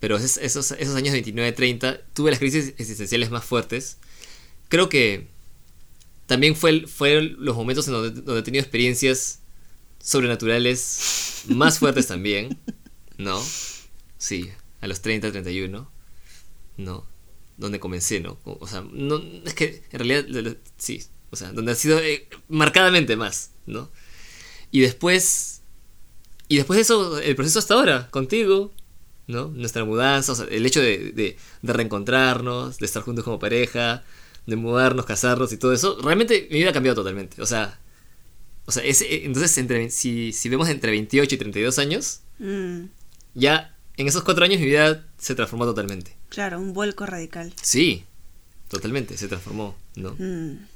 Pero 0.00 0.16
esos, 0.16 0.38
esos, 0.38 0.72
esos 0.72 0.94
años 0.96 1.12
29, 1.12 1.52
30, 1.52 2.00
tuve 2.14 2.30
las 2.30 2.40
crisis 2.40 2.74
existenciales 2.78 3.30
más 3.30 3.44
fuertes. 3.44 3.98
Creo 4.68 4.88
que 4.90 5.28
también 6.26 6.56
fue, 6.56 6.86
fueron 6.86 7.36
los 7.38 7.56
momentos 7.56 7.86
en 7.88 7.94
donde, 7.94 8.22
donde 8.22 8.40
he 8.40 8.44
tenido 8.44 8.62
experiencias 8.62 9.40
sobrenaturales 10.02 11.44
más 11.48 11.78
fuertes 11.78 12.06
también, 12.08 12.58
¿no? 13.18 13.42
Sí, 14.18 14.50
a 14.80 14.86
los 14.86 15.00
30, 15.00 15.30
31, 15.30 15.90
¿no? 16.76 17.06
Donde 17.56 17.80
comencé, 17.80 18.20
¿no? 18.20 18.38
O 18.44 18.66
sea, 18.66 18.82
no, 18.92 19.22
es 19.44 19.54
que 19.54 19.82
en 19.90 19.98
realidad, 19.98 20.56
sí, 20.76 21.02
o 21.30 21.36
sea, 21.36 21.52
donde 21.52 21.72
ha 21.72 21.74
sido 21.74 21.98
eh, 21.98 22.28
marcadamente 22.48 23.16
más, 23.16 23.50
¿no? 23.66 23.90
Y 24.70 24.80
después, 24.80 25.62
y 26.48 26.56
después 26.56 26.76
de 26.76 26.82
eso, 26.82 27.18
el 27.18 27.36
proceso 27.36 27.58
hasta 27.58 27.74
ahora, 27.74 28.08
contigo, 28.10 28.72
¿no? 29.26 29.48
Nuestra 29.48 29.84
mudanza, 29.84 30.32
o 30.32 30.34
sea, 30.34 30.46
el 30.46 30.64
hecho 30.64 30.80
de, 30.80 31.12
de, 31.12 31.36
de 31.62 31.72
reencontrarnos, 31.72 32.78
de 32.78 32.86
estar 32.86 33.02
juntos 33.02 33.24
como 33.24 33.38
pareja, 33.38 34.02
de 34.46 34.56
mudarnos, 34.56 35.04
casarnos 35.06 35.52
y 35.52 35.58
todo 35.58 35.72
eso, 35.72 35.98
realmente 36.02 36.48
mi 36.50 36.58
vida 36.58 36.70
ha 36.70 36.72
cambiado 36.72 36.96
totalmente. 36.96 37.40
O 37.42 37.46
sea, 37.46 37.78
o 38.64 38.72
sea 38.72 38.82
ese, 38.84 39.24
entonces 39.26 39.56
entre, 39.58 39.90
si, 39.90 40.32
si 40.32 40.48
vemos 40.48 40.68
entre 40.68 40.90
28 40.92 41.34
y 41.34 41.38
32 41.38 41.78
años, 41.78 42.22
Mm, 42.40 42.86
ya 43.34 43.76
en 44.00 44.08
esos 44.08 44.22
cuatro 44.24 44.44
años 44.44 44.60
mi 44.60 44.66
vida 44.66 45.06
se 45.18 45.34
transformó 45.34 45.64
totalmente. 45.64 46.16
claro, 46.28 46.58
un 46.58 46.72
vuelco 46.72 47.06
radical. 47.06 47.52
Sí, 47.60 48.04
totalmente, 48.68 49.16
se 49.16 49.28
transformó, 49.28 49.76
¿no? 49.96 50.14
Mm, 50.18 50.66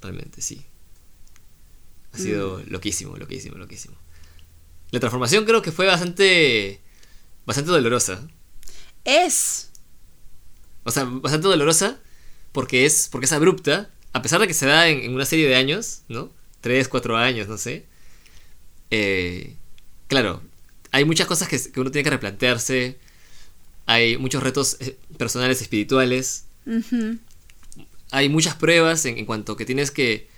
Realmente, 0.00 0.40
sí. 0.40 0.64
Ha 2.12 2.18
sido 2.18 2.62
loquísimo, 2.68 3.16
loquísimo, 3.16 3.56
loquísimo. 3.58 3.96
La 4.90 5.00
transformación 5.00 5.44
creo 5.44 5.60
que 5.60 5.72
fue 5.72 5.86
bastante. 5.86 6.80
bastante 7.44 7.70
dolorosa. 7.70 8.26
Es. 9.04 9.70
O 10.84 10.90
sea, 10.90 11.04
bastante 11.04 11.48
dolorosa 11.48 11.98
porque 12.52 12.86
es, 12.86 13.08
porque 13.12 13.26
es 13.26 13.32
abrupta, 13.32 13.90
a 14.12 14.22
pesar 14.22 14.40
de 14.40 14.46
que 14.46 14.54
se 14.54 14.66
da 14.66 14.88
en, 14.88 15.00
en 15.00 15.14
una 15.14 15.26
serie 15.26 15.46
de 15.48 15.56
años, 15.56 16.02
¿no? 16.08 16.32
Tres, 16.60 16.88
cuatro 16.88 17.16
años, 17.16 17.46
no 17.48 17.58
sé. 17.58 17.84
Eh, 18.90 19.54
claro, 20.06 20.42
hay 20.90 21.04
muchas 21.04 21.26
cosas 21.26 21.48
que, 21.48 21.60
que 21.60 21.80
uno 21.80 21.90
tiene 21.90 22.04
que 22.04 22.10
replantearse. 22.10 22.98
Hay 23.86 24.18
muchos 24.18 24.42
retos 24.42 24.76
eh, 24.80 24.98
personales, 25.16 25.62
espirituales. 25.62 26.44
Hay 28.10 28.28
muchas 28.28 28.54
pruebas 28.54 29.04
en, 29.04 29.18
en 29.18 29.26
cuanto 29.26 29.56
que 29.56 29.64
tienes 29.64 29.90
que. 29.90 30.28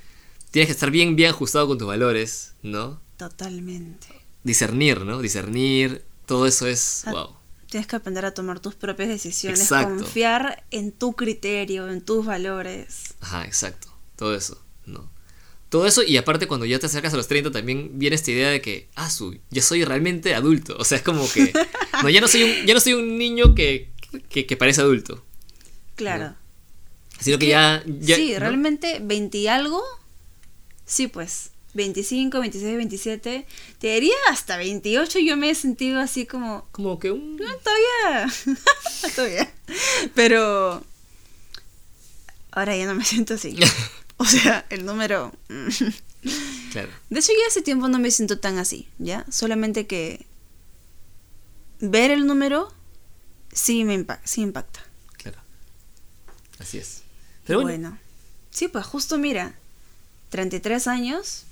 Tienes 0.50 0.66
que 0.66 0.72
estar 0.72 0.90
bien, 0.90 1.14
bien 1.14 1.30
ajustado 1.30 1.68
con 1.68 1.78
tus 1.78 1.86
valores, 1.86 2.54
¿no? 2.62 3.00
Totalmente. 3.16 4.08
Discernir, 4.42 5.02
¿no? 5.02 5.20
Discernir. 5.20 6.04
Todo 6.26 6.46
eso 6.46 6.66
es. 6.66 7.04
Wow. 7.06 7.36
Tienes 7.68 7.86
que 7.86 7.94
aprender 7.94 8.24
a 8.24 8.34
tomar 8.34 8.58
tus 8.58 8.74
propias 8.74 9.08
decisiones, 9.08 9.60
Exacto. 9.60 9.96
confiar 9.96 10.64
en 10.72 10.90
tu 10.90 11.12
criterio, 11.12 11.88
en 11.88 12.00
tus 12.00 12.26
valores. 12.26 13.14
Ajá, 13.20 13.44
exacto. 13.44 13.88
Todo 14.16 14.34
eso. 14.34 14.60
Todo 15.70 15.86
eso, 15.86 16.02
y 16.02 16.16
aparte 16.18 16.46
cuando 16.46 16.66
ya 16.66 16.78
te 16.78 16.86
acercas 16.86 17.14
a 17.14 17.16
los 17.16 17.28
30 17.28 17.50
también 17.52 17.92
viene 17.94 18.16
esta 18.16 18.30
idea 18.32 18.50
de 18.50 18.60
que, 18.60 18.88
ah, 18.96 19.08
su, 19.08 19.38
ya 19.50 19.62
soy 19.62 19.84
realmente 19.84 20.34
adulto. 20.34 20.76
O 20.78 20.84
sea, 20.84 20.98
es 20.98 21.02
como 21.04 21.26
que, 21.30 21.52
no, 22.02 22.08
ya 22.10 22.20
no 22.20 22.28
soy 22.28 22.42
un, 22.42 22.66
ya 22.66 22.74
no 22.74 22.80
soy 22.80 22.92
un 22.94 23.16
niño 23.16 23.54
que, 23.54 23.88
que, 24.28 24.46
que 24.46 24.56
parece 24.56 24.80
adulto. 24.82 25.24
Claro. 25.94 26.34
Sino 27.20 27.38
que 27.38 27.46
ya, 27.48 27.82
ya- 27.86 28.16
sí, 28.16 28.32
¿no? 28.32 28.40
realmente 28.40 28.98
20 29.00 29.38
y 29.38 29.46
algo. 29.46 29.82
Sí, 30.84 31.06
pues. 31.06 31.50
25, 31.74 32.40
26, 32.40 32.76
27. 32.76 33.46
Te 33.78 33.94
diría 33.94 34.14
hasta 34.28 34.56
28 34.56 35.20
yo 35.20 35.36
me 35.36 35.50
he 35.50 35.54
sentido 35.54 36.00
así 36.00 36.26
como... 36.26 36.66
Como 36.72 36.98
que 36.98 37.12
un... 37.12 37.36
"No, 37.36 37.44
todavía. 37.58 38.32
todavía. 39.14 39.52
Pero... 40.16 40.82
Ahora 42.50 42.76
ya 42.76 42.86
no 42.86 42.96
me 42.96 43.04
siento 43.04 43.34
así. 43.34 43.56
O 44.24 44.24
sea, 44.26 44.66
el 44.70 44.84
número... 44.84 45.32
mm. 45.48 45.68
Claro, 46.72 46.90
De 47.08 47.18
hecho, 47.18 47.32
ya 47.32 47.48
hace 47.48 47.62
tiempo 47.62 47.88
no 47.88 47.98
me 47.98 48.10
siento 48.10 48.38
tan 48.38 48.58
así, 48.58 48.86
¿ya? 48.98 49.24
Solamente 49.30 49.86
que 49.86 50.26
ver 51.80 52.10
el 52.10 52.26
número 52.26 52.72
sí 53.52 53.84
me 53.84 53.98
impa- 53.98 54.20
sí 54.24 54.42
impacta. 54.42 54.80
claro. 55.16 55.38
Así 56.58 56.76
es. 56.78 57.02
Pero 57.46 57.62
bueno, 57.62 57.88
bueno. 57.90 57.98
Sí, 58.50 58.68
pues 58.68 58.84
justo 58.84 59.16
mira, 59.18 59.54
33 60.28 60.86
años, 60.88 61.44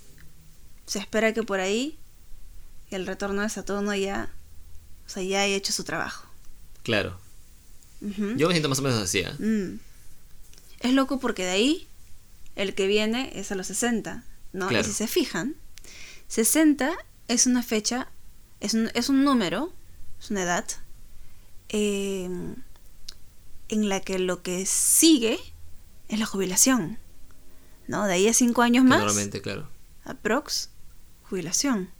se 0.87 0.99
espera 0.99 1.33
que 1.33 1.43
por 1.43 1.61
ahí 1.61 1.99
el 2.91 3.07
retorno 3.07 3.41
de 3.43 3.49
Saturno 3.49 3.95
ya, 3.95 4.29
o 5.07 5.09
sea, 5.09 5.23
ya 5.23 5.41
haya 5.43 5.57
hecho 5.57 5.73
su 5.73 5.85
trabajo. 5.85 6.27
claro. 6.83 7.19
Yo 8.01 8.47
me 8.47 8.55
siento 8.55 8.69
más 8.69 8.79
o 8.79 8.83
menos 8.83 9.03
así, 9.03 9.25
¿ah? 9.25 9.35
Mm. 9.41 9.81
Es 10.81 10.93
loco 10.93 11.19
porque 11.19 11.45
de 11.45 11.51
ahí 11.51 11.89
el 12.59 12.75
que 12.75 12.87
viene 12.89 13.31
es 13.35 13.53
a 13.53 13.55
los 13.55 13.69
60, 13.69 14.25
¿no? 14.53 14.69
Claro. 14.69 14.85
Y 14.85 14.91
si 14.91 14.93
se 14.93 15.07
fijan, 15.07 15.55
60 16.27 16.93
es 17.29 17.47
una 17.47 17.63
fecha, 17.63 18.09
es 18.61 18.75
un, 18.75 18.91
es 18.95 19.09
un 19.09 19.25
número, 19.25 19.73
es 20.21 20.31
una 20.31 20.43
edad, 20.43 20.67
eh, 21.69 22.29
en 23.69 23.89
la 23.89 24.01
que 24.01 24.19
lo 24.19 24.43
que 24.43 24.67
sigue 24.67 25.39
es 26.09 26.19
la 26.19 26.27
jubilación, 26.27 26.99
¿no? 27.87 28.05
De 28.07 28.15
ahí 28.15 28.27
a 28.27 28.35
5 28.35 28.61
años 28.63 28.85
más, 28.85 28.99
Normalmente, 28.99 29.41
claro. 29.41 29.69
aprox, 30.05 30.71
jubilación. 31.31 31.91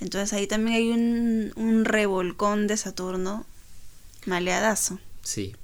Entonces 0.00 0.32
ahí 0.32 0.48
también 0.48 0.76
hay 0.76 0.90
un, 0.90 1.52
un 1.54 1.84
revolcón 1.84 2.66
de 2.66 2.76
Saturno 2.76 3.46
maleadazo. 4.26 4.98
Sí. 5.22 5.54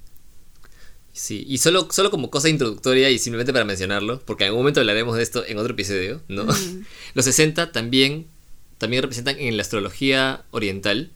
Sí, 1.14 1.44
y 1.46 1.58
solo, 1.58 1.86
solo 1.92 2.10
como 2.10 2.28
cosa 2.28 2.48
introductoria 2.48 3.08
y 3.08 3.20
simplemente 3.20 3.52
para 3.52 3.64
mencionarlo, 3.64 4.20
porque 4.26 4.42
en 4.42 4.48
algún 4.48 4.62
momento 4.62 4.80
hablaremos 4.80 5.16
de 5.16 5.22
esto 5.22 5.46
en 5.46 5.58
otro 5.58 5.74
episodio, 5.74 6.20
¿no? 6.26 6.44
Mm. 6.44 6.84
Los 7.14 7.24
60 7.26 7.70
también, 7.70 8.26
también 8.78 9.00
representan 9.00 9.38
en 9.38 9.56
la 9.56 9.62
astrología 9.62 10.44
oriental, 10.50 11.12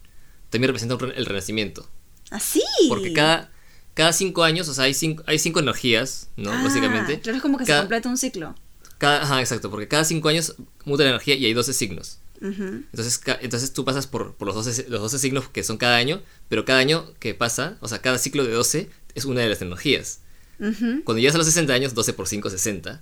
también 0.51 0.69
representan 0.69 1.13
el 1.17 1.27
renacimiento. 1.27 1.91
Así. 2.31 2.63
Porque 2.89 3.13
cada, 3.13 3.51
cada 3.95 4.13
cinco 4.13 4.45
años, 4.45 4.69
o 4.69 4.75
sea, 4.75 4.85
hay 4.85 4.95
cinco, 4.95 5.25
hay 5.27 5.41
cinco 5.41 5.59
energías, 5.59 6.29
¿no? 6.37 6.53
Ah, 6.53 6.63
Básicamente. 6.63 7.19
Claro, 7.19 7.37
es 7.37 7.43
como 7.43 7.59
que 7.59 7.67
se 7.67 7.77
completa 7.77 8.09
un 8.09 8.19
ciclo. 8.19 8.55
Cada, 8.99 9.23
ajá, 9.25 9.41
exacto, 9.41 9.69
porque 9.69 9.89
cada 9.89 10.05
cinco 10.05 10.29
años 10.29 10.55
muta 10.85 11.03
la 11.03 11.11
energía 11.11 11.35
y 11.35 11.45
hay 11.45 11.55
12 11.55 11.73
signos. 11.73 12.21
Entonces, 12.41 13.21
entonces 13.41 13.73
tú 13.73 13.85
pasas 13.85 14.07
por, 14.07 14.35
por 14.35 14.47
los, 14.47 14.55
12, 14.55 14.87
los 14.89 15.01
12 15.01 15.19
signos 15.19 15.49
que 15.49 15.65
son 15.65 15.77
cada 15.77 15.97
año, 15.97 16.23
pero 16.49 16.65
cada 16.65 16.79
año 16.79 17.13
que 17.19 17.35
pasa, 17.35 17.79
o 17.81 17.89
sea, 17.89 18.01
cada 18.01 18.19
ciclo 18.19 18.45
de 18.45 18.53
12 18.53 18.91
es 19.19 19.25
una 19.25 19.41
de 19.43 19.49
las 19.49 19.61
energías. 19.63 20.21
Cuando 20.59 21.19
llegas 21.19 21.35
a 21.37 21.39
los 21.39 21.47
60 21.47 21.73
años, 21.73 21.95
12 21.95 22.13
por 22.15 22.27
5, 22.27 22.51
60, 22.51 23.01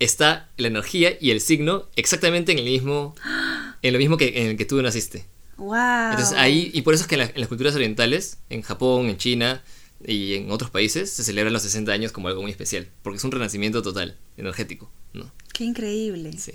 está 0.00 0.48
la 0.56 0.66
energía 0.66 1.16
y 1.20 1.30
el 1.30 1.40
signo 1.40 1.86
exactamente 1.94 2.50
en 2.52 2.58
el 2.58 2.64
mismo, 2.64 3.14
en 3.82 3.92
lo 3.92 3.98
mismo 4.00 4.16
que 4.16 4.42
en 4.42 4.48
el 4.48 4.56
que 4.56 4.64
tú 4.64 4.82
naciste. 4.82 5.26
Wow. 5.58 6.10
Entonces 6.10 6.32
ahí, 6.36 6.70
y 6.74 6.82
por 6.82 6.94
eso 6.94 7.02
es 7.04 7.08
que 7.08 7.14
en, 7.14 7.20
la- 7.20 7.26
en 7.26 7.38
las 7.40 7.48
culturas 7.48 7.74
orientales, 7.76 8.38
en 8.50 8.62
Japón, 8.62 9.06
en 9.10 9.16
China 9.16 9.62
y 10.04 10.34
en 10.34 10.50
otros 10.50 10.70
países, 10.70 11.08
se 11.12 11.22
celebran 11.22 11.52
los 11.52 11.62
60 11.62 11.92
años 11.92 12.10
como 12.10 12.26
algo 12.26 12.42
muy 12.42 12.50
especial, 12.50 12.88
porque 13.02 13.18
es 13.18 13.24
un 13.24 13.30
renacimiento 13.30 13.80
total, 13.82 14.16
energético, 14.36 14.90
¿no? 15.12 15.30
Qué 15.52 15.62
increíble. 15.62 16.32
Sí. 16.36 16.54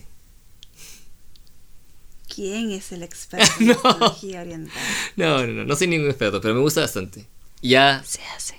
¿Quién 2.34 2.72
es 2.72 2.92
el 2.92 3.04
experto 3.04 3.50
en 3.62 3.68
No. 3.68 3.74
astrología 3.76 4.42
oriental? 4.42 4.74
No, 5.16 5.46
no, 5.48 5.54
no, 5.54 5.64
no 5.64 5.76
soy 5.76 5.88
ningún 5.88 6.10
experto, 6.10 6.42
pero 6.42 6.54
me 6.54 6.60
gusta 6.62 6.82
bastante. 6.82 7.26
Ya 7.62 8.04
Se 8.06 8.22
hace. 8.36 8.57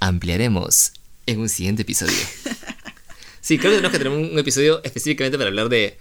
Ampliaremos 0.00 0.92
en 1.26 1.40
un 1.40 1.48
siguiente 1.48 1.82
episodio. 1.82 2.12
Sí, 3.40 3.56
creo 3.56 3.70
que 3.70 3.76
tenemos 3.76 3.92
que 3.92 3.98
tener 3.98 4.12
un 4.12 4.32
un 4.32 4.38
episodio 4.38 4.82
específicamente 4.84 5.38
para 5.38 5.48
hablar 5.48 5.70
de, 5.70 5.96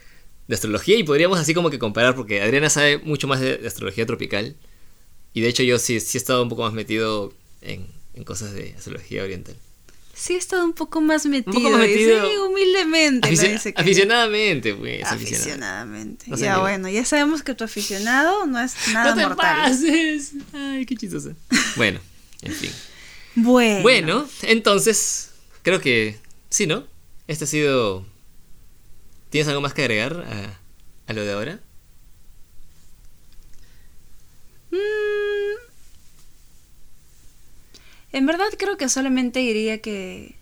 de 0.47 0.55
astrología 0.55 0.97
y 0.97 1.03
podríamos 1.03 1.39
así 1.39 1.53
como 1.53 1.69
que 1.69 1.79
comparar, 1.79 2.13
porque 2.13 2.41
Adriana 2.41 2.69
sabe 2.69 2.97
mucho 2.97 3.25
más 3.27 3.39
de, 3.39 3.55
de 3.57 3.65
astrología 3.67 4.05
tropical 4.05 4.57
y 5.33 5.39
de 5.39 5.47
hecho 5.47 5.63
yo 5.63 5.79
sí, 5.79 6.01
sí 6.01 6.17
he 6.17 6.19
estado 6.19 6.43
un 6.43 6.49
poco 6.49 6.63
más 6.63 6.73
metido 6.73 7.33
en, 7.61 7.87
en 8.15 8.23
cosas 8.25 8.51
de 8.53 8.73
astrología 8.77 9.23
oriental. 9.23 9.55
Sí, 10.13 10.33
he 10.33 10.37
estado 10.37 10.65
un 10.65 10.73
poco 10.73 10.99
más 10.99 11.25
metido. 11.25 11.53
poco 11.53 11.69
más 11.69 11.85
y 11.87 11.91
metido. 11.91 12.29
Sí, 12.29 12.35
humildemente. 12.37 13.29
Afici- 13.29 13.51
dice 13.53 13.73
que- 13.73 13.81
aficionadamente, 13.81 14.73
pues. 14.73 15.03
aficionada. 15.05 15.13
Aficionadamente. 15.43 16.25
No 16.27 16.35
sé 16.37 16.43
ya 16.45 16.57
bueno, 16.57 16.89
ya 16.89 17.05
sabemos 17.05 17.43
que 17.43 17.53
tu 17.53 17.63
aficionado 17.63 18.45
no 18.45 18.59
es 18.59 18.73
nada 18.93 19.11
¡No 19.11 19.15
te 19.15 19.21
mortal. 19.27 19.55
pases! 19.69 20.33
Ay, 20.51 20.85
qué 20.85 20.97
chistosa. 20.97 21.29
Bueno, 21.77 21.99
en 22.41 22.51
fin. 22.51 22.71
Bueno. 23.37 23.81
Bueno, 23.83 24.27
entonces, 24.41 25.31
creo 25.61 25.79
que 25.79 26.17
sí, 26.49 26.65
¿no? 26.67 26.85
Este 27.27 27.43
ha 27.45 27.47
sido... 27.47 28.05
¿Tienes 29.29 29.47
algo 29.47 29.61
más 29.61 29.73
que 29.73 29.81
agregar 29.83 30.25
a, 30.27 30.59
a 31.11 31.13
lo 31.13 31.23
de 31.23 31.31
ahora? 31.33 31.59
Mm, 34.71 35.57
En 38.11 38.25
verdad 38.25 38.47
creo 38.57 38.77
que 38.77 38.89
solamente 38.89 39.39
diría 39.39 39.81
que 39.81 40.35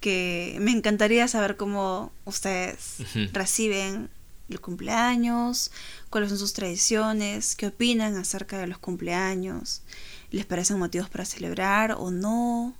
que 0.00 0.56
me 0.60 0.70
encantaría 0.70 1.28
saber 1.28 1.58
cómo 1.58 2.10
ustedes 2.24 2.96
reciben 3.34 4.08
el 4.48 4.58
cumpleaños, 4.58 5.70
cuáles 6.08 6.30
son 6.30 6.38
sus 6.38 6.54
tradiciones, 6.54 7.54
qué 7.54 7.66
opinan 7.66 8.16
acerca 8.16 8.58
de 8.58 8.66
los 8.66 8.78
cumpleaños, 8.78 9.82
les 10.30 10.46
parecen 10.46 10.78
motivos 10.78 11.08
para 11.08 11.24
celebrar 11.24 11.92
o 11.98 12.10
no, 12.10 12.74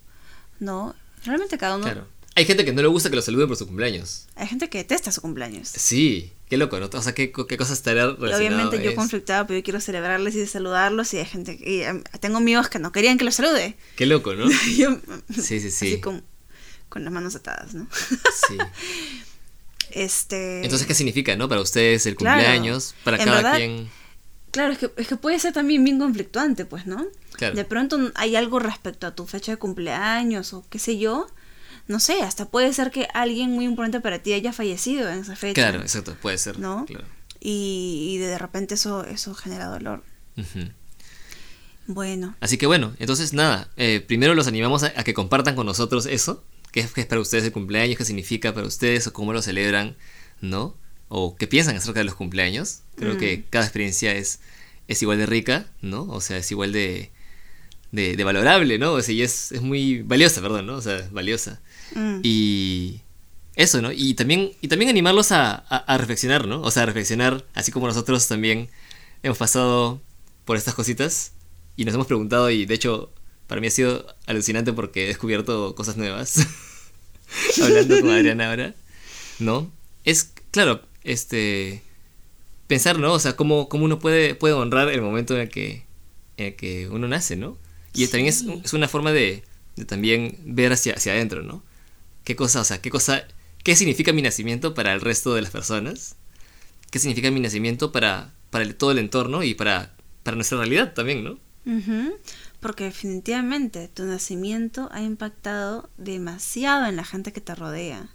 ¿no? 0.59 0.95
Realmente 1.25 1.59
cada 1.59 1.77
uno... 1.77 1.85
Claro. 1.85 2.07
Hay 2.37 2.45
gente 2.47 2.65
que 2.65 2.73
no 2.73 2.81
le 2.81 2.89
gusta 2.89 3.11
que 3.11 3.17
lo 3.17 3.23
saluden 3.23 3.49
por 3.49 3.57
su 3.57 3.67
cumpleaños. 3.67 4.29
Hay 4.37 4.47
gente 4.47 4.69
que 4.71 4.79
detesta 4.79 5.11
su 5.11 5.21
cumpleaños. 5.21 5.69
Sí, 5.69 6.33
qué 6.49 6.57
loco, 6.57 6.79
¿no? 6.79 6.89
O 6.91 7.03
sea, 7.03 7.13
qué, 7.13 7.33
qué 7.33 7.57
cosas 7.57 7.83
relacionado 7.85 8.37
obviamente 8.39 8.83
yo 8.83 8.91
es? 8.91 8.97
conflictada, 8.97 9.47
pero 9.47 9.59
yo 9.59 9.65
quiero 9.65 9.81
celebrarles 9.81 10.37
y 10.37 10.47
saludarlos 10.47 11.13
y 11.13 11.19
hay 11.19 11.27
gente 11.27 11.59
y, 11.61 11.83
em, 11.83 12.03
tengo 12.21 12.37
amigos 12.39 12.69
que 12.69 12.79
no 12.79 12.93
querían 12.93 13.19
que 13.19 13.25
los 13.25 13.35
salude. 13.35 13.77
Qué 13.97 14.07
loco, 14.07 14.35
¿no? 14.35 14.49
Yo, 14.77 14.97
Sí, 15.35 15.61
sí, 15.61 15.71
sí. 15.73 15.89
Así 15.89 16.01
con, 16.01 16.23
con 16.89 17.03
las 17.05 17.13
manos 17.13 17.35
atadas, 17.35 17.75
¿no? 17.75 17.89
Sí. 18.49 18.57
Este... 19.91 20.63
Entonces, 20.63 20.87
¿qué 20.87 20.95
significa, 20.95 21.35
no? 21.37 21.49
Para 21.49 21.61
ustedes 21.61 22.07
el 22.07 22.15
Claro. 22.17 22.37
cumpleaños, 22.41 22.95
para 23.03 23.19
cada 23.19 23.37
verdad, 23.37 23.57
quien. 23.57 23.91
Claro, 24.53 24.73
es 24.73 24.79
que, 24.79 24.91
es 24.97 25.09
que 25.09 25.17
puede 25.17 25.39
ser 25.41 25.53
también 25.53 25.83
bien 25.85 25.99
conflictuante, 25.99 26.65
pues, 26.65 26.87
¿no? 26.87 27.07
Claro. 27.41 27.57
De 27.57 27.65
pronto 27.65 27.99
hay 28.15 28.37
algo 28.37 28.59
respecto 28.61 29.07
a 29.07 29.15
tu 29.15 29.27
fecha 29.27 29.53
de 29.53 29.59
cumpleaños 29.59 30.53
o 30.53 30.65
qué 30.71 30.79
sé 30.79 30.99
yo. 30.99 31.27
No 31.89 31.99
sé, 31.99 32.23
hasta 32.23 32.45
puede 32.49 32.73
ser 32.73 32.91
que 32.93 33.09
alguien 33.15 33.51
muy 33.51 33.65
importante 33.65 34.01
para 34.01 34.19
ti 34.21 34.33
haya 34.35 34.53
fallecido 34.53 35.09
en 35.11 35.21
esa 35.21 35.35
fecha. 35.35 35.55
Claro, 35.55 35.81
exacto, 35.81 36.15
puede 36.21 36.37
ser. 36.39 36.59
¿No? 36.59 36.85
Claro. 36.87 37.05
Y, 37.41 38.11
y 38.13 38.19
de 38.19 38.37
repente 38.39 38.75
eso, 38.75 39.05
eso 39.07 39.35
genera 39.35 39.67
dolor. 39.67 40.05
Bueno, 41.87 42.37
Así 42.41 42.57
que 42.59 42.67
bueno, 42.67 42.95
entonces 43.01 43.33
nada, 43.33 43.69
eh, 43.77 44.05
primero 44.07 44.35
los 44.35 44.47
animamos 44.47 44.85
a, 44.85 44.93
a 44.95 45.03
que 45.03 45.15
compartan 45.15 45.57
con 45.57 45.67
nosotros 45.67 46.07
eso, 46.07 46.45
qué 46.71 46.81
es, 46.81 46.93
qué 46.93 47.01
es 47.01 47.07
para 47.07 47.21
ustedes 47.21 47.45
el 47.45 47.53
cumpleaños, 47.53 47.99
qué 47.99 48.05
significa 48.05 48.55
para 48.55 48.67
ustedes 48.67 49.07
o 49.09 49.13
cómo 49.13 49.33
lo 49.33 49.43
celebran, 49.43 49.97
¿no? 50.41 50.77
O 51.09 51.35
qué 51.35 51.49
piensan 51.49 51.77
acerca 51.77 52.01
de 52.01 52.05
los 52.05 52.15
cumpleaños. 52.15 52.83
Creo 52.95 53.15
Mm. 53.15 53.19
que 53.19 53.45
cada 53.51 53.65
experiencia 53.65 54.13
es, 54.13 54.39
es 54.87 55.03
igual 55.03 55.19
de 55.19 55.27
rica, 55.27 55.67
¿no? 55.83 56.03
O 56.05 56.21
sea, 56.21 56.37
es 56.37 56.49
igual 56.53 56.71
de, 56.73 57.11
de, 57.93 58.17
de 58.17 58.25
valorable, 58.25 58.79
¿no? 58.79 58.93
O 58.95 59.03
sea, 59.03 59.15
y 59.15 59.23
es, 59.23 59.53
es 59.53 59.63
muy 59.63 60.03
valiosa, 60.03 60.41
perdón, 60.41 60.67
¿no? 60.67 60.77
O 60.77 60.83
sea, 60.83 61.09
valiosa. 61.13 61.61
mm, 61.95 62.21
Y 62.23 63.01
eso, 63.57 63.83
¿no? 63.83 63.93
Y 63.93 64.15
también, 64.15 64.53
y 64.61 64.69
también 64.69 64.91
animarlos 64.91 65.33
a, 65.33 65.53
a- 65.69 65.77
a 65.95 65.99
reflexionar, 65.99 66.47
¿no? 66.47 66.63
O 66.63 66.71
sea, 66.71 66.85
a 66.85 66.87
reflexionar, 66.87 67.45
así 67.55 67.73
como 67.73 67.87
nosotros 67.87 68.27
también 68.29 68.69
hemos 69.23 69.39
pasado 69.39 70.01
por 70.45 70.57
estas 70.57 70.75
cositas 70.75 71.33
y 71.77 71.85
nos 71.85 71.95
hemos 71.95 72.07
preguntado 72.07 72.51
y 72.51 72.67
de 72.67 72.75
hecho 72.75 73.13
para 73.47 73.61
mí 73.61 73.67
ha 73.67 73.71
sido 73.71 74.07
alucinante 74.27 74.73
porque 74.73 75.05
he 75.05 75.09
descubierto 75.09 75.75
cosas 75.75 75.97
nuevas. 75.97 76.47
Hablando 77.63 78.01
con 78.01 78.11
Adriana 78.11 78.51
ahora, 78.51 78.75
¿no? 79.39 79.71
Es, 80.05 80.33
claro, 80.51 80.83
este... 81.05 81.83
Pensar, 82.67 82.99
¿no? 83.01 83.13
O 83.13 83.19
sea, 83.19 83.35
cómo, 83.35 83.69
cómo 83.69 83.85
uno 83.85 83.99
puede, 83.99 84.35
puede 84.37 84.55
honrar 84.55 84.89
el 84.91 85.03
momento 85.03 85.35
en 85.35 85.41
el 85.43 85.49
que, 85.49 85.85
en 86.37 86.47
el 86.47 86.57
que 86.57 86.89
uno 86.89 87.09
nace, 87.09 87.35
¿no? 87.37 87.59
Y 87.95 88.07
también 88.07 88.29
es, 88.29 88.73
una 88.73 88.89
forma 88.89 89.13
de, 89.13 89.45
de 89.77 89.85
también 89.85 90.39
ver 90.45 90.73
hacia, 90.73 90.95
hacia 90.95 91.13
adentro, 91.13 91.43
¿no? 91.43 91.63
qué 92.25 92.37
cosa, 92.37 92.61
o 92.61 92.65
sea, 92.65 92.81
qué 92.81 92.91
cosa, 92.91 93.25
qué 93.65 93.75
significa 93.75 94.13
mi 94.13 94.23
nacimiento 94.23 94.75
para 94.75 94.93
el 94.93 95.01
resto 95.01 95.35
de 95.35 95.43
las 95.43 95.51
personas, 95.51 96.17
qué 96.91 96.99
significa 96.99 97.31
mi 97.31 97.41
nacimiento 97.41 97.93
para, 97.93 98.33
para 98.51 98.63
el- 98.65 98.77
todo 98.77 98.93
el 98.93 98.99
entorno 98.99 99.43
y 99.43 99.55
para, 99.55 99.95
para 100.23 100.37
nuestra 100.37 100.59
realidad 100.59 100.93
también, 100.95 101.25
¿no? 101.25 101.39
Porque 102.61 102.85
definitivamente 102.85 103.89
tu 103.89 104.05
nacimiento 104.05 104.89
ha 104.93 105.03
impactado 105.03 105.89
demasiado 105.99 106.87
en 106.87 106.97
la 106.97 107.05
gente 107.05 107.33
que 107.33 107.41
te 107.41 107.55
rodea. 107.55 108.09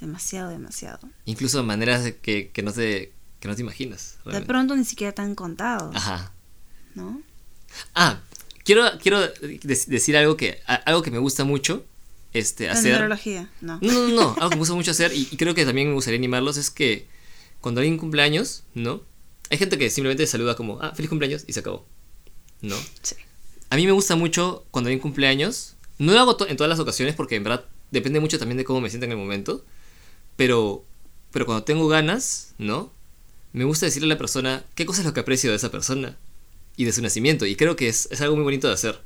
Demasiado, 0.00 0.50
demasiado. 0.50 1.00
Incluso 1.24 1.62
maneras 1.64 2.04
de 2.04 2.16
que, 2.16 2.50
que 2.50 2.62
no 2.62 2.72
te, 2.72 3.12
que 3.40 3.48
no 3.48 3.56
te 3.56 3.62
imaginas. 3.62 4.18
De 4.24 4.40
pronto 4.42 4.76
ni 4.76 4.84
siquiera 4.84 5.12
te 5.12 5.22
han 5.22 5.34
contado, 5.34 5.90
Ajá. 5.94 6.32
¿no? 6.94 7.20
Ah, 7.94 8.20
quiero, 8.68 8.84
quiero 9.02 9.20
de- 9.20 9.58
decir 9.86 10.14
algo 10.16 10.36
que, 10.36 10.60
algo 10.84 11.00
que 11.02 11.10
me 11.10 11.18
gusta 11.18 11.44
mucho 11.44 11.84
este, 12.34 12.68
hacer. 12.68 12.92
no. 13.62 13.78
No, 13.80 13.92
no, 13.92 14.08
no, 14.08 14.28
algo 14.36 14.50
que 14.50 14.56
me 14.56 14.60
gusta 14.60 14.74
mucho 14.74 14.90
hacer 14.90 15.12
y, 15.14 15.26
y 15.30 15.36
creo 15.38 15.54
que 15.54 15.64
también 15.64 15.88
me 15.88 15.94
gustaría 15.94 16.18
animarlos 16.18 16.58
es 16.58 16.70
que 16.70 17.06
cuando 17.62 17.80
alguien 17.80 17.96
cumpleaños, 17.96 18.64
¿no? 18.74 19.00
Hay 19.50 19.56
gente 19.56 19.78
que 19.78 19.88
simplemente 19.88 20.26
saluda 20.26 20.54
como, 20.54 20.78
ah, 20.82 20.92
feliz 20.94 21.08
cumpleaños 21.08 21.44
y 21.46 21.54
se 21.54 21.60
acabó, 21.60 21.86
¿no? 22.60 22.76
Sí. 23.02 23.14
A 23.70 23.76
mí 23.76 23.86
me 23.86 23.92
gusta 23.92 24.14
mucho 24.16 24.66
cuando 24.70 24.88
alguien 24.88 25.00
cumpleaños, 25.00 25.74
no 25.98 26.12
lo 26.12 26.20
hago 26.20 26.36
to- 26.36 26.46
en 26.48 26.56
todas 26.58 26.68
las 26.68 26.78
ocasiones 26.78 27.14
porque 27.14 27.36
en 27.36 27.44
verdad 27.44 27.64
depende 27.90 28.20
mucho 28.20 28.38
también 28.38 28.58
de 28.58 28.64
cómo 28.64 28.80
me 28.82 28.90
sienta 28.90 29.06
en 29.06 29.12
el 29.12 29.18
momento, 29.18 29.64
pero, 30.36 30.84
pero 31.32 31.46
cuando 31.46 31.64
tengo 31.64 31.88
ganas, 31.88 32.54
¿no? 32.58 32.92
Me 33.54 33.64
gusta 33.64 33.86
decirle 33.86 34.06
a 34.06 34.14
la 34.14 34.18
persona 34.18 34.64
qué 34.74 34.84
cosa 34.86 35.00
es 35.00 35.06
lo 35.06 35.14
que 35.14 35.20
aprecio 35.20 35.50
de 35.50 35.56
esa 35.56 35.70
persona 35.70 36.16
y 36.78 36.84
de 36.86 36.92
su 36.92 37.02
nacimiento 37.02 37.44
y 37.44 37.56
creo 37.56 37.76
que 37.76 37.88
es, 37.88 38.08
es 38.10 38.22
algo 38.22 38.36
muy 38.36 38.44
bonito 38.44 38.68
de 38.68 38.74
hacer, 38.74 38.98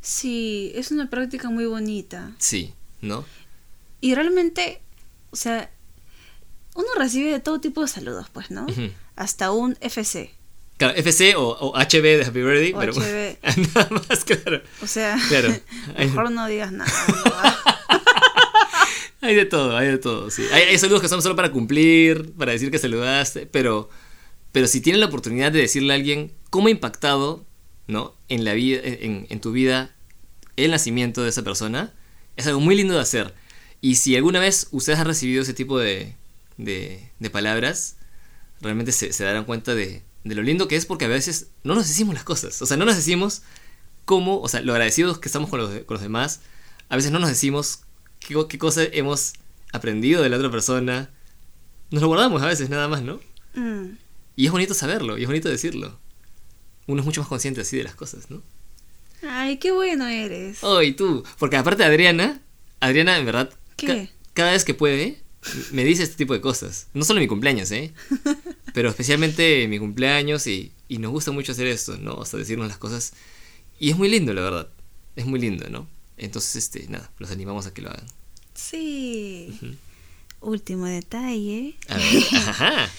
Sí, 0.00 0.70
es 0.76 0.90
una 0.92 1.10
práctica 1.10 1.50
muy 1.50 1.66
bonita. 1.66 2.30
sí, 2.38 2.72
¿no? 3.02 3.24
Y 4.00 4.14
realmente, 4.14 4.80
o 5.32 5.36
sea, 5.36 5.70
uno 6.76 6.86
recibe 6.96 7.32
de 7.32 7.40
todo 7.40 7.60
tipo 7.60 7.82
de 7.82 7.88
saludos, 7.88 8.28
pues, 8.32 8.50
¿no? 8.52 8.64
Hasta 9.16 9.50
un 9.50 9.76
FC. 9.80 10.30
Claro, 10.76 10.94
FC 10.96 11.34
o, 11.34 11.48
o 11.48 11.74
HB 11.76 12.02
de 12.02 12.24
Happy 12.24 12.40
Birthday, 12.42 12.72
O 12.72 12.78
pero 12.78 12.92
HB. 12.94 13.38
nada 13.74 13.88
más, 14.08 14.24
claro. 14.24 14.62
O 14.80 14.86
sea, 14.86 15.18
Claro. 15.28 15.52
mejor 15.98 16.30
no 16.30 16.46
digas 16.46 16.70
nada. 16.70 16.88
¿no? 19.20 19.26
Hay 19.28 19.34
de 19.34 19.44
todo, 19.46 19.76
hay 19.76 19.88
de 19.88 19.98
todo, 19.98 20.30
sí. 20.30 20.44
Hay, 20.52 20.62
hay 20.62 20.78
saludos 20.78 21.02
que 21.02 21.08
son 21.08 21.20
solo 21.22 21.34
para 21.34 21.50
cumplir, 21.50 22.32
para 22.34 22.52
decir 22.52 22.70
que 22.70 22.78
saludaste, 22.78 23.46
pero, 23.46 23.90
pero 24.52 24.66
si 24.66 24.80
tienes 24.80 25.00
la 25.00 25.06
oportunidad 25.06 25.52
de 25.52 25.60
decirle 25.60 25.92
a 25.92 25.96
alguien 25.96 26.32
cómo 26.50 26.68
ha 26.68 26.70
impactado, 26.70 27.46
¿no? 27.86 28.14
En 28.28 28.44
la 28.44 28.54
vida, 28.54 28.80
en, 28.82 29.40
tu 29.40 29.52
vida, 29.52 29.94
el 30.56 30.70
nacimiento 30.70 31.22
de 31.22 31.30
esa 31.30 31.42
persona, 31.42 31.94
es 32.36 32.46
algo 32.46 32.60
muy 32.60 32.74
lindo 32.74 32.94
de 32.94 33.00
hacer. 33.00 33.34
Y 33.80 33.96
si 33.96 34.16
alguna 34.16 34.40
vez 34.40 34.68
ustedes 34.72 34.98
han 34.98 35.06
recibido 35.06 35.42
ese 35.42 35.54
tipo 35.54 35.78
de, 35.78 36.14
de, 36.56 37.30
palabras, 37.30 37.96
realmente 38.60 38.92
se, 38.92 39.24
darán 39.24 39.44
cuenta 39.44 39.74
de, 39.74 40.02
de 40.24 40.34
lo 40.34 40.42
lindo 40.42 40.68
que 40.68 40.76
es 40.76 40.86
porque 40.86 41.04
a 41.04 41.08
veces 41.08 41.48
no 41.62 41.74
nos 41.74 41.88
decimos 41.88 42.14
las 42.14 42.24
cosas. 42.24 42.60
O 42.62 42.66
sea, 42.66 42.76
no 42.76 42.84
nos 42.84 42.96
decimos 42.96 43.42
cómo, 44.04 44.40
o 44.40 44.48
sea, 44.48 44.60
lo 44.62 44.72
agradecidos 44.72 45.18
que 45.18 45.28
estamos 45.28 45.50
con 45.50 45.60
los, 45.60 45.70
con 45.84 45.94
los 45.94 46.02
demás, 46.02 46.40
a 46.88 46.96
veces 46.96 47.12
no 47.12 47.18
nos 47.18 47.28
decimos 47.28 47.80
qué, 48.20 48.34
qué 48.48 48.58
cosa 48.58 48.82
hemos 48.84 49.34
aprendido 49.72 50.22
de 50.22 50.28
la 50.28 50.36
otra 50.36 50.50
persona. 50.50 51.10
Nos 51.90 52.02
lo 52.02 52.08
guardamos 52.08 52.42
a 52.42 52.46
veces 52.46 52.70
nada 52.70 52.88
más, 52.88 53.02
¿no? 53.02 53.20
Mm, 53.54 53.96
Y 54.38 54.46
es 54.46 54.52
bonito 54.52 54.72
saberlo, 54.72 55.18
y 55.18 55.22
es 55.22 55.26
bonito 55.26 55.48
decirlo. 55.48 55.98
Uno 56.86 57.00
es 57.00 57.04
mucho 57.04 57.20
más 57.22 57.28
consciente 57.28 57.62
así 57.62 57.76
de 57.76 57.82
las 57.82 57.96
cosas, 57.96 58.30
¿no? 58.30 58.40
Ay, 59.28 59.56
qué 59.56 59.72
bueno 59.72 60.06
eres. 60.06 60.58
Oh, 60.62 60.80
y 60.80 60.92
tú. 60.92 61.24
Porque 61.40 61.56
aparte 61.56 61.82
Adriana, 61.82 62.40
Adriana 62.78 63.18
en 63.18 63.26
verdad, 63.26 63.50
¿Qué? 63.76 63.86
ca- 63.86 64.08
cada 64.34 64.52
vez 64.52 64.64
que 64.64 64.74
puede, 64.74 65.20
me 65.72 65.82
dice 65.82 66.04
este 66.04 66.14
tipo 66.14 66.34
de 66.34 66.40
cosas. 66.40 66.86
No 66.94 67.04
solo 67.04 67.18
en 67.18 67.24
mi 67.24 67.28
cumpleaños, 67.28 67.72
¿eh? 67.72 67.92
Pero 68.74 68.90
especialmente 68.90 69.64
en 69.64 69.70
mi 69.70 69.80
cumpleaños 69.80 70.46
y, 70.46 70.70
y 70.86 70.98
nos 70.98 71.10
gusta 71.10 71.32
mucho 71.32 71.50
hacer 71.50 71.66
esto, 71.66 71.96
¿no? 71.98 72.14
O 72.14 72.24
sea, 72.24 72.38
decirnos 72.38 72.68
las 72.68 72.78
cosas. 72.78 73.14
Y 73.80 73.90
es 73.90 73.96
muy 73.96 74.08
lindo, 74.08 74.32
la 74.34 74.42
verdad. 74.42 74.68
Es 75.16 75.26
muy 75.26 75.40
lindo, 75.40 75.68
¿no? 75.68 75.88
Entonces, 76.16 76.54
este, 76.54 76.86
nada, 76.88 77.10
los 77.18 77.32
animamos 77.32 77.66
a 77.66 77.74
que 77.74 77.82
lo 77.82 77.90
hagan. 77.90 78.06
Sí. 78.54 79.58
Último 80.40 80.86
detalle. 80.86 81.74
A 81.88 81.96
ver, 81.96 82.22
ajá, 82.46 82.90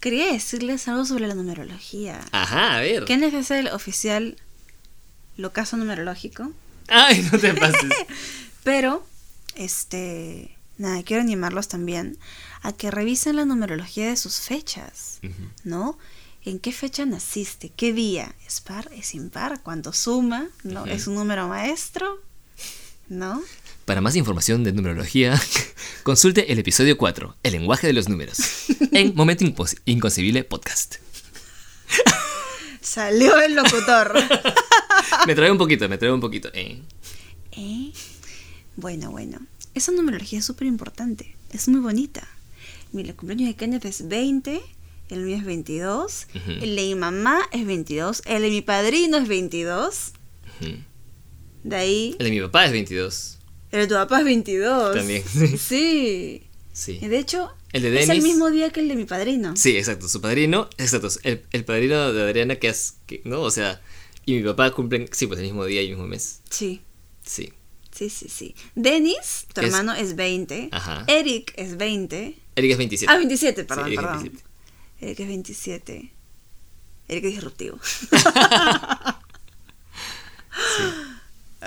Quería 0.00 0.32
decirles 0.32 0.86
algo 0.88 1.04
sobre 1.04 1.26
la 1.26 1.34
numerología. 1.34 2.20
ajá, 2.32 2.76
a 2.76 2.80
ver. 2.80 3.04
¿Quién 3.04 3.24
es 3.24 3.50
el 3.50 3.68
oficial 3.68 4.36
locazo 5.36 5.76
numerológico? 5.76 6.52
Ay, 6.88 7.28
no 7.32 7.38
te 7.38 7.54
pases. 7.54 7.90
Pero, 8.64 9.04
este, 9.56 10.56
nada, 10.76 11.02
quiero 11.02 11.22
animarlos 11.22 11.68
también 11.68 12.18
a 12.62 12.72
que 12.72 12.90
revisen 12.90 13.36
la 13.36 13.44
numerología 13.44 14.08
de 14.08 14.16
sus 14.16 14.40
fechas. 14.40 15.18
¿no? 15.64 15.98
¿En 16.44 16.58
qué 16.60 16.72
fecha 16.72 17.04
naciste? 17.04 17.70
¿Qué 17.70 17.92
día? 17.92 18.34
¿Es 18.46 18.60
par? 18.60 18.90
¿Es 18.92 19.14
impar? 19.14 19.60
¿Cuánto 19.62 19.92
suma? 19.92 20.48
¿No? 20.62 20.86
¿Es 20.86 21.06
un 21.06 21.16
número 21.16 21.48
maestro? 21.48 22.20
¿No? 23.08 23.42
Para 23.88 24.02
más 24.02 24.16
información 24.16 24.64
de 24.64 24.72
numerología, 24.72 25.40
consulte 26.02 26.52
el 26.52 26.58
episodio 26.58 26.98
4, 26.98 27.36
El 27.42 27.52
lenguaje 27.52 27.86
de 27.86 27.94
los 27.94 28.06
números, 28.08 28.38
en 28.92 29.14
Momento 29.16 29.44
Inconcebible 29.86 30.44
Podcast. 30.44 30.96
Salió 32.82 33.40
el 33.40 33.54
locutor. 33.54 34.12
Me 35.26 35.34
trae 35.34 35.50
un 35.50 35.56
poquito, 35.56 35.88
me 35.88 35.96
trae 35.96 36.12
un 36.12 36.20
poquito. 36.20 36.50
eh. 36.52 36.82
¿Eh? 37.52 37.92
Bueno, 38.76 39.10
bueno. 39.10 39.40
Esa 39.74 39.90
numerología 39.92 40.38
es 40.40 40.44
súper 40.44 40.66
importante. 40.68 41.34
Es 41.52 41.66
muy 41.68 41.80
bonita. 41.80 42.28
Mira, 42.92 43.08
el 43.10 43.16
cumpleaños 43.16 43.48
de 43.48 43.56
Kenneth 43.56 43.84
es 43.86 44.06
20, 44.06 44.60
el 45.08 45.20
mío 45.20 45.36
es 45.36 45.44
22, 45.44 46.26
Ujú. 46.34 46.50
el 46.50 46.76
de 46.76 46.82
mi 46.82 46.94
mamá 46.94 47.40
es 47.52 47.66
22, 47.66 48.22
el 48.26 48.42
de 48.42 48.50
mi 48.50 48.60
padrino 48.62 49.16
es 49.16 49.28
22. 49.28 50.12
Ujú. 50.60 50.72
De 51.64 51.76
ahí, 51.76 52.16
El 52.18 52.26
de 52.26 52.30
mi 52.30 52.40
papá 52.42 52.66
es 52.66 52.72
22. 52.72 53.37
El 53.72 53.80
de 53.80 53.86
tu 53.86 53.94
papá 53.94 54.18
es 54.20 54.24
22. 54.24 54.94
También. 54.94 55.22
Sí. 55.58 56.42
Sí. 56.72 56.98
Y 57.02 57.08
de 57.08 57.18
hecho, 57.18 57.50
El 57.72 57.82
de 57.82 57.88
Es 57.88 58.06
Dennis. 58.06 58.10
el 58.10 58.22
mismo 58.22 58.50
día 58.50 58.70
que 58.70 58.78
el 58.80 58.88
de 58.88 58.94
mi 58.94 59.04
padrino. 59.04 59.56
Sí, 59.56 59.76
exacto. 59.76 60.08
Su 60.08 60.20
padrino, 60.20 60.68
exacto. 60.78 61.08
El, 61.24 61.42
el 61.50 61.64
padrino 61.64 62.12
de 62.12 62.22
Adriana, 62.22 62.56
que 62.56 62.68
es, 62.68 62.94
que, 63.06 63.20
¿no? 63.24 63.40
O 63.42 63.50
sea, 63.50 63.80
y 64.26 64.34
mi 64.34 64.42
papá 64.44 64.70
cumplen, 64.70 65.08
sí, 65.10 65.26
pues 65.26 65.40
el 65.40 65.46
mismo 65.46 65.64
día 65.64 65.82
y 65.82 65.86
el 65.86 65.90
mismo 65.96 66.06
mes. 66.06 66.40
Sí. 66.50 66.82
Sí. 67.24 67.52
Sí, 67.92 68.10
sí, 68.10 68.28
sí. 68.28 68.54
Dennis, 68.76 69.46
tu 69.52 69.60
Es- 69.60 69.66
hermano, 69.66 69.92
es 69.92 70.14
20. 70.14 70.68
Ajá. 70.70 71.02
Eric 71.08 71.52
es 71.56 71.76
20. 71.76 72.36
Eric 72.54 72.70
es 72.70 72.78
27. 72.78 73.12
Ah, 73.12 73.16
27, 73.16 73.64
perdón, 73.64 73.86
Eric 73.86 73.98
es 73.98 74.04
perdón. 74.04 74.22
27. 74.22 74.48
Eric 75.00 75.20
es 75.20 75.26
27. 75.26 76.12
Eric 77.08 77.24
es 77.24 77.30
disruptivo. 77.32 77.78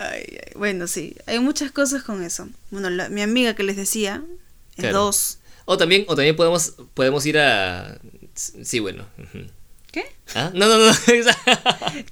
Ay, 0.02 0.26
ay, 0.46 0.52
Bueno, 0.56 0.88
sí, 0.88 1.16
hay 1.26 1.40
muchas 1.40 1.72
cosas 1.72 2.04
con 2.04 2.24
eso. 2.24 2.48
Bueno, 2.72 2.90
la- 2.90 3.10
mi 3.10 3.22
amiga 3.22 3.54
que 3.56 3.64
les 3.64 3.76
decía 3.76 4.24
es 4.76 4.82
Claro. 4.82 5.00
dos. 5.00 5.38
O 5.66 5.78
también, 5.78 6.06
o 6.08 6.16
también 6.16 6.36
podemos, 6.36 6.74
podemos 6.94 7.26
ir 7.26 7.38
a. 7.38 8.00
Sí, 8.36 8.80
bueno. 8.80 9.06
¿Qué? 9.92 10.06
¿Ah? 10.36 10.52
No, 10.54 10.68
no, 10.68 10.78
no. 10.78 10.92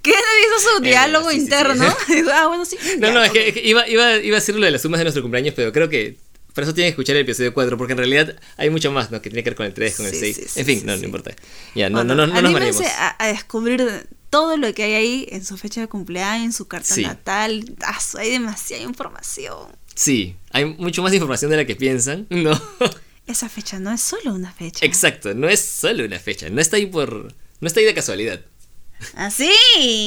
¿Qué? 0.02 0.10
¿Hizo 0.10 0.76
su 0.78 0.84
Eh, 0.84 0.88
diálogo 0.88 1.30
sí, 1.30 1.36
sí, 1.36 1.40
sí. 1.40 1.44
interno? 1.46 1.84
ah, 2.32 2.46
bueno, 2.46 2.64
sí. 2.64 2.76
No, 2.98 3.08
ya, 3.08 3.14
no, 3.14 3.22
es 3.24 3.30
que, 3.32 3.40
ok. 3.40 3.46
es 3.48 3.54
que 3.54 3.66
iba, 3.68 3.88
iba, 3.88 4.16
iba 4.18 4.36
a 4.36 4.40
decir 4.40 4.54
lo 4.54 4.64
de 4.66 4.70
las 4.70 4.82
sumas 4.82 4.98
de 4.98 5.04
nuestro 5.04 5.22
cumpleaños, 5.22 5.54
pero 5.56 5.72
creo 5.72 5.88
que 5.88 6.18
por 6.54 6.64
eso 6.64 6.74
tienen 6.74 6.88
que 6.88 6.92
escuchar 6.92 7.16
el 7.16 7.22
episodio 7.22 7.54
4, 7.54 7.78
porque 7.78 7.92
en 7.92 7.98
realidad 7.98 8.36
hay 8.56 8.68
mucho 8.70 8.90
más, 8.92 9.10
¿no? 9.10 9.22
Que 9.22 9.30
tiene 9.30 9.42
que 9.42 9.50
ver 9.50 9.56
con 9.56 9.66
el 9.66 9.72
3, 9.74 9.96
con 9.96 10.06
el 10.06 10.12
Sí, 10.12 10.18
6. 10.20 10.36
sí, 10.36 10.42
sí, 10.48 10.60
en 10.60 10.66
fin, 10.66 10.80
sí, 10.80 10.86
no, 10.86 10.94
sí. 10.94 11.00
no 11.00 11.06
importa. 11.06 11.32
Ya, 11.74 11.88
no, 11.88 11.98
Bueno, 11.98 12.14
no, 12.14 12.26
no, 12.26 12.34
no 12.42 12.50
nos 12.60 12.80
a, 12.82 13.16
a 13.18 13.28
descubrir 13.28 14.06
todo 14.30 14.56
lo 14.56 14.72
que 14.74 14.84
hay 14.84 14.92
ahí 14.94 15.26
en 15.30 15.44
su 15.44 15.56
fecha 15.58 15.80
de 15.80 15.88
cumpleaños, 15.88 16.46
en 16.46 16.52
su 16.52 16.66
carta 16.68 16.94
Sí. 16.94 17.02
natal. 17.02 17.76
Ah, 17.82 17.98
hay 18.18 18.30
demasiada 18.30 18.82
información. 18.82 19.68
Sí, 19.94 20.36
hay 20.50 20.64
mucho 20.64 21.02
más 21.02 21.12
información 21.12 21.50
de 21.50 21.58
la 21.58 21.64
que 21.66 21.76
piensan. 21.76 22.26
No. 22.30 22.60
Esa 23.26 23.48
fecha 23.48 23.78
no 23.78 23.92
es 23.92 24.00
solo 24.00 24.34
una 24.34 24.50
fecha. 24.52 24.84
Exacto, 24.84 25.34
no 25.34 25.48
es 25.48 25.60
solo 25.60 26.04
una 26.04 26.18
fecha, 26.18 26.48
no 26.48 26.60
está 26.60 26.76
ahí 26.76 26.86
por. 26.86 27.32
No 27.60 27.66
está 27.66 27.78
ahí 27.80 27.86
de 27.86 27.94
casualidad. 27.94 28.40
Así. 29.14 29.50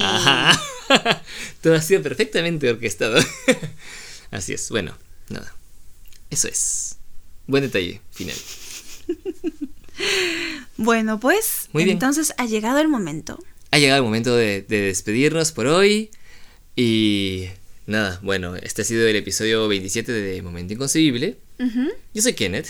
Ajá. 0.02 0.60
Todo 1.62 1.76
ha 1.76 1.82
sido 1.82 2.02
perfectamente 2.02 2.70
orquestado. 2.70 3.20
Así 4.32 4.54
es, 4.54 4.70
bueno, 4.70 4.98
nada. 5.30 5.56
Eso 6.30 6.48
es. 6.48 6.98
Buen 7.48 7.64
detalle 7.64 8.02
final. 8.12 8.36
Bueno, 10.78 11.20
pues 11.20 11.70
Muy 11.72 11.84
bien. 11.86 11.96
entonces 11.96 12.34
ha 12.38 12.46
llegado 12.46 12.80
el 12.80 12.88
momento. 12.88 13.40
Ha 13.74 13.80
llegado 13.80 13.98
el 13.98 14.04
momento 14.04 14.36
de, 14.36 14.62
de 14.62 14.82
despedirnos 14.82 15.52
por 15.52 15.66
hoy. 15.66 16.12
Y 16.76 17.46
nada, 17.88 18.20
bueno, 18.22 18.56
este 18.56 18.84
ha 18.84 18.86
sido 18.86 19.08
el 19.08 19.16
episodio 19.16 19.68
27 19.68 20.12
de 20.12 20.42
Momento 20.44 20.74
Inconcebible. 20.74 21.38
Yo 22.14 22.22
soy 22.22 22.34
Kenneth 22.34 22.68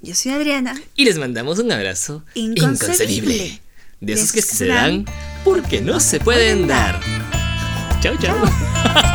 Yo 0.00 0.14
soy 0.14 0.30
Adriana. 0.30 0.80
y 0.94 1.06
les 1.06 1.18
mandamos 1.18 1.58
un 1.58 1.72
abrazo 1.72 2.24
Inconcebible. 2.34 3.60
De 4.00 4.12
esos 4.12 4.30
que 4.30 4.40
se 4.42 4.66
dan 4.66 5.06
porque 5.42 5.80
no 5.80 5.98
se 5.98 6.20
pueden 6.20 6.68
dar. 6.68 7.00
Chao, 8.00 8.16
chao. 8.22 9.14